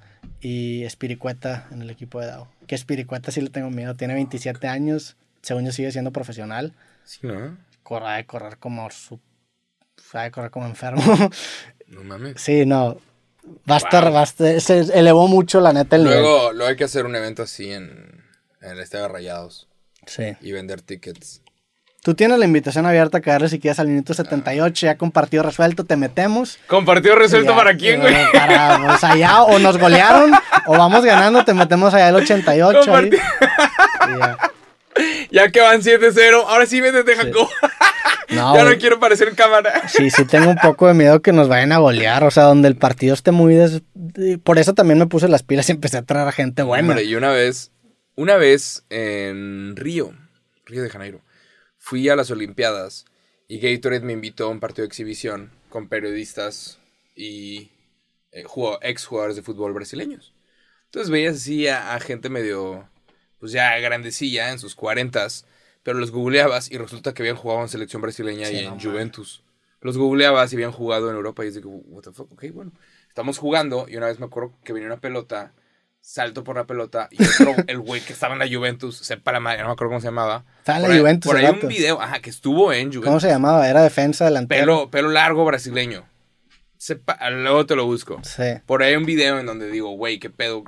[0.40, 2.46] y Espiricueta en el equipo de Dao.
[2.68, 3.96] Que Espiricueta sí le tengo miedo.
[3.96, 6.72] Tiene 27 años, según yo sigue siendo profesional.
[7.04, 7.56] sí, ¿no?
[7.82, 9.18] Corre de correr como su...
[9.96, 11.02] Sabe correr como enfermo.
[11.88, 12.34] No mames.
[12.40, 12.98] sí, no.
[13.70, 16.20] Va a estar, va a estar- se elevó mucho la neta el nivel.
[16.20, 18.22] Luego, luego hay que hacer un evento así en,
[18.62, 19.68] en el Estadio de Rayados
[20.06, 20.36] Sí.
[20.40, 21.42] y vender tickets.
[22.02, 25.42] Tú tienes la invitación abierta a caerle si quieres al minuto 78, ya con partido
[25.42, 26.58] resuelto, te metemos.
[26.68, 28.14] ¿Compartido resuelto Ya, para quién, güey?
[28.32, 30.32] Para, pues allá, o nos golearon,
[30.66, 32.78] o vamos ganando, te metemos allá el 88.
[32.94, 33.10] ahí.
[33.10, 33.20] Comparti-
[34.14, 34.38] Y ya.
[35.30, 37.48] Ya que van 7-0, ahora sí métete, Jacob.
[38.30, 39.88] No, ya no quiero aparecer en cámara.
[39.88, 42.68] Sí, sí tengo un poco de miedo que nos vayan a golear, o sea, donde
[42.68, 43.54] el partido esté muy...
[43.54, 43.82] des-
[44.42, 46.88] Por eso también me puse las pilas y empecé a traer a gente buena.
[46.88, 47.72] Hombre, y una vez,
[48.16, 50.12] una vez en Río,
[50.66, 51.22] Río de Janeiro,
[51.78, 53.06] fui a las Olimpiadas
[53.48, 56.78] y Gatorade me invitó a un partido de exhibición con periodistas
[57.16, 57.70] y
[58.32, 60.34] eh, jugó- ex jugadores de fútbol brasileños.
[60.86, 62.88] Entonces veías así a, a gente medio,
[63.40, 65.46] pues ya grandecilla, en sus cuarentas,
[65.82, 68.80] pero los googleabas y resulta que habían jugado en selección brasileña Sí, y en.
[68.80, 69.42] Juventus.
[69.80, 72.44] Los googleabas y habían jugado en Europa y es de que, what the fuck, ok,
[72.52, 72.72] bueno.
[73.08, 75.52] Estamos jugando y una vez me acuerdo que venía una pelota,
[76.00, 79.40] salto por la pelota y otro, el güey que estaba en la Juventus, sepa la
[79.40, 80.44] madre, no me acuerdo cómo se llamaba.
[80.58, 83.04] Estaba en la ahí- Juventus Por ahí un video, ajá, que estuvo en Juventus.
[83.04, 83.68] ¿Cómo se llamaba?
[83.68, 84.60] Era defensa delantero.
[84.62, 86.04] Pelo, pelo largo brasileño.
[86.76, 88.20] Sepa, luego te lo busco.
[88.22, 88.44] Sí.
[88.66, 90.62] Por ahí un video en donde digo, güey, qué pedo.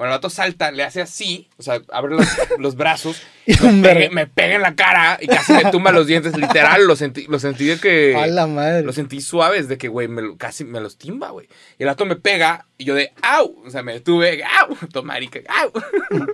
[0.00, 2.26] Bueno, el vato salta, le hace así, o sea, abre los,
[2.58, 6.34] los brazos, Y me, pega en la cara y casi me tumba los dientes.
[6.38, 8.16] Literal, lo sentí, lo sentí de que.
[8.16, 8.82] A la madre.
[8.82, 11.48] Lo sentí suaves de que, güey, me casi me los timba, güey.
[11.78, 13.62] Y el vato me pega y yo de, ¡au!
[13.62, 14.74] O sea, me detuve, ¡au!
[14.90, 15.70] Tomarica, ¡au!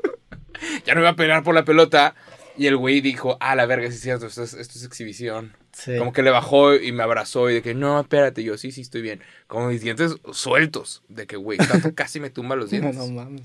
[0.87, 2.15] ya no iba a pelear por la pelota.
[2.57, 5.57] Y el güey dijo, ah, la verga, sí es cierto, esto es, esto es exhibición.
[5.77, 5.99] Sí.
[5.99, 8.81] Como que le bajó y me abrazó y de que, no, espérate, yo, sí, sí,
[8.81, 9.21] estoy bien.
[9.47, 12.97] Como mis dientes sueltos, de que, güey, tanto casi me tumba los No, dientes.
[12.97, 13.43] no mames.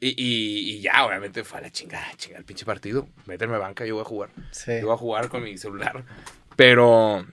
[0.00, 3.06] Y, y, y ya, obviamente, fue a la chingada, chingada, el pinche partido.
[3.26, 4.30] Méterme banca, yo voy a jugar.
[4.50, 4.72] Sí.
[4.80, 6.04] Yo voy a jugar con mi celular.
[6.56, 7.24] Pero,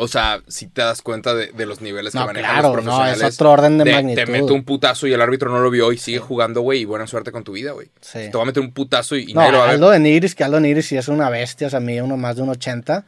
[0.00, 2.84] o sea, si te das cuenta de, de los niveles que No, manejan claro, los
[2.84, 3.22] no, profesionales.
[3.22, 4.28] es otro orden de Te magnitud.
[4.28, 7.06] meto un putazo y el árbitro no lo vio y sigue jugando, güey, y buena
[7.06, 7.88] suerte con tu vida, güey.
[8.00, 8.28] Sí.
[8.30, 9.40] Te va a meter un putazo y, y No.
[9.42, 12.36] Aldo de Nigris, que Aldo Nigris sí es una bestia, o sea, mide uno más
[12.36, 13.04] de un 80.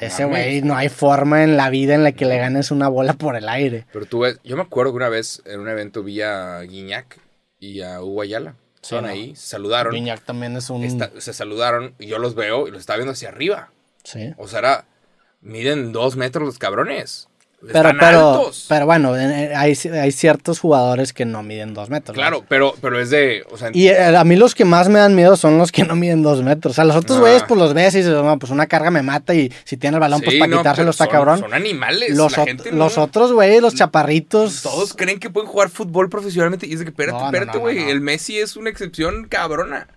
[0.00, 3.12] Ese güey no hay forma en la vida en la que le ganes una bola
[3.12, 3.86] por el aire.
[3.92, 7.18] Pero tú ves, yo me acuerdo que una vez en un evento vi a Guiñac
[7.60, 8.56] y a Hugo Ayala.
[8.82, 9.10] Sí, Estaban no.
[9.12, 9.94] ahí, se saludaron.
[9.94, 10.86] Guiñac también es un...
[11.18, 13.70] se saludaron y yo los veo y los estaba viendo hacia arriba.
[14.02, 14.34] Sí.
[14.36, 14.84] O sea, era,
[15.44, 17.28] miden dos metros los cabrones.
[17.66, 18.66] Pero, Están pero, altos.
[18.68, 22.14] pero bueno, en- en- hay, hay ciertos jugadores que no miden dos metros.
[22.14, 22.20] ¿no?
[22.20, 24.98] claro, pero, pero es de, o sea, Y eh, a mí los que más me
[24.98, 26.72] dan miedo son los que no miden dos metros.
[26.72, 27.20] O sea, los otros Ah.
[27.22, 29.96] güeyes, pues los ves y dices, no, pues una carga me mata y si tiene
[29.96, 31.38] el balón, pues para no, quitárselo está cabrón.
[31.38, 32.14] Son animales.
[32.14, 34.60] los, la ot- gente los no- otros güeyes, los chaparritos.
[34.60, 37.88] Todos creen que pueden jugar fútbol profesionalmente y es de que, espérate, espérate, güey.
[37.90, 39.88] El Messi es una excepción cabrona.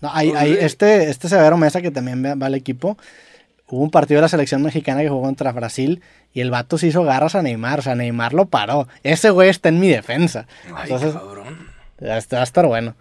[0.00, 2.96] No, hay, hay este, este Severo Mesa que también va al equipo.
[3.70, 6.02] Hubo un partido de la selección mexicana que jugó contra Brasil
[6.32, 7.78] y el vato se hizo garras a Neymar.
[7.78, 8.88] O sea, Neymar lo paró.
[9.02, 10.46] Ese güey está en mi defensa.
[10.74, 11.68] Ay, Entonces, cabrón.
[12.04, 12.94] va a estar- bueno.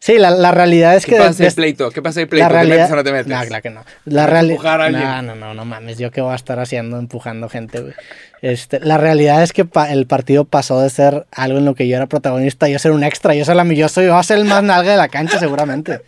[0.00, 1.18] Sí, la, la realidad es ¿Qué que...
[1.18, 1.90] pasa de- el pleito?
[1.90, 2.46] ¿Qué pasa el la pleito?
[2.46, 2.92] ¿Te realidad...
[2.92, 3.26] o no te metes?
[3.26, 3.84] No, claro que no.
[4.04, 4.52] La ¿Vas a realidad...
[4.52, 5.02] empujar a alguien?
[5.02, 5.98] No, no, no, no mames.
[5.98, 7.94] Yo qué voy a estar haciendo empujando gente, güey.
[8.40, 11.88] Este, la realidad es que pa- el partido pasó de ser algo en lo que
[11.88, 14.38] yo era protagonista, yo ser un extra, yo ser la yo soy, yo a ser
[14.38, 16.00] el más nalga de la cancha seguramente.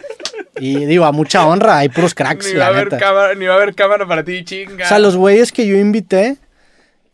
[0.59, 2.99] Y digo, a mucha honra, hay puros cracks, Ni va, a la haber neta.
[2.99, 4.85] cámara, ni va a haber cámara para ti, chinga.
[4.85, 6.37] O sea, los güeyes que yo invité,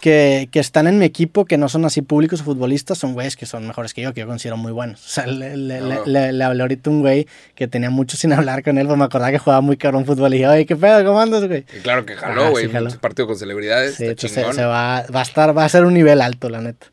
[0.01, 3.35] que, que están en mi equipo, que no son así públicos o futbolistas, son güeyes
[3.37, 5.05] que son mejores que yo, que yo considero muy buenos.
[5.05, 8.17] O sea, le, le, le- le- le hablé ahorita a un güey que tenía mucho
[8.17, 10.67] sin hablar con él, pues me acordaba que jugaba muy cabrón fútbol y dije, oye,
[10.67, 11.05] ¿qué pedo?
[11.05, 11.65] ¿Cómo andas, güey?
[11.77, 12.69] Y claro que jaló, güey.
[12.69, 13.95] sí partido con celebridades.
[13.97, 14.55] Sí, está chingón.
[14.55, 16.87] se va, va a estar, va a ser un nivel alto, la neta.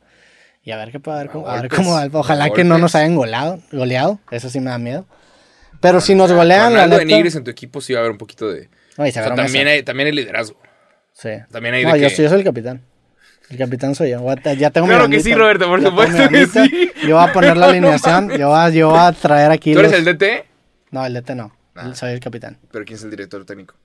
[0.64, 2.00] Y a ver qué puede, a ver cómo, a ver cómo.
[2.14, 5.06] Ojalá a que no nos hayan goleado, goleado, eso sí me da miedo.
[5.84, 7.15] Pero si nos golean, Con la Aldo de neta...
[7.17, 8.69] Nigris en tu equipo sí va a haber un poquito de...
[8.97, 10.59] No, y O sea, también hay, también hay liderazgo.
[11.13, 11.29] Sí.
[11.51, 12.15] También hay No, de yo, que...
[12.15, 12.81] soy- yo soy el capitán.
[13.49, 14.25] El capitán soy yo.
[14.57, 15.34] Ya tengo Claro mi que sí.
[15.36, 16.91] Roberto, por supuesto que sí.
[17.07, 18.31] Yo voy a poner la alineación.
[18.38, 19.73] yo, voy a, yo voy a traer aquí.
[19.73, 20.45] ¿Tú eres los- el DT?
[20.91, 21.55] No, el DT no.
[21.75, 21.93] Ah.
[21.93, 22.57] Soy el capitán.
[22.71, 23.75] Pero ¿quién es el director técnico?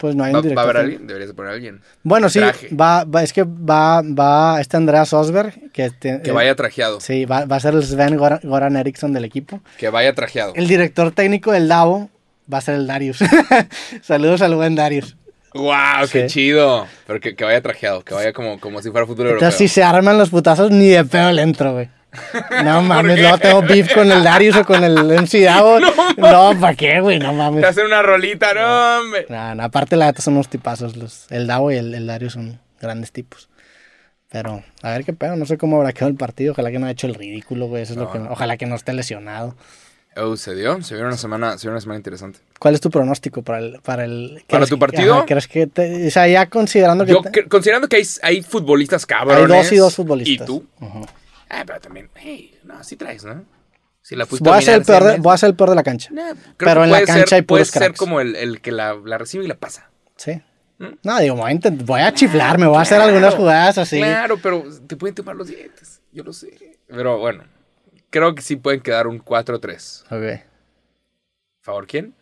[0.00, 0.64] Pues no hay ¿Va, un va a director.
[0.64, 1.06] haber alguien?
[1.06, 1.80] Deberías de poner a alguien.
[2.02, 6.32] Bueno, sí, va, va, es que va, va este Andreas Osberg, que, te- Que eh,
[6.32, 7.00] vaya trajeado.
[7.00, 9.60] sí, va, va a ser el Sven Goran, Goran Eriksson del equipo.
[9.76, 10.54] Que vaya trajeado.
[10.56, 12.08] El director técnico del Davo
[12.52, 13.18] va a ser el Darius.
[14.02, 15.16] Saludos al buen Darius.
[15.52, 16.08] ¡Wow!
[16.10, 16.34] ¡Qué Sí.
[16.34, 16.86] chido!
[17.06, 19.32] Pero que, que vaya trajeado, que vaya como, como si fuera europeo.
[19.32, 21.88] Entonces, si se arman los putazos, ni de pedo le entro, güey.
[22.64, 25.78] No mames, luego tengo beef con el Darius o con el MC Davo.
[26.16, 27.18] No, ¿para qué, güey?
[27.18, 27.64] No Te mames.
[27.64, 29.26] hacen una rolita, no, hombre.
[29.28, 30.96] No, no, aparte, la neta son unos tipazos.
[30.96, 33.48] Los, el Davo y el, el Darius son grandes tipos.
[34.28, 35.34] Pero, a ver qué pedo.
[35.36, 36.52] No sé cómo habrá quedado el partido.
[36.52, 37.82] Ojalá que no haya hecho el ridículo, güey.
[37.82, 39.56] Eso es lo que, ojalá que no esté lesionado.
[40.16, 40.82] Oh, se dio.
[40.82, 42.38] Se vio una semana, se vio una semana interesante.
[42.58, 43.80] ¿Cuál es tu pronóstico para el.
[43.82, 45.14] Para, el, ¿Para tu que- partido?
[45.14, 47.12] ajá, ¿Crees que te- o sea, ya considerando que.
[47.12, 49.48] Yo, te- considerando que hay, hay futbolistas hay cabrones.
[49.48, 50.44] dos y dos futbolistas.
[50.44, 50.66] ¿Y tú?
[51.50, 53.44] Ah, pero también, hey, no, sí traes, ¿no?
[54.02, 55.76] Si la Voy a, ser el dominar, peor de, voy a ser el peor de
[55.76, 56.10] la cancha.
[56.56, 59.18] Pero en la cancha ser- hay puros Puede ser como el, el que la, la
[59.18, 59.90] recibe y la pasa.
[60.16, 60.40] Sí.
[60.78, 60.86] ¿Mm?
[61.02, 63.98] No, digo, voy a, voy a chiflar, me voy a hacer Claro, algunas jugadas así.
[63.98, 66.00] Claro, pero te pueden tomar los dientes.
[66.12, 66.78] Yo lo sé.
[66.86, 67.44] Pero bueno,
[68.08, 70.04] creo que sí pueden quedar un 4-3.
[70.06, 70.46] Ok,
[71.60, 72.14] ¿Favor quién?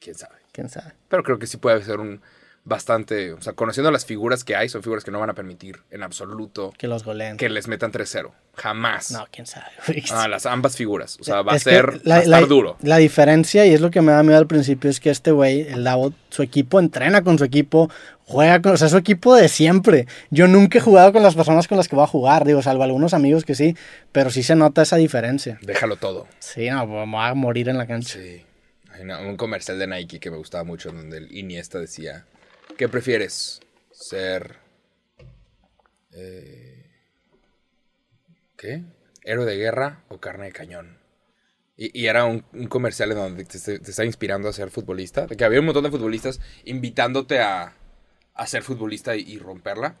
[0.00, 0.34] ¿Quién sabe?
[0.50, 0.92] quién sabe.
[1.08, 2.20] Pero creo que sí puede ser un
[2.64, 3.32] bastante...
[3.32, 6.02] O sea, conociendo las figuras que hay, son figuras que no van a permitir en
[6.02, 7.36] absoluto Que los goleen.
[7.36, 8.30] que les metan 3-0.
[8.56, 9.10] Jamás.
[9.10, 9.66] No, quién sabe.
[10.10, 11.18] Ah, las ambas figuras.
[11.20, 12.00] O sea, va a Es ser...
[12.06, 12.76] la, va a estar la- duro.
[12.82, 15.62] La diferencia, y es lo que me da miedo al principio, es que este güey,
[15.62, 17.90] el Davo, su equipo entrena con su equipo,
[18.24, 20.06] juega con, o sea, su equipo de siempre.
[20.30, 22.82] Yo nunca he jugado con las personas con las que voy a jugar, digo, salvo
[22.84, 23.76] algunos amigos que sí,
[24.12, 25.58] pero sí se nota esa diferencia.
[25.62, 26.26] Déjalo todo.
[26.38, 28.18] Sí, no, voy a morir en la cancha.
[28.18, 28.42] Sí.
[28.92, 32.24] Hay una- un comercial de Nike que me gustaba mucho donde el Iniesta decía,
[32.76, 33.60] ¿qué prefieres?
[33.90, 34.56] ¿Ser...
[36.12, 36.90] eh,
[38.56, 38.82] ¿Qué?
[39.24, 40.98] ¿Héroe de guerra o carne de cañón?
[41.76, 45.26] Y, y era un, un comercial en donde te, te estaba inspirando a ser futbolista.
[45.26, 47.74] De que había un montón de futbolistas invitándote a,
[48.34, 49.96] a ser futbolista y, y romperla.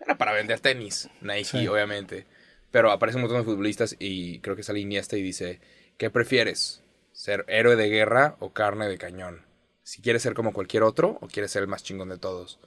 [0.00, 1.66] Era para vender tenis, Nike, Sí.
[1.68, 2.26] obviamente.
[2.70, 5.60] Pero aparece un montón de futbolistas y creo que sale Iniesta y dice,
[5.96, 6.82] ¿qué prefieres?
[7.12, 9.45] ¿Ser héroe de guerra o carne de cañón?
[9.86, 12.58] Si quieres ser como cualquier otro o quieres ser el más chingón de todos.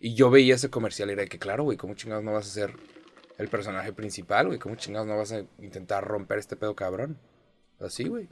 [0.00, 2.48] Y yo veía ese comercial y era de que, claro, güey, ¿cómo chingados no vas
[2.48, 2.72] a ser
[3.38, 4.58] el personaje principal, güey?
[4.58, 7.16] ¿Cómo chingados no vas a intentar romper este pedo cabrón?
[7.80, 8.28] Así, güey.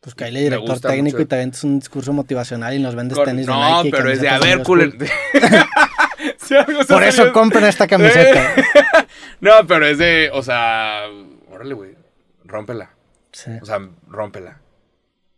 [0.00, 1.22] Pues caíle Me director gusta técnico mucho.
[1.22, 3.96] y te aventas un discurso motivacional y nos vendes Con- tenis de no, Nike.
[3.96, 4.64] pero es de, a ver.
[6.38, 6.54] Si
[6.88, 8.54] Por eso salió- compren esta camiseta.
[9.40, 11.02] No, pero es de, o sea,
[11.50, 11.96] órale, güey,
[12.44, 12.94] rómpela.
[13.32, 13.50] Sí.
[13.60, 14.60] O sea, rómpela.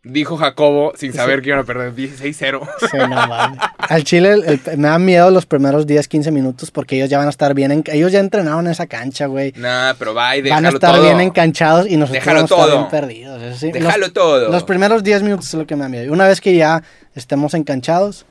[0.06, 2.68] Dijo Jacobo sin saber que iban a perder 16-0.
[2.90, 3.16] Sí, no.
[3.78, 7.16] Al Chile el- el- me da miedo los primeros 10, 15 minutos porque ellos ya
[7.16, 7.72] van a estar bien.
[7.72, 9.52] en- ellos ya entrenaron en esa cancha, güey.
[9.56, 11.02] nah, pero va y Van a estar todo.
[11.02, 12.78] bien enganchados y nosotros Déjalo vamos a estar todo.
[12.78, 13.42] bien perdidos.
[13.42, 13.72] eso sí.
[13.72, 14.48] Déjalo los, todo.
[14.50, 16.12] Los primeros 10 minutos es lo que me da miedo.
[16.12, 16.82] Una vez que ya
[17.14, 18.26] estemos enganchados,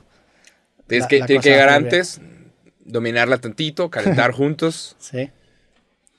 [0.86, 2.20] Tienes la- que, la tienes que llegar antes,
[2.84, 4.94] dominarla tantito, calentar juntos.
[5.00, 5.30] sí.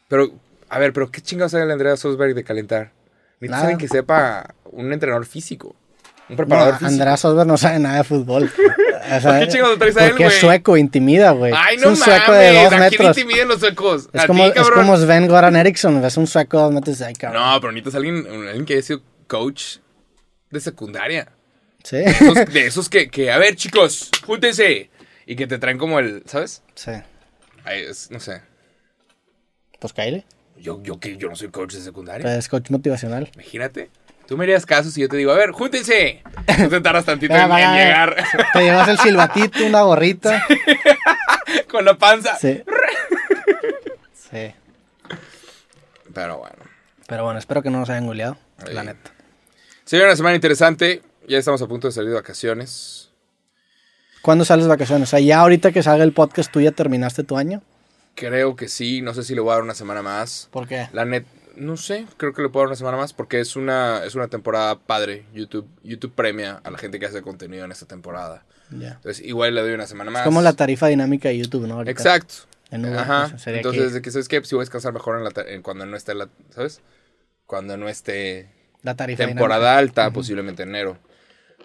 [0.09, 0.31] Pero,
[0.69, 2.91] a ver, pero ¿qué chingados sabe el Andrea Sosberg de calentar?
[3.39, 5.75] Necesitas alguien que sepa un entrenador físico.
[6.27, 6.87] Un No, preparador físico.
[6.91, 8.51] András Osberg no sabe nada de fútbol.
[9.05, 10.39] O sea, ¿Por qué chingados traes a él, Porque es güey?
[10.39, 11.53] sueco, intimida, güey.
[11.55, 12.15] Ay, es no un mames.
[12.15, 13.17] sueco de dos ¿A quién metros.
[13.19, 14.09] intimiden los suecos?
[14.11, 17.01] Es ¿A como, ti, es como Sven Goran Eriksson, es un sueco de dos metros.
[17.03, 17.43] Ay, cabrón.
[17.43, 19.77] No, pero necesitas alguien, alguien que haya sido coach
[20.49, 21.27] de secundaria.
[21.83, 21.97] Sí.
[21.97, 24.89] Esos- de esos que, que, a ver, chicos, júntense.
[25.27, 26.63] Y que te traen como el, ¿sabes?
[26.73, 26.89] sí.
[27.63, 28.41] Ay, es- no sé.
[29.79, 30.25] Pues Kyle.
[30.57, 32.23] Yo, yo que yo no soy coach de secundaria.
[32.23, 33.29] Pues es coach motivacional.
[33.33, 33.89] Imagínate.
[34.27, 36.23] Tú me harías caso si yo te digo, a ver, júntense.
[36.57, 38.15] No te tardas tantito en, llegar
[38.53, 40.43] Te llevas el silbatito, una gorrita.
[41.69, 42.35] con la panza.
[42.37, 42.63] Sí.
[44.31, 44.53] Sí.
[46.13, 46.57] Pero bueno.
[47.07, 48.37] Pero bueno, espero que no nos hayan goleado.
[48.69, 49.11] La neta.
[49.85, 51.03] Se viene una semana interesante.
[51.27, 53.11] Ya estamos a punto de salir de vacaciones.
[54.21, 55.07] ¿Cuándo sales de vacaciones?
[55.07, 57.61] O sea, ya ahorita que salga el podcast, ¿tú ya terminaste tu año?
[58.15, 59.01] Creo que sí.
[59.01, 60.49] No sé si le voy a dar una semana más.
[60.51, 60.87] ¿Por qué?
[60.93, 64.03] La net, no sé, creo que le puedo dar una semana más porque es una,
[64.05, 65.25] es una temporada padre.
[65.33, 68.45] YouTube, YouTube premia a la gente que hace contenido en esta temporada.
[68.71, 68.93] Ya.
[68.93, 70.21] Entonces, igual le doy una semana más.
[70.21, 71.75] Es como la tarifa dinámica de YouTube, ¿no?
[71.75, 71.91] Ahorita.
[71.91, 72.35] Exacto.
[72.71, 73.27] En Uber, Ajá.
[73.29, 75.85] pues, Entonces, que que sabes que si voy a descansar mejor en la en cuando
[75.85, 76.81] no esté la, ¿sabes?
[77.45, 78.49] Cuando no esté
[78.81, 80.05] la tarifa temporada dinámica.
[80.05, 80.97] alta, posiblemente enero.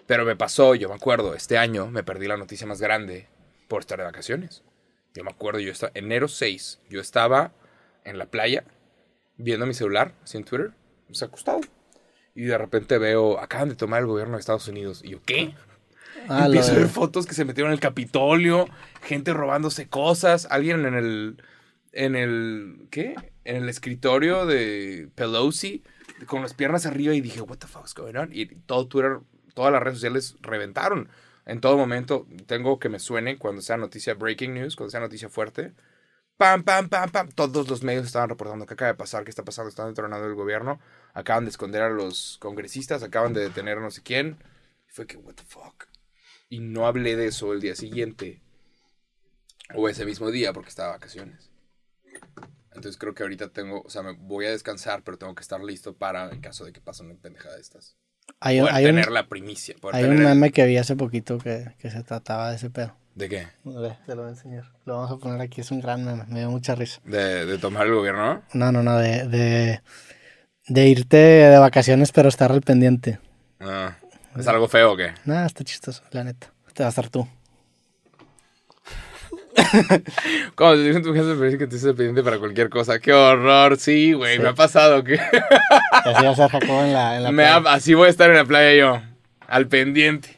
[0.05, 3.27] Pero me pasó, yo me acuerdo, este año me perdí la noticia más grande
[3.67, 4.61] por estar de vacaciones.
[5.13, 7.53] Yo me acuerdo, yo estaba, enero 6, yo estaba
[8.03, 8.63] en la playa
[9.37, 10.71] viendo mi celular, así en Twitter,
[11.07, 11.61] pues acostado.
[12.33, 15.01] Y de repente veo, acaban de tomar el gobierno de Estados Unidos.
[15.03, 15.53] Y yo, ¿qué?
[16.29, 18.67] Ah, Empiezo a ver fotos que se metieron en el Capitolio,
[19.01, 21.37] gente robándose cosas, alguien en el
[21.93, 23.15] en el, ¿qué?
[23.43, 25.83] En el escritorio de Pelosi,
[26.25, 28.29] con las piernas arriba y dije, what the fuck is going on?
[28.31, 29.19] Y todo Twitter,
[29.53, 31.09] todas las redes sociales reventaron.
[31.45, 35.29] En todo momento tengo que me suene cuando sea noticia breaking news, cuando sea noticia
[35.29, 35.73] fuerte.
[36.37, 37.29] Pam, pam, pam, pam.
[37.29, 40.35] Todos los medios estaban reportando qué acaba de pasar, qué está pasando, están entronando el
[40.35, 40.79] gobierno.
[41.13, 44.37] Acaban de esconder a los congresistas, acaban de detener a no sé quién.
[44.87, 45.85] Y fue que, what the fuck.
[46.49, 48.41] Y no hablé de eso el día siguiente.
[49.75, 51.51] O ese mismo día porque estaba de vacaciones.
[52.73, 55.61] Entonces creo que ahorita tengo, o sea, me voy a descansar, pero tengo que estar
[55.63, 57.97] listo para en caso de que pase una pendejada de estas.
[58.39, 59.75] Hay, Poder hay un, tener la primicia.
[59.91, 62.95] hay un el- meme que vi hace poquito que, que se trataba de ese pedo.
[63.13, 63.47] ¿De qué?
[63.65, 64.71] Ver, te lo voy a enseñar.
[64.85, 67.01] Lo vamos a poner aquí, es un gran meme, me dio mucha risa.
[67.03, 68.41] De, de tomar el gobierno.
[68.53, 69.81] No, no, no, de, de,
[70.67, 73.19] de irte de vacaciones pero estar al pendiente.
[73.59, 73.95] Ah,
[74.37, 75.13] ¿Es algo feo o qué?
[75.25, 76.51] Nada, está chistoso, la neta.
[76.73, 77.27] Te va a estar tú.
[80.55, 82.99] Como te dicen tu jefe, me dice que te estés pendiente para cualquier cosa.
[82.99, 83.77] ¡Qué horror!
[83.77, 85.15] Sí, güey, me ha pasado que...
[85.19, 87.75] Así va a ser Jacobo en la, en la me ha- playa.
[87.75, 89.01] así voy a estar en la playa yo,
[89.47, 90.37] al pendiente.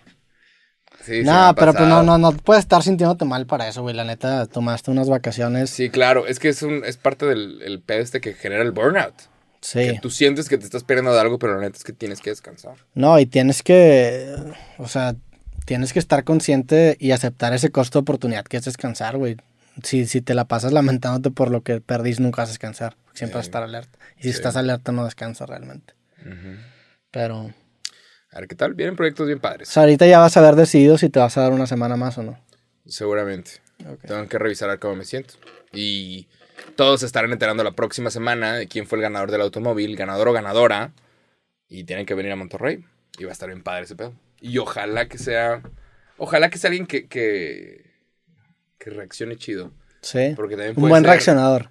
[1.04, 3.94] Sí, No, pero pues no, no, no puedes estar sintiéndote mal para eso, güey.
[3.94, 5.70] La neta, tomaste unas vacaciones.
[5.70, 8.72] Sí, claro, es que es, un, es parte del el pedo este que genera el
[8.72, 9.14] burnout.
[9.60, 9.80] Sí.
[9.80, 12.22] Que tú sientes que te estás perdiendo de algo, pero la neta es que tienes
[12.22, 12.76] que descansar.
[12.94, 14.34] No, y tienes que,
[14.78, 15.16] o sea,
[15.66, 19.38] tienes que estar consciente y aceptar ese costo de oportunidad que es descansar, güey.
[19.84, 22.96] Si, si te la pasas lamentándote por lo que perdís, nunca vas a descansar.
[23.14, 23.98] Siempre vas a estar alerta.
[24.18, 24.36] Y si Sí.
[24.36, 25.94] estás alerta, no descansas realmente.
[27.12, 27.54] Pero,
[28.32, 28.74] A ver, ¿qué tal?
[28.74, 29.70] Vienen proyectos bien o padres.
[29.70, 32.18] sea, ahorita ya vas a haber decidido si te vas a dar una semana más
[32.18, 32.40] o no.
[32.86, 33.52] Seguramente.
[34.08, 35.36] Tengo que revisar a ver cómo me siento.
[35.72, 36.28] Y
[36.76, 40.28] todos se estarán enterando la próxima semana de quién fue el ganador del automóvil, ganador
[40.30, 40.94] o ganadora.
[41.68, 42.84] Y tienen que venir a Monterrey.
[43.20, 44.14] Y va a estar bien padre ese pedo.
[44.44, 45.62] Y ojalá que sea.
[46.18, 47.08] Ojalá que sea alguien que.
[47.08, 47.86] que,
[48.78, 49.72] que reaccione chido.
[50.02, 50.34] Sí.
[50.36, 51.70] Porque también Un puede buen ser- reaccionador.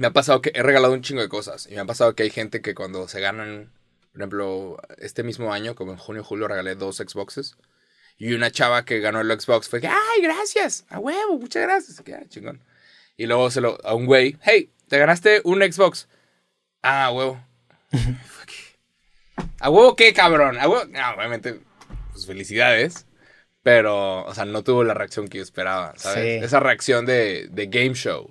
[0.00, 1.68] Me ha pasado que he regalado un chingo de cosas.
[1.70, 3.72] Y me ha pasado que hay gente que cuando se ganan.
[4.12, 7.56] Por ejemplo, este mismo año, como en junio o julio, regalé dos Xboxes.
[8.18, 10.86] Y una chava que ganó el Xbox fue que, ¡ay, gracias!
[10.88, 11.38] ¡A huevo!
[11.38, 12.00] Muchas gracias.
[12.00, 12.62] Que, "Ah, chingón.
[13.18, 14.72] Y luego se lo, a un güey, ¡hey!
[14.88, 16.08] Te ganaste un Xbox.
[16.82, 17.38] Ah, huevo.
[19.60, 20.58] ¿A huevo qué, cabrón?
[20.58, 20.84] ¿A huevo?
[20.86, 21.60] No, obviamente,
[22.26, 23.06] pues felicidades.
[23.62, 26.40] Pero, o sea, no tuvo la reacción que yo esperaba, ¿sabes?
[26.40, 26.44] Sí.
[26.44, 28.30] Esa reacción de, de game show.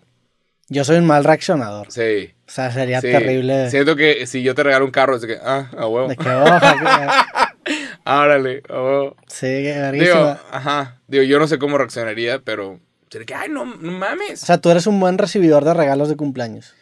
[0.70, 1.92] Yo soy un mal reaccionador.
[1.92, 2.34] Sí.
[2.48, 3.70] O sea, sería Sí, terrible.
[3.70, 6.08] Siento que si yo te regalo un carro, es de que, ah, a huevo.
[6.08, 7.28] De que, oja,
[8.06, 9.16] Árale, a huevo.
[9.28, 11.02] sí, que Digo, ajá.
[11.08, 14.44] Digo, yo no sé cómo reaccionaría, pero sería que, ay, no, no mames.
[14.44, 16.74] O sea, tú eres un buen recibidor de regalos de cumpleaños.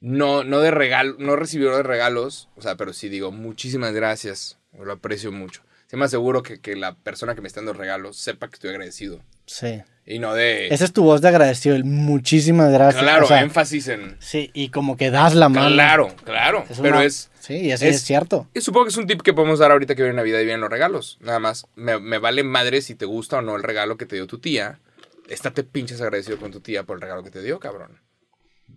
[0.00, 4.58] no, no de regalo, no recibidor de regalos, o sea, pero sí digo, muchísimas gracias.
[4.78, 5.62] Lo aprecio mucho.
[5.92, 8.70] Sí me aseguro que, que la persona que me está dando regalos sepa que estoy
[8.70, 9.20] agradecido.
[9.44, 9.82] Sí.
[10.06, 10.68] Y no de.
[10.68, 11.76] Esa es tu voz de agradecido.
[11.76, 13.02] el Muchísimas gracias.
[13.02, 14.16] claro, O sea, énfasis en.
[14.18, 15.68] Sí, y como que das la mano.
[15.74, 16.64] Claro, claro.
[16.70, 17.30] Es pero una- es.
[17.40, 18.48] Sí, y así es- es, cierto.
[18.54, 20.62] Y supongo que es un tip que podemos dar ahorita que viene Navidad y vienen
[20.62, 21.18] los regalos.
[21.20, 24.16] Nada más, me, me vale madre si te gusta o no el regalo que te
[24.16, 24.80] dio tu tía.
[25.28, 28.00] Estate pinches agradecido con tu tía por el regalo que te dio, cabrón.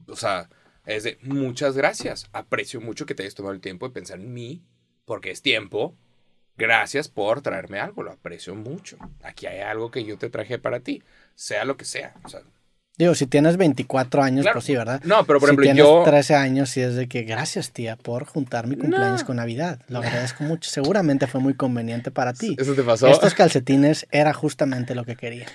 [0.09, 0.49] O sea,
[0.85, 2.27] es de muchas gracias.
[2.33, 4.61] Aprecio mucho que te hayas tomado el tiempo de pensar en mí,
[5.05, 5.95] porque es tiempo.
[6.57, 8.97] Gracias por traerme algo, lo aprecio mucho.
[9.23, 11.03] Aquí hay algo que yo te traje para ti,
[11.35, 12.13] sea lo que sea.
[12.23, 12.41] O sea,
[12.97, 14.53] Digo, si tienes 24 años, Claro.
[14.55, 15.01] pues sí, ¿verdad?
[15.03, 17.97] No, pero por si ejemplo, tienes yo- 13 años, sí es de que gracias, tía,
[17.97, 19.27] por juntar mi cumpleaños No.
[19.27, 19.81] con Navidad.
[19.89, 20.69] Lo agradezco mucho.
[20.69, 22.55] Seguramente fue muy conveniente para ti.
[22.57, 23.09] ¿eso te pasó?
[23.09, 25.45] Estos calcetines era justamente lo que quería.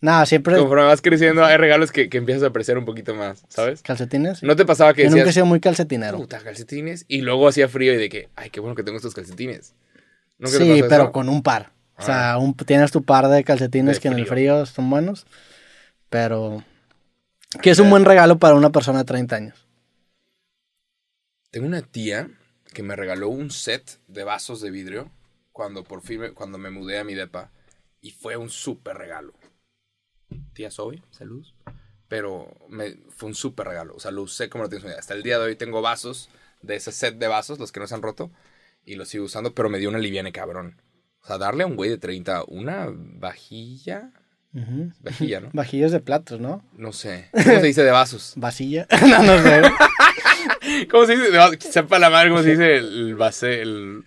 [0.00, 0.56] Nada, siempre.
[0.56, 3.82] Conforme vas creciendo, hay regalos que, que empiezas a apreciar un poquito más, ¿sabes?
[3.82, 4.40] ¿Calcetines?
[4.44, 6.18] ¿No te pasaba que Yo nunca he decías, sido muy calcetinero.
[6.18, 7.04] puta, calcetines?
[7.08, 9.74] Y luego hacía frío y de que, ay, qué bueno que tengo estos calcetines.
[10.44, 11.12] ¿Nunca te Sí, pero eso?
[11.12, 11.72] con un par.
[11.96, 12.38] O sea, Ah.
[12.38, 14.66] un- tienes tu par de calcetines De que en el frío.
[14.66, 15.26] son buenos,
[16.10, 16.64] pero
[17.62, 19.66] que es un buen regalo para una persona de 30 años.
[21.50, 22.28] Tengo una tía
[22.72, 25.10] que me regaló un set de vasos de vidrio
[25.52, 27.50] cuando por fin, me- cuando me mudé a mi depa.
[28.00, 29.32] Y fue un súper regalo.
[30.52, 31.46] Tía Zoe, salud.
[32.08, 33.94] Pero me, fue un súper regalo.
[33.94, 35.00] O sea, lo usé como no tienes una idea.
[35.00, 36.28] Hasta el día de hoy tengo vasos
[36.60, 38.30] de ese set de vasos, los que no se han roto.
[38.84, 40.80] Y los sigo usando, pero me dio una liviane cabrón.
[41.22, 44.10] O sea, darle a un güey de 30 una vajilla.
[45.00, 45.50] Vajilla, ¿no?
[45.52, 46.62] Vajillos de platos, ¿no?
[46.76, 47.28] No sé.
[47.32, 48.34] ¿Cómo se dice de vasos?
[48.36, 48.86] Vasilla.
[49.08, 49.62] no, no sé.
[50.90, 51.30] ¿Cómo se dice?
[51.30, 51.58] de vasos?
[51.60, 54.04] Sepa la madre cómo se dice el base, el,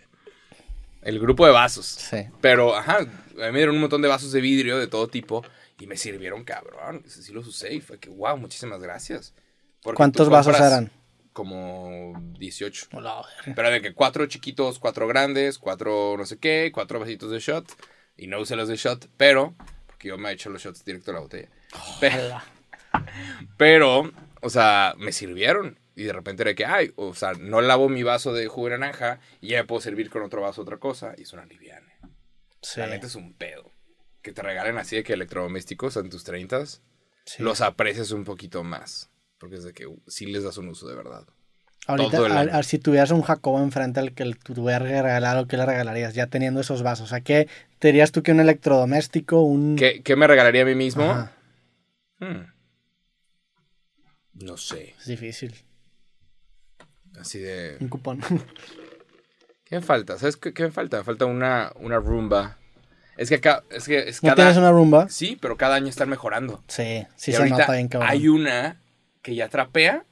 [1.01, 1.85] el grupo de vasos.
[1.85, 2.27] Sí.
[2.39, 5.43] Pero, ajá, a mí me dieron un montón de vasos de vidrio de todo tipo
[5.79, 7.03] y me sirvieron cabrón.
[7.07, 9.33] Sí los usé y fue que, wow, muchísimas gracias.
[9.81, 10.91] Porque ¿Cuántos vasos eran?
[11.37, 12.87] Como 18.
[12.93, 13.21] Hola,
[13.55, 17.71] Pero de que cuatro chiquitos, cuatro grandes, cuatro no sé qué, cuatro vasitos de shot.
[18.17, 19.53] Y no usé los de shot, pero,
[19.85, 21.49] porque yo me he hecho los shots directo a la botella.
[21.99, 22.41] Pero.
[23.55, 24.11] Pero,
[24.41, 25.77] o sea, me sirvieron.
[25.95, 28.79] Y de repente era que, ay, o sea, no lavo mi vaso de jugo de
[28.79, 31.13] naranja y ya me puedo servir con otro vaso otra cosa.
[31.19, 31.93] Y es una liviana.
[32.63, 32.79] Sí.
[32.79, 33.71] La neta es un pedo.
[34.23, 36.79] Que te regalen así de que electrodomésticos en tus 30 sí.
[37.37, 39.11] los aprecias un poquito más.
[39.39, 41.25] Porque es de que uh, sí les das un uso de verdad.
[41.85, 45.37] Ahorita, el a- a- si tuvieras un Jacobo enfrente al que le tuvieras que regalar,
[45.37, 46.13] ¿o qué le regalarías?
[46.15, 47.05] Ya teniendo esos vasos.
[47.05, 47.47] O sea, ¿qué
[47.79, 49.75] te dirías tú que un electrodoméstico, un...
[49.77, 51.29] ¿Qué, qué me regalaría a mí mismo?
[52.19, 52.47] Hmm.
[54.33, 54.95] No sé.
[54.99, 55.55] es difícil.
[57.19, 57.77] Así de...
[57.79, 58.19] Un cupón.
[59.63, 60.17] ¿Qué me falta?
[60.17, 60.97] ¿Sabes qué, qué me falta?
[60.97, 62.57] Me falta una, una rumba.
[63.17, 63.63] Es que acá...
[63.69, 64.35] Es que es ¿No cada...
[64.35, 65.09] tienes una rumba?
[65.09, 66.63] Sí, pero cada año están mejorando.
[66.67, 68.09] Sí, sí Y se nota bien cabrón.
[68.11, 68.79] hay una
[69.27, 70.05] que ya trapea.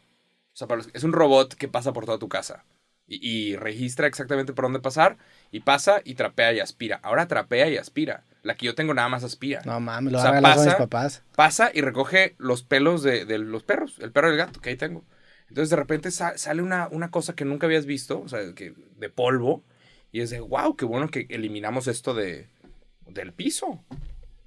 [0.54, 2.66] O sea, para los- es un robot que pasa por toda tu casa.
[3.08, 5.18] Y, y registra exactamente por dónde pasar.
[5.52, 7.00] Y pasa y trapea y aspira.
[7.02, 8.26] Ahora trapea y aspira.
[8.44, 9.62] La que yo tengo nada más aspira.
[9.66, 11.24] No mames, lo O sea, regalar a mis pasa- papás.
[11.36, 13.98] Pasa y recoge los pelos de, de los perros.
[14.00, 15.04] El perro y el gato que ahí tengo.
[15.48, 18.20] Entonces de repente sa- sale una, una cosa que nunca habías visto.
[18.20, 19.64] O sea, que, de polvo.
[20.12, 22.48] Y es de, wow, qué bueno que eliminamos esto de,
[23.08, 23.82] del piso.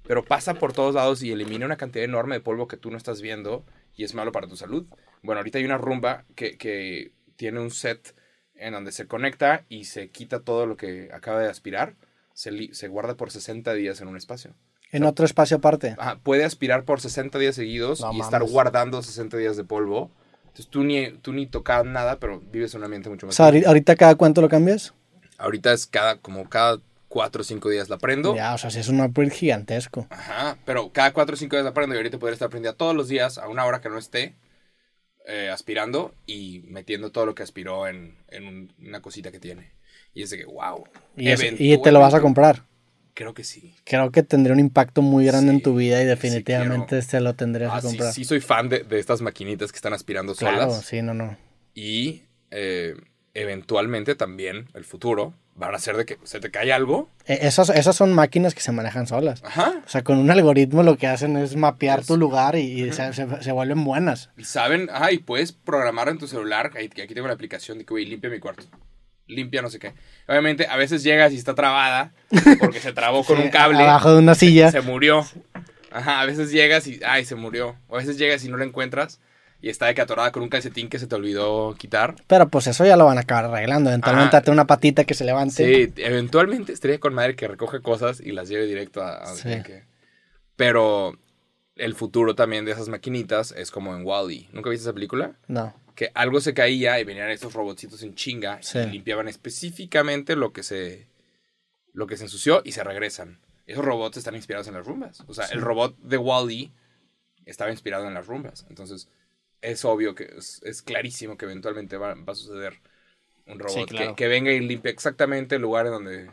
[0.07, 2.97] Pero pasa por todos lados y elimina una cantidad enorme de polvo que tú no
[2.97, 3.63] estás viendo
[3.99, 4.85] y es malo para tu salud.
[5.21, 8.15] Bueno, ahorita hay una rumba que, que tiene un set
[8.55, 11.95] en donde se conecta y se quita todo lo que acaba de aspirar.
[12.33, 14.55] Se, se guarda por 60 días en un espacio.
[14.93, 15.95] En otro espacio aparte.
[15.97, 18.53] Ajá, puede aspirar por 60 días seguidos No y estar mames.
[18.53, 20.11] guardando 60 días de polvo.
[20.43, 23.35] Entonces tú ni, tú ni tocas nada, pero vives en un ambiente mucho O más.
[23.35, 23.67] sea, ahori- limpio.
[23.67, 24.93] ahorita cada cuánto lo cambias.
[25.37, 26.79] Ahorita es cada, como cada
[27.09, 28.35] 4 o 5 días la prendo.
[28.35, 30.07] Ya, o sea, sí es un upgrade gigantesco.
[30.09, 32.95] Ajá, pero cada 4 o 5 días la prendo y ahorita podría estar prendida todos
[32.95, 34.35] los días a una hora que no esté
[35.27, 39.71] eh, aspirando y metiendo todo lo que aspiró en, en un- una cosita que tiene.
[40.13, 40.85] Y es de que, wow.
[41.17, 42.63] Y, es- y te lo vas a comprar.
[43.13, 43.75] Creo que sí.
[43.83, 47.19] Creo que tendría un impacto muy grande en Sí, tu vida y sí definitivamente se
[47.19, 48.13] lo tendrías Ah, que sí, comprar.
[48.13, 50.85] sí soy fan de, de estas maquinitas que están aspirando claro, solas.
[50.85, 51.37] sí, no, no.
[51.75, 52.95] Y eh,
[53.33, 57.09] eventualmente también, el futuro, van a ser de que se te cae algo.
[57.25, 59.43] E- Esas, esas son máquinas que se manejan solas.
[59.43, 59.73] Ajá.
[59.85, 62.93] O sea, con un algoritmo lo que hacen es mapear Es- tu lugar y, y
[62.93, 64.29] se, se- se vuelven buenas.
[64.37, 67.85] Y saben, ajá, y puedes programar en tu celular, ahí- aquí tengo la aplicación de
[67.85, 68.63] que, güey, limpia mi cuarto.
[69.27, 69.93] Limpia no sé qué.
[70.27, 72.13] Obviamente, a veces llegas y está trabada,
[72.59, 73.77] porque se trabó con Sí, un cable.
[73.83, 74.71] Abajo de una silla.
[74.71, 75.23] Se murió.
[75.91, 77.75] Ajá, a veces llegas y, ay, se murió.
[77.89, 79.19] O a veces llegas y no la encuentras
[79.61, 82.15] y está de que atorada con un calcetín que se te olvidó quitar.
[82.27, 83.89] Pero pues eso ya lo van a acabar arreglando.
[83.89, 85.53] Eventualmente date una patita que se levante.
[85.87, 89.17] Sí, eventualmente estaría con madre que recoge cosas y las lleve directo a...
[89.17, 89.49] a- Sí.
[89.65, 89.83] que-
[90.55, 91.17] Pero
[91.75, 94.47] el futuro también de esas maquinitas es como en Wall-E.
[94.53, 95.33] ¿Nunca viste esa película?
[95.47, 95.73] No.
[95.95, 98.79] Que algo se caía y venían estos robotcitos en chinga Sí.
[98.79, 101.07] y limpiaban específicamente lo que se
[101.93, 103.39] lo que se ensució y se regresan.
[103.65, 105.21] Esos robots están inspirados en las rumbas.
[105.27, 105.55] O sea, Sí.
[105.55, 106.71] el robot de Wall-E
[107.45, 108.65] estaba inspirado en las rumbas.
[108.69, 109.09] Entonces,
[109.61, 112.81] es obvio que es, es clarísimo que eventualmente va, va a suceder
[113.47, 114.11] un robot Sí, claro.
[114.11, 116.31] que, que venga y limpie exactamente el lugar en donde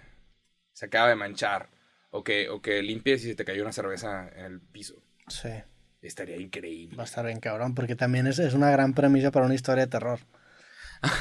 [0.73, 1.70] se acaba de manchar.
[2.11, 5.03] O que, o que limpie si se te cayó una cerveza en el piso.
[5.28, 5.48] Sí.
[6.01, 6.98] Estaría increíble.
[6.98, 9.85] Va a estar bien cabrón, porque también es, es una gran premisa para una historia
[9.85, 10.19] de terror.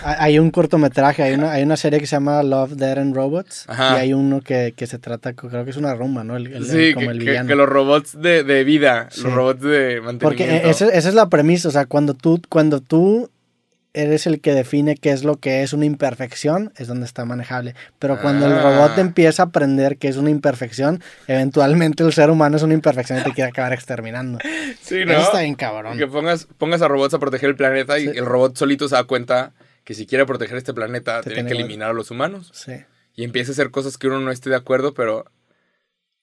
[0.03, 3.65] Hay un cortometraje, hay una, hay una serie que se llama Love, Dead and Robots.
[3.67, 3.97] Ajá.
[3.97, 6.35] Y hay uno que, que se trata, creo que es una rumba, ¿no?
[6.37, 7.47] El, el- Sí, como que, el villano.
[7.47, 9.21] que los robots de, de vida, Sí.
[9.23, 10.19] los robots de mantenimiento.
[10.19, 13.29] Porque e- esa es la premisa, o sea, cuando tú, cuando tú
[13.93, 17.75] eres el que define qué es lo que es una imperfección, es donde está manejable.
[17.97, 18.61] Pero cuando el Ah.
[18.61, 23.19] robot empieza a aprender que es una imperfección, eventualmente el ser humano es una imperfección
[23.19, 24.39] y te quiere acabar exterminando.
[24.81, 25.13] Sí, ¿no?
[25.13, 25.97] Eso está bien cabrón.
[25.97, 28.11] Que pongas, pongas a robots a proteger el planeta y Sí.
[28.17, 29.51] el robot solito se da cuenta
[29.85, 32.51] que si quiere proteger este planeta, Te tiene tiene que que- eliminar a los humanos.
[32.53, 32.73] Sí.
[33.15, 35.23] Y empieza a hacer cosas que uno no esté de acuerdo, pero...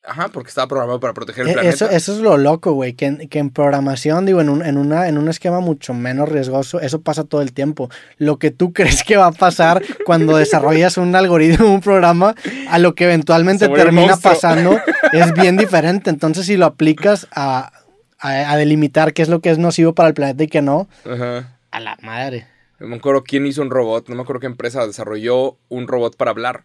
[0.04, 1.72] Ajá, porque estaba programado para proteger el E- planeta.
[1.76, 4.76] Eso, eso es lo loco, güey, que en, que en programación, digo, en un, en,
[4.76, 7.88] una, en un esquema mucho menos riesgoso, eso pasa todo el tiempo.
[8.18, 12.34] Lo que tú crees que va a pasar cuando desarrollas un algoritmo, un programa,
[12.68, 14.76] a lo que eventualmente termina pasando,
[15.12, 16.10] es bien diferente.
[16.10, 17.70] Entonces, si lo aplicas a,
[18.18, 20.88] a, a delimitar qué es lo que es nocivo para el planeta y qué no,
[21.08, 21.58] Ajá.
[21.70, 22.48] a la madre.
[22.82, 26.16] No me acuerdo quién hizo un robot, no me acuerdo qué empresa desarrolló un robot
[26.16, 26.64] para hablar,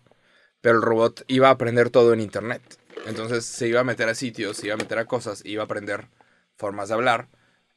[0.62, 2.62] pero el robot iba a aprender todo en internet.
[3.06, 5.66] Entonces se iba a meter a sitios, se iba a meter a cosas, iba a
[5.66, 6.08] aprender
[6.56, 7.30] formas de hablar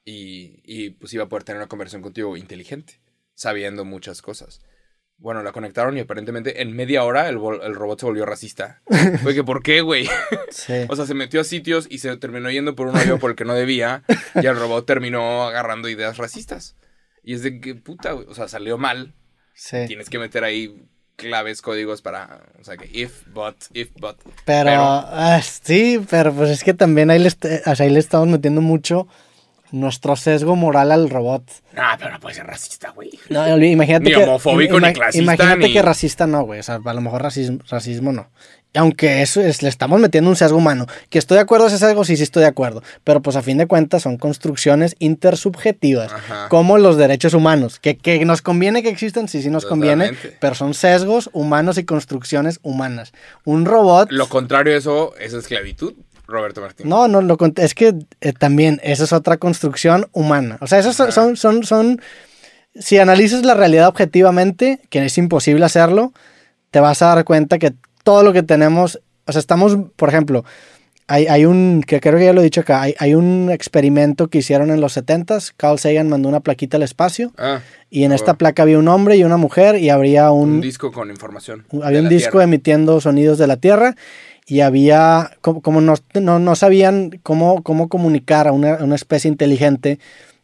[0.07, 3.03] y, y, pues iba a poder tener una conversación contigo inteligente,
[3.35, 4.63] sabiendo muchas cosas.
[5.19, 8.81] Bueno, la conectaron y aparentemente en media hora el, el robot se volvió racista.
[9.23, 10.09] Fue que, ¿por qué, güey?
[10.51, 10.87] Sí.
[10.89, 13.37] O sea, se metió a sitios y se terminó yendo por un hoyo por el
[13.37, 14.03] que no debía.
[14.43, 16.75] Y el robot terminó agarrando ideas racistas.
[17.23, 19.15] Y es de que, puta, güey, o sea, salió mal.
[19.55, 19.79] sí.
[19.87, 20.87] Tienes que meter ahí
[21.17, 24.17] claves, códigos para, o sea, que if, but, if, but.
[24.47, 27.93] Pero, Pero- ah, sí, pero pues es que también ahí le, est- o sea, ahí
[27.93, 29.07] le estamos metiendo mucho
[29.71, 31.45] nuestro sesgo moral al robot.
[31.77, 33.11] Ah, pero no puede ser racista, güey.
[33.29, 36.61] No, imagínate Ni que, homofóbico, ni clasista, Imagínate ni- que racista no, güey.
[36.61, 38.31] O sea, a lo mejor racismo, racismo no.
[38.75, 40.87] Aunque eso es, le estamos metiendo un sesgo humano.
[41.09, 42.83] Que estoy de acuerdo ese sesgo, sí, sí estoy de acuerdo.
[43.03, 46.13] Pero pues a fin de cuentas son construcciones intersubjetivas.
[46.13, 46.49] Ajá.
[46.49, 47.81] Como los derechos humanos.
[47.81, 50.13] Que, que nos conviene que existan, sí, sí nos conviene.
[50.41, 53.13] Pero son sesgos humanos y construcciones humanas.
[53.45, 54.13] Un robot...
[54.13, 55.95] Lo contrario de eso es esclavitud,
[56.29, 56.89] Roberto Martín.
[56.89, 60.59] No, no, lo, es que eh, también esa es otra construcción humana.
[60.61, 62.01] O sea, esas son, son, son, son-
[62.79, 66.13] si analizas la realidad objetivamente, que es imposible hacerlo,
[66.71, 67.73] te vas a dar cuenta que
[68.05, 70.45] todo lo que tenemos, o sea, estamos, por ejemplo,
[71.07, 74.29] hay, hay un, que creo que ya lo he dicho acá, hay, hay un experimento
[74.29, 77.61] que hicieron en los 70s, Carl Sagan mandó una plaquita al espacio Ah,
[77.91, 80.93] y en esta placa había un hombre y una mujer y habría un, un, disco
[80.93, 81.65] con información.
[81.83, 82.45] había un disco Tierra.
[82.45, 83.97] emitiendo sonidos de la Tierra
[84.47, 89.29] y había, como, como no, no, no sabían cómo, cómo comunicar a una, una especie
[89.29, 89.99] inteligente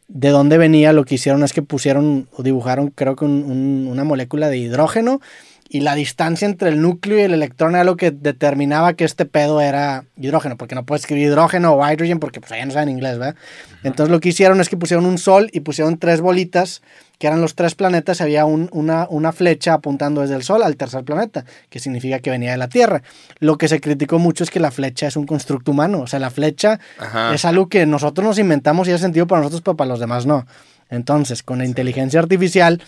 [0.08, 3.88] de dónde venía, lo que hicieron es que pusieron o dibujaron creo que un- un-
[3.90, 5.20] una molécula de hidrógeno
[5.68, 9.24] y la distancia entre el núcleo y el electrón era lo que determinaba que este
[9.24, 12.88] pedo era hidrógeno, porque no puedes escribir hidrógeno o hydrogen porque pues allá no saben
[12.88, 13.36] inglés, ¿verdad?
[13.82, 16.82] Entonces lo que hicieron es que pusieron un sol y pusieron tres bolitas,
[17.18, 20.62] que eran los tres planetas, y había un- una, una flecha apuntando desde el sol
[20.62, 23.02] al tercer planeta, que significa que venía de la Tierra.
[23.38, 26.18] Lo que se criticó mucho es que la flecha es un constructo humano, o sea,
[26.20, 27.34] la flecha Ajá.
[27.34, 30.26] es algo que nosotros nos inventamos y es sentido para nosotros, pero para los demás
[30.26, 30.47] no.
[30.90, 32.82] Entonces, con la inteligencia artificial,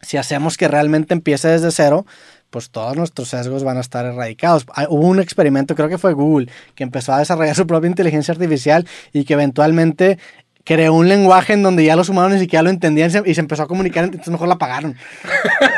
[0.00, 2.06] si hacemos que realmente empiece desde cero,
[2.50, 4.64] pues todos nuestros sesgos van a estar erradicados.
[4.74, 8.32] Ah, Hubo un experimento, creo que fue Google, que empezó a desarrollar su propia inteligencia
[8.32, 10.18] artificial y que eventualmente
[10.64, 13.62] creó un lenguaje en donde ya los humanos ni siquiera lo entendían y se- empezó
[13.62, 14.96] a comunicar, entonces mejor la apagaron.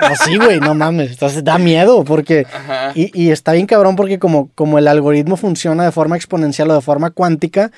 [0.07, 1.11] Pues sí, güey, no mames.
[1.13, 2.47] Entonces da miedo porque...
[2.95, 6.75] Y, y está bien cabrón porque como, como el algoritmo funciona de forma exponencial o
[6.75, 7.71] de forma cuántica,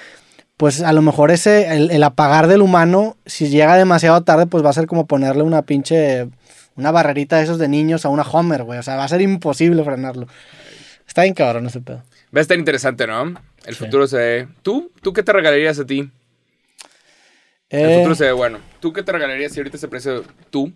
[0.63, 4.65] pues a lo mejor ese, el, el apagar del humano, si llega demasiado tarde, pues
[4.65, 6.29] va a ser como ponerle una pinche,
[6.77, 8.79] una barrerita de esos de niños a una Homer, güey.
[8.79, 10.29] O sea, va a ser imposible frenarlo.
[11.05, 12.05] Está bien cabrón ese pedo.
[12.33, 13.35] Va a estar interesante, ¿no?
[13.65, 13.85] El Sí.
[13.85, 14.49] futuro se ve...
[14.63, 14.93] ¿Tú?
[15.03, 16.13] ¿Tú qué te regalarías a ti?
[17.69, 18.61] El Eh, futuro se ve bueno.
[18.79, 20.73] ¿Tú qué te regalarías si ahorita se precio tú?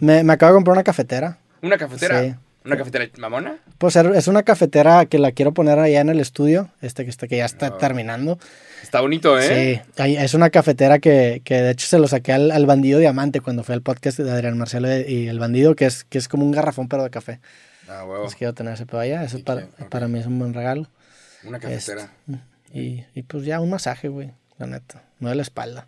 [0.00, 1.38] me, me acabo de comprar una cafetera.
[1.62, 2.22] ¿Una cafetera?
[2.22, 2.34] Sí.
[2.64, 3.58] ¿Una cafetera mamona?
[3.78, 7.10] Pues er- es una cafetera que la quiero poner allá en el estudio, este que,
[7.10, 7.76] está, que ya está No.
[7.76, 8.38] terminando.
[8.82, 9.82] Está bonito, ¿eh?
[9.96, 13.40] Sí, es una cafetera que, que de hecho se lo saqué al, al bandido diamante
[13.40, 16.44] cuando fue al podcast de Adrián Marcelo y el bandido, que es, que es como
[16.44, 17.40] un garrafón pero de café.
[17.88, 18.22] Ah, huevo.
[18.24, 20.88] Pues quiero tener ese pedo allá, eso para, para mí es un buen regalo.
[21.44, 22.10] Una cafetera.
[22.72, 25.86] Y, y pues ya un masaje, güey, la neta, no de la espalda.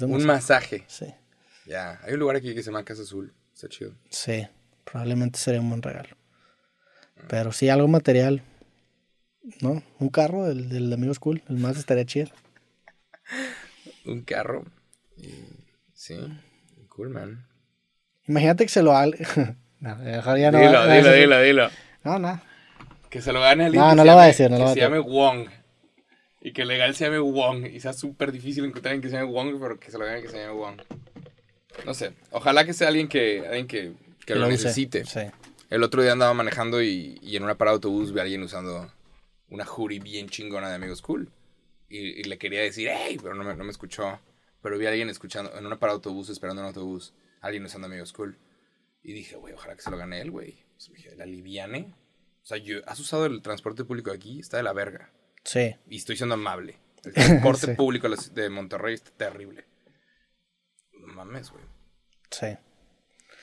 [0.00, 0.82] Un masaje.
[0.88, 1.06] Sí,
[1.64, 2.00] Ya.
[2.04, 3.32] Hay un lugar aquí que se llama Casa Azul.
[3.54, 3.92] Está chido.
[4.10, 4.46] sí,
[4.90, 6.16] probablemente sería un buen regalo.
[7.28, 8.42] Pero sí, algo material,
[9.60, 9.82] ¿no?
[9.98, 12.28] Un carro del, del amigo School, el más estaría chido.
[14.06, 14.64] Un carro.
[15.16, 15.34] Y...
[15.92, 16.16] Sí.
[16.88, 17.46] Cool, man.
[18.26, 18.96] Imagínate que se lo...
[18.96, 19.16] al-
[19.80, 21.70] no, mejor ya no dilo, va- dilo, dilo, dilo.
[22.04, 22.40] No, no.
[23.10, 24.58] Que se lo gane alguien No, que no se lo va a decir, no lo
[24.58, 24.94] que va a se decir.
[24.94, 25.48] llame Wong.
[26.40, 27.66] Y que legal se llame Wong.
[27.66, 30.22] Y sea súper difícil encontrar alguien que se llame Wong, pero que se lo gane
[30.22, 30.80] que se llame Wong.
[31.84, 32.12] No sé.
[32.30, 33.92] Ojalá que sea alguien que, alguien que,
[34.34, 35.04] que lo, necesite.
[35.04, 35.20] Sí.
[35.70, 38.42] El otro día andaba manejando y, y en una parada de autobús vi a alguien
[38.42, 38.90] usando
[39.48, 41.30] una hoodie bien chingona de Amigos Cool.
[41.88, 44.20] Y, y le quería decir, hey, pero no me, no me escuchó.
[44.62, 47.86] Pero vi a alguien escuchando, en una parada de autobús, esperando un autobús, alguien usando
[47.86, 48.36] Amigos Cool.
[49.02, 50.64] Y dije, güey, ojalá que se lo gane él, güey.
[50.74, 51.94] Pues me dije, la liviane.
[52.42, 54.40] O sea, yo, ¿has usado el transporte público aquí?
[54.40, 55.10] Está de la verga.
[55.44, 55.74] Sí.
[55.88, 56.76] Y estoy siendo amable.
[57.04, 57.72] El transporte Sí.
[57.74, 59.64] público de Monterrey está terrible.
[61.00, 61.64] No mames, güey.
[62.30, 62.46] Sí.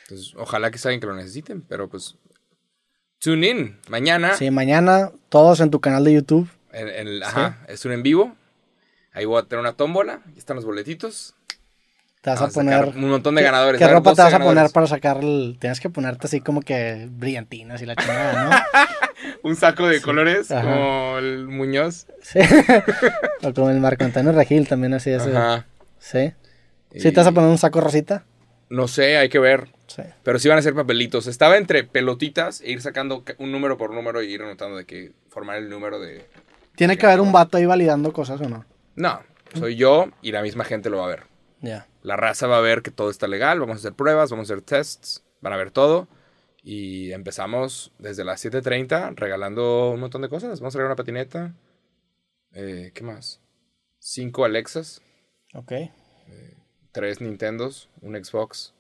[0.07, 2.15] Entonces, ojalá que alguien que lo necesiten, pero pues.
[3.19, 3.79] Tune in.
[3.89, 4.35] Mañana.
[4.35, 6.47] Sí, mañana todos en tu canal de YouTube.
[6.71, 8.35] En, en el- ajá, es un en vivo.
[9.13, 10.21] Ahí voy a tener una tómbola.
[10.27, 11.33] Ahí están los boletitos.
[12.21, 12.85] Te vas Vamos a poner.
[12.85, 13.79] un montón de ¿Qué- ganadores.
[13.79, 15.57] ¿Qué ropa te 12 vas a poner para sacar el...
[15.59, 18.65] Tienes que ponerte así como que brillantinas y la chingada,
[19.43, 20.63] Un saco de colores Ajá.
[20.63, 22.07] como el Muñoz.
[22.09, 22.15] ¿no?
[22.21, 22.39] Sí.
[23.43, 25.35] o como el Marco Antonio Regil también así ese.
[25.37, 25.65] Ajá.
[25.99, 26.33] Sí.
[26.93, 28.25] ¿Sí te vas a poner un saco rosita?
[28.69, 29.69] No sé, hay que ver.
[29.87, 30.01] Sí.
[30.23, 31.27] Pero sí van a ser papelitos.
[31.27, 34.85] Estaba entre pelotitas e ir sacando ca- un número por número y ir anotando de
[34.85, 36.25] que formar el número de.
[36.75, 38.65] Tiene que haber un vato ahí validando cosas o no.
[38.95, 39.21] No,
[39.53, 41.23] soy yo y la misma gente lo va a ver.
[41.61, 41.87] Ya.
[42.01, 44.53] La raza va a ver que todo está legal, vamos a hacer pruebas, vamos a
[44.53, 46.07] hacer tests, van a ver todo.
[46.63, 50.59] Y empezamos desde las 7.30 regalando un montón de cosas.
[50.59, 51.53] Vamos a regalar una patineta.
[52.53, 53.41] Eh, ¿Qué más?
[53.99, 55.01] Cinco Alexas,
[55.53, 55.71] Ok.
[56.95, 58.73] Tres Nintendos, un Xbox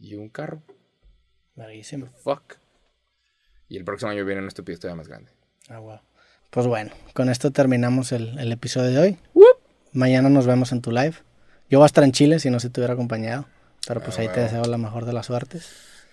[0.00, 0.62] y un carro.
[1.54, 2.06] Buenísimo.
[2.24, 2.54] Fuck.
[3.68, 5.30] Y el próximo año viene un estúpido todavía más grande.
[5.68, 6.00] Ah, wow.
[6.48, 9.18] Pues bueno, con esto terminamos el, el episodio de hoy.
[9.92, 11.14] Mañana nos vemos en tu live.
[11.68, 13.44] Yo voy a estar en Chile si no se te hubiera acompañado.
[13.86, 15.70] Pero pues Ah, ahí te deseo la mejor de las suertes.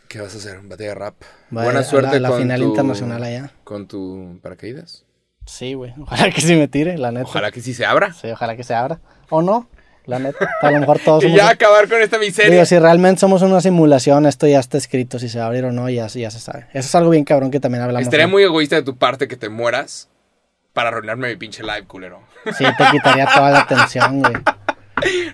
[0.09, 0.59] ¿Qué vas a hacer?
[0.63, 1.15] ¿Batalla de rap?
[1.49, 3.51] Buena a- a suerte la, la con final tu- internacional allá.
[3.63, 5.05] ¿Con tu paracaídas?
[5.45, 5.93] Sí, güey.
[6.01, 7.25] Ojalá que sí me tire, la neta.
[7.25, 8.11] Ojalá que sí se abra.
[8.13, 8.99] Sí, ojalá que se abra.
[9.29, 9.69] O no,
[10.05, 10.49] la neta.
[10.61, 11.37] A lo mejor todos Y somos...
[11.37, 12.51] ya acabar con esta miseria.
[12.51, 15.19] Digo, si realmente somos una simulación, esto ya está escrito.
[15.19, 16.67] Si se va a abrir o no, ya, ya se sabe.
[16.73, 18.03] Eso es algo bien cabrón que también hablamos.
[18.03, 20.09] Estaría muy egoísta de tu parte que te mueras
[20.73, 22.21] para arruinarme mi pinche live, culero.
[22.57, 24.33] Sí, te quitaría toda la atención, güey.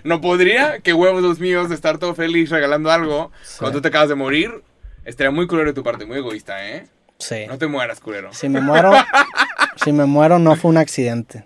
[0.04, 3.88] No podría, qué huevos los míos de estar todo feliz regalando algo cuando tú te
[3.88, 4.62] acabas de morir.
[5.04, 6.86] Estaría muy culero de tu parte, muy egoísta, ¿eh?
[7.18, 7.46] Sí.
[7.48, 8.32] No te mueras, culero.
[8.32, 8.92] Si me muero,
[9.84, 11.44] si me muero no fue un accidente.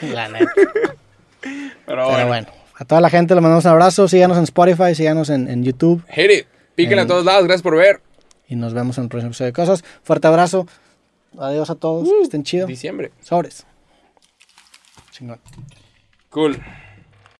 [0.00, 0.52] La neta.
[1.40, 2.46] Pero Pero bueno.
[2.76, 4.08] a toda la gente le mandamos un abrazo.
[4.08, 6.02] Síganos en Spotify, síganos en, en YouTube.
[6.10, 6.46] Hit it.
[6.74, 8.00] Piquen a todos lados, gracias por ver.
[8.48, 9.84] Y nos vemos en el próximo episodio de Cosas.
[10.02, 10.66] Fuerte abrazo.
[11.38, 12.08] Adiós a todos.
[12.08, 12.66] que estén chido.
[12.66, 13.12] Diciembre.
[13.20, 13.66] Sobres.
[15.12, 15.40] Chingón.
[16.30, 16.58] Cool.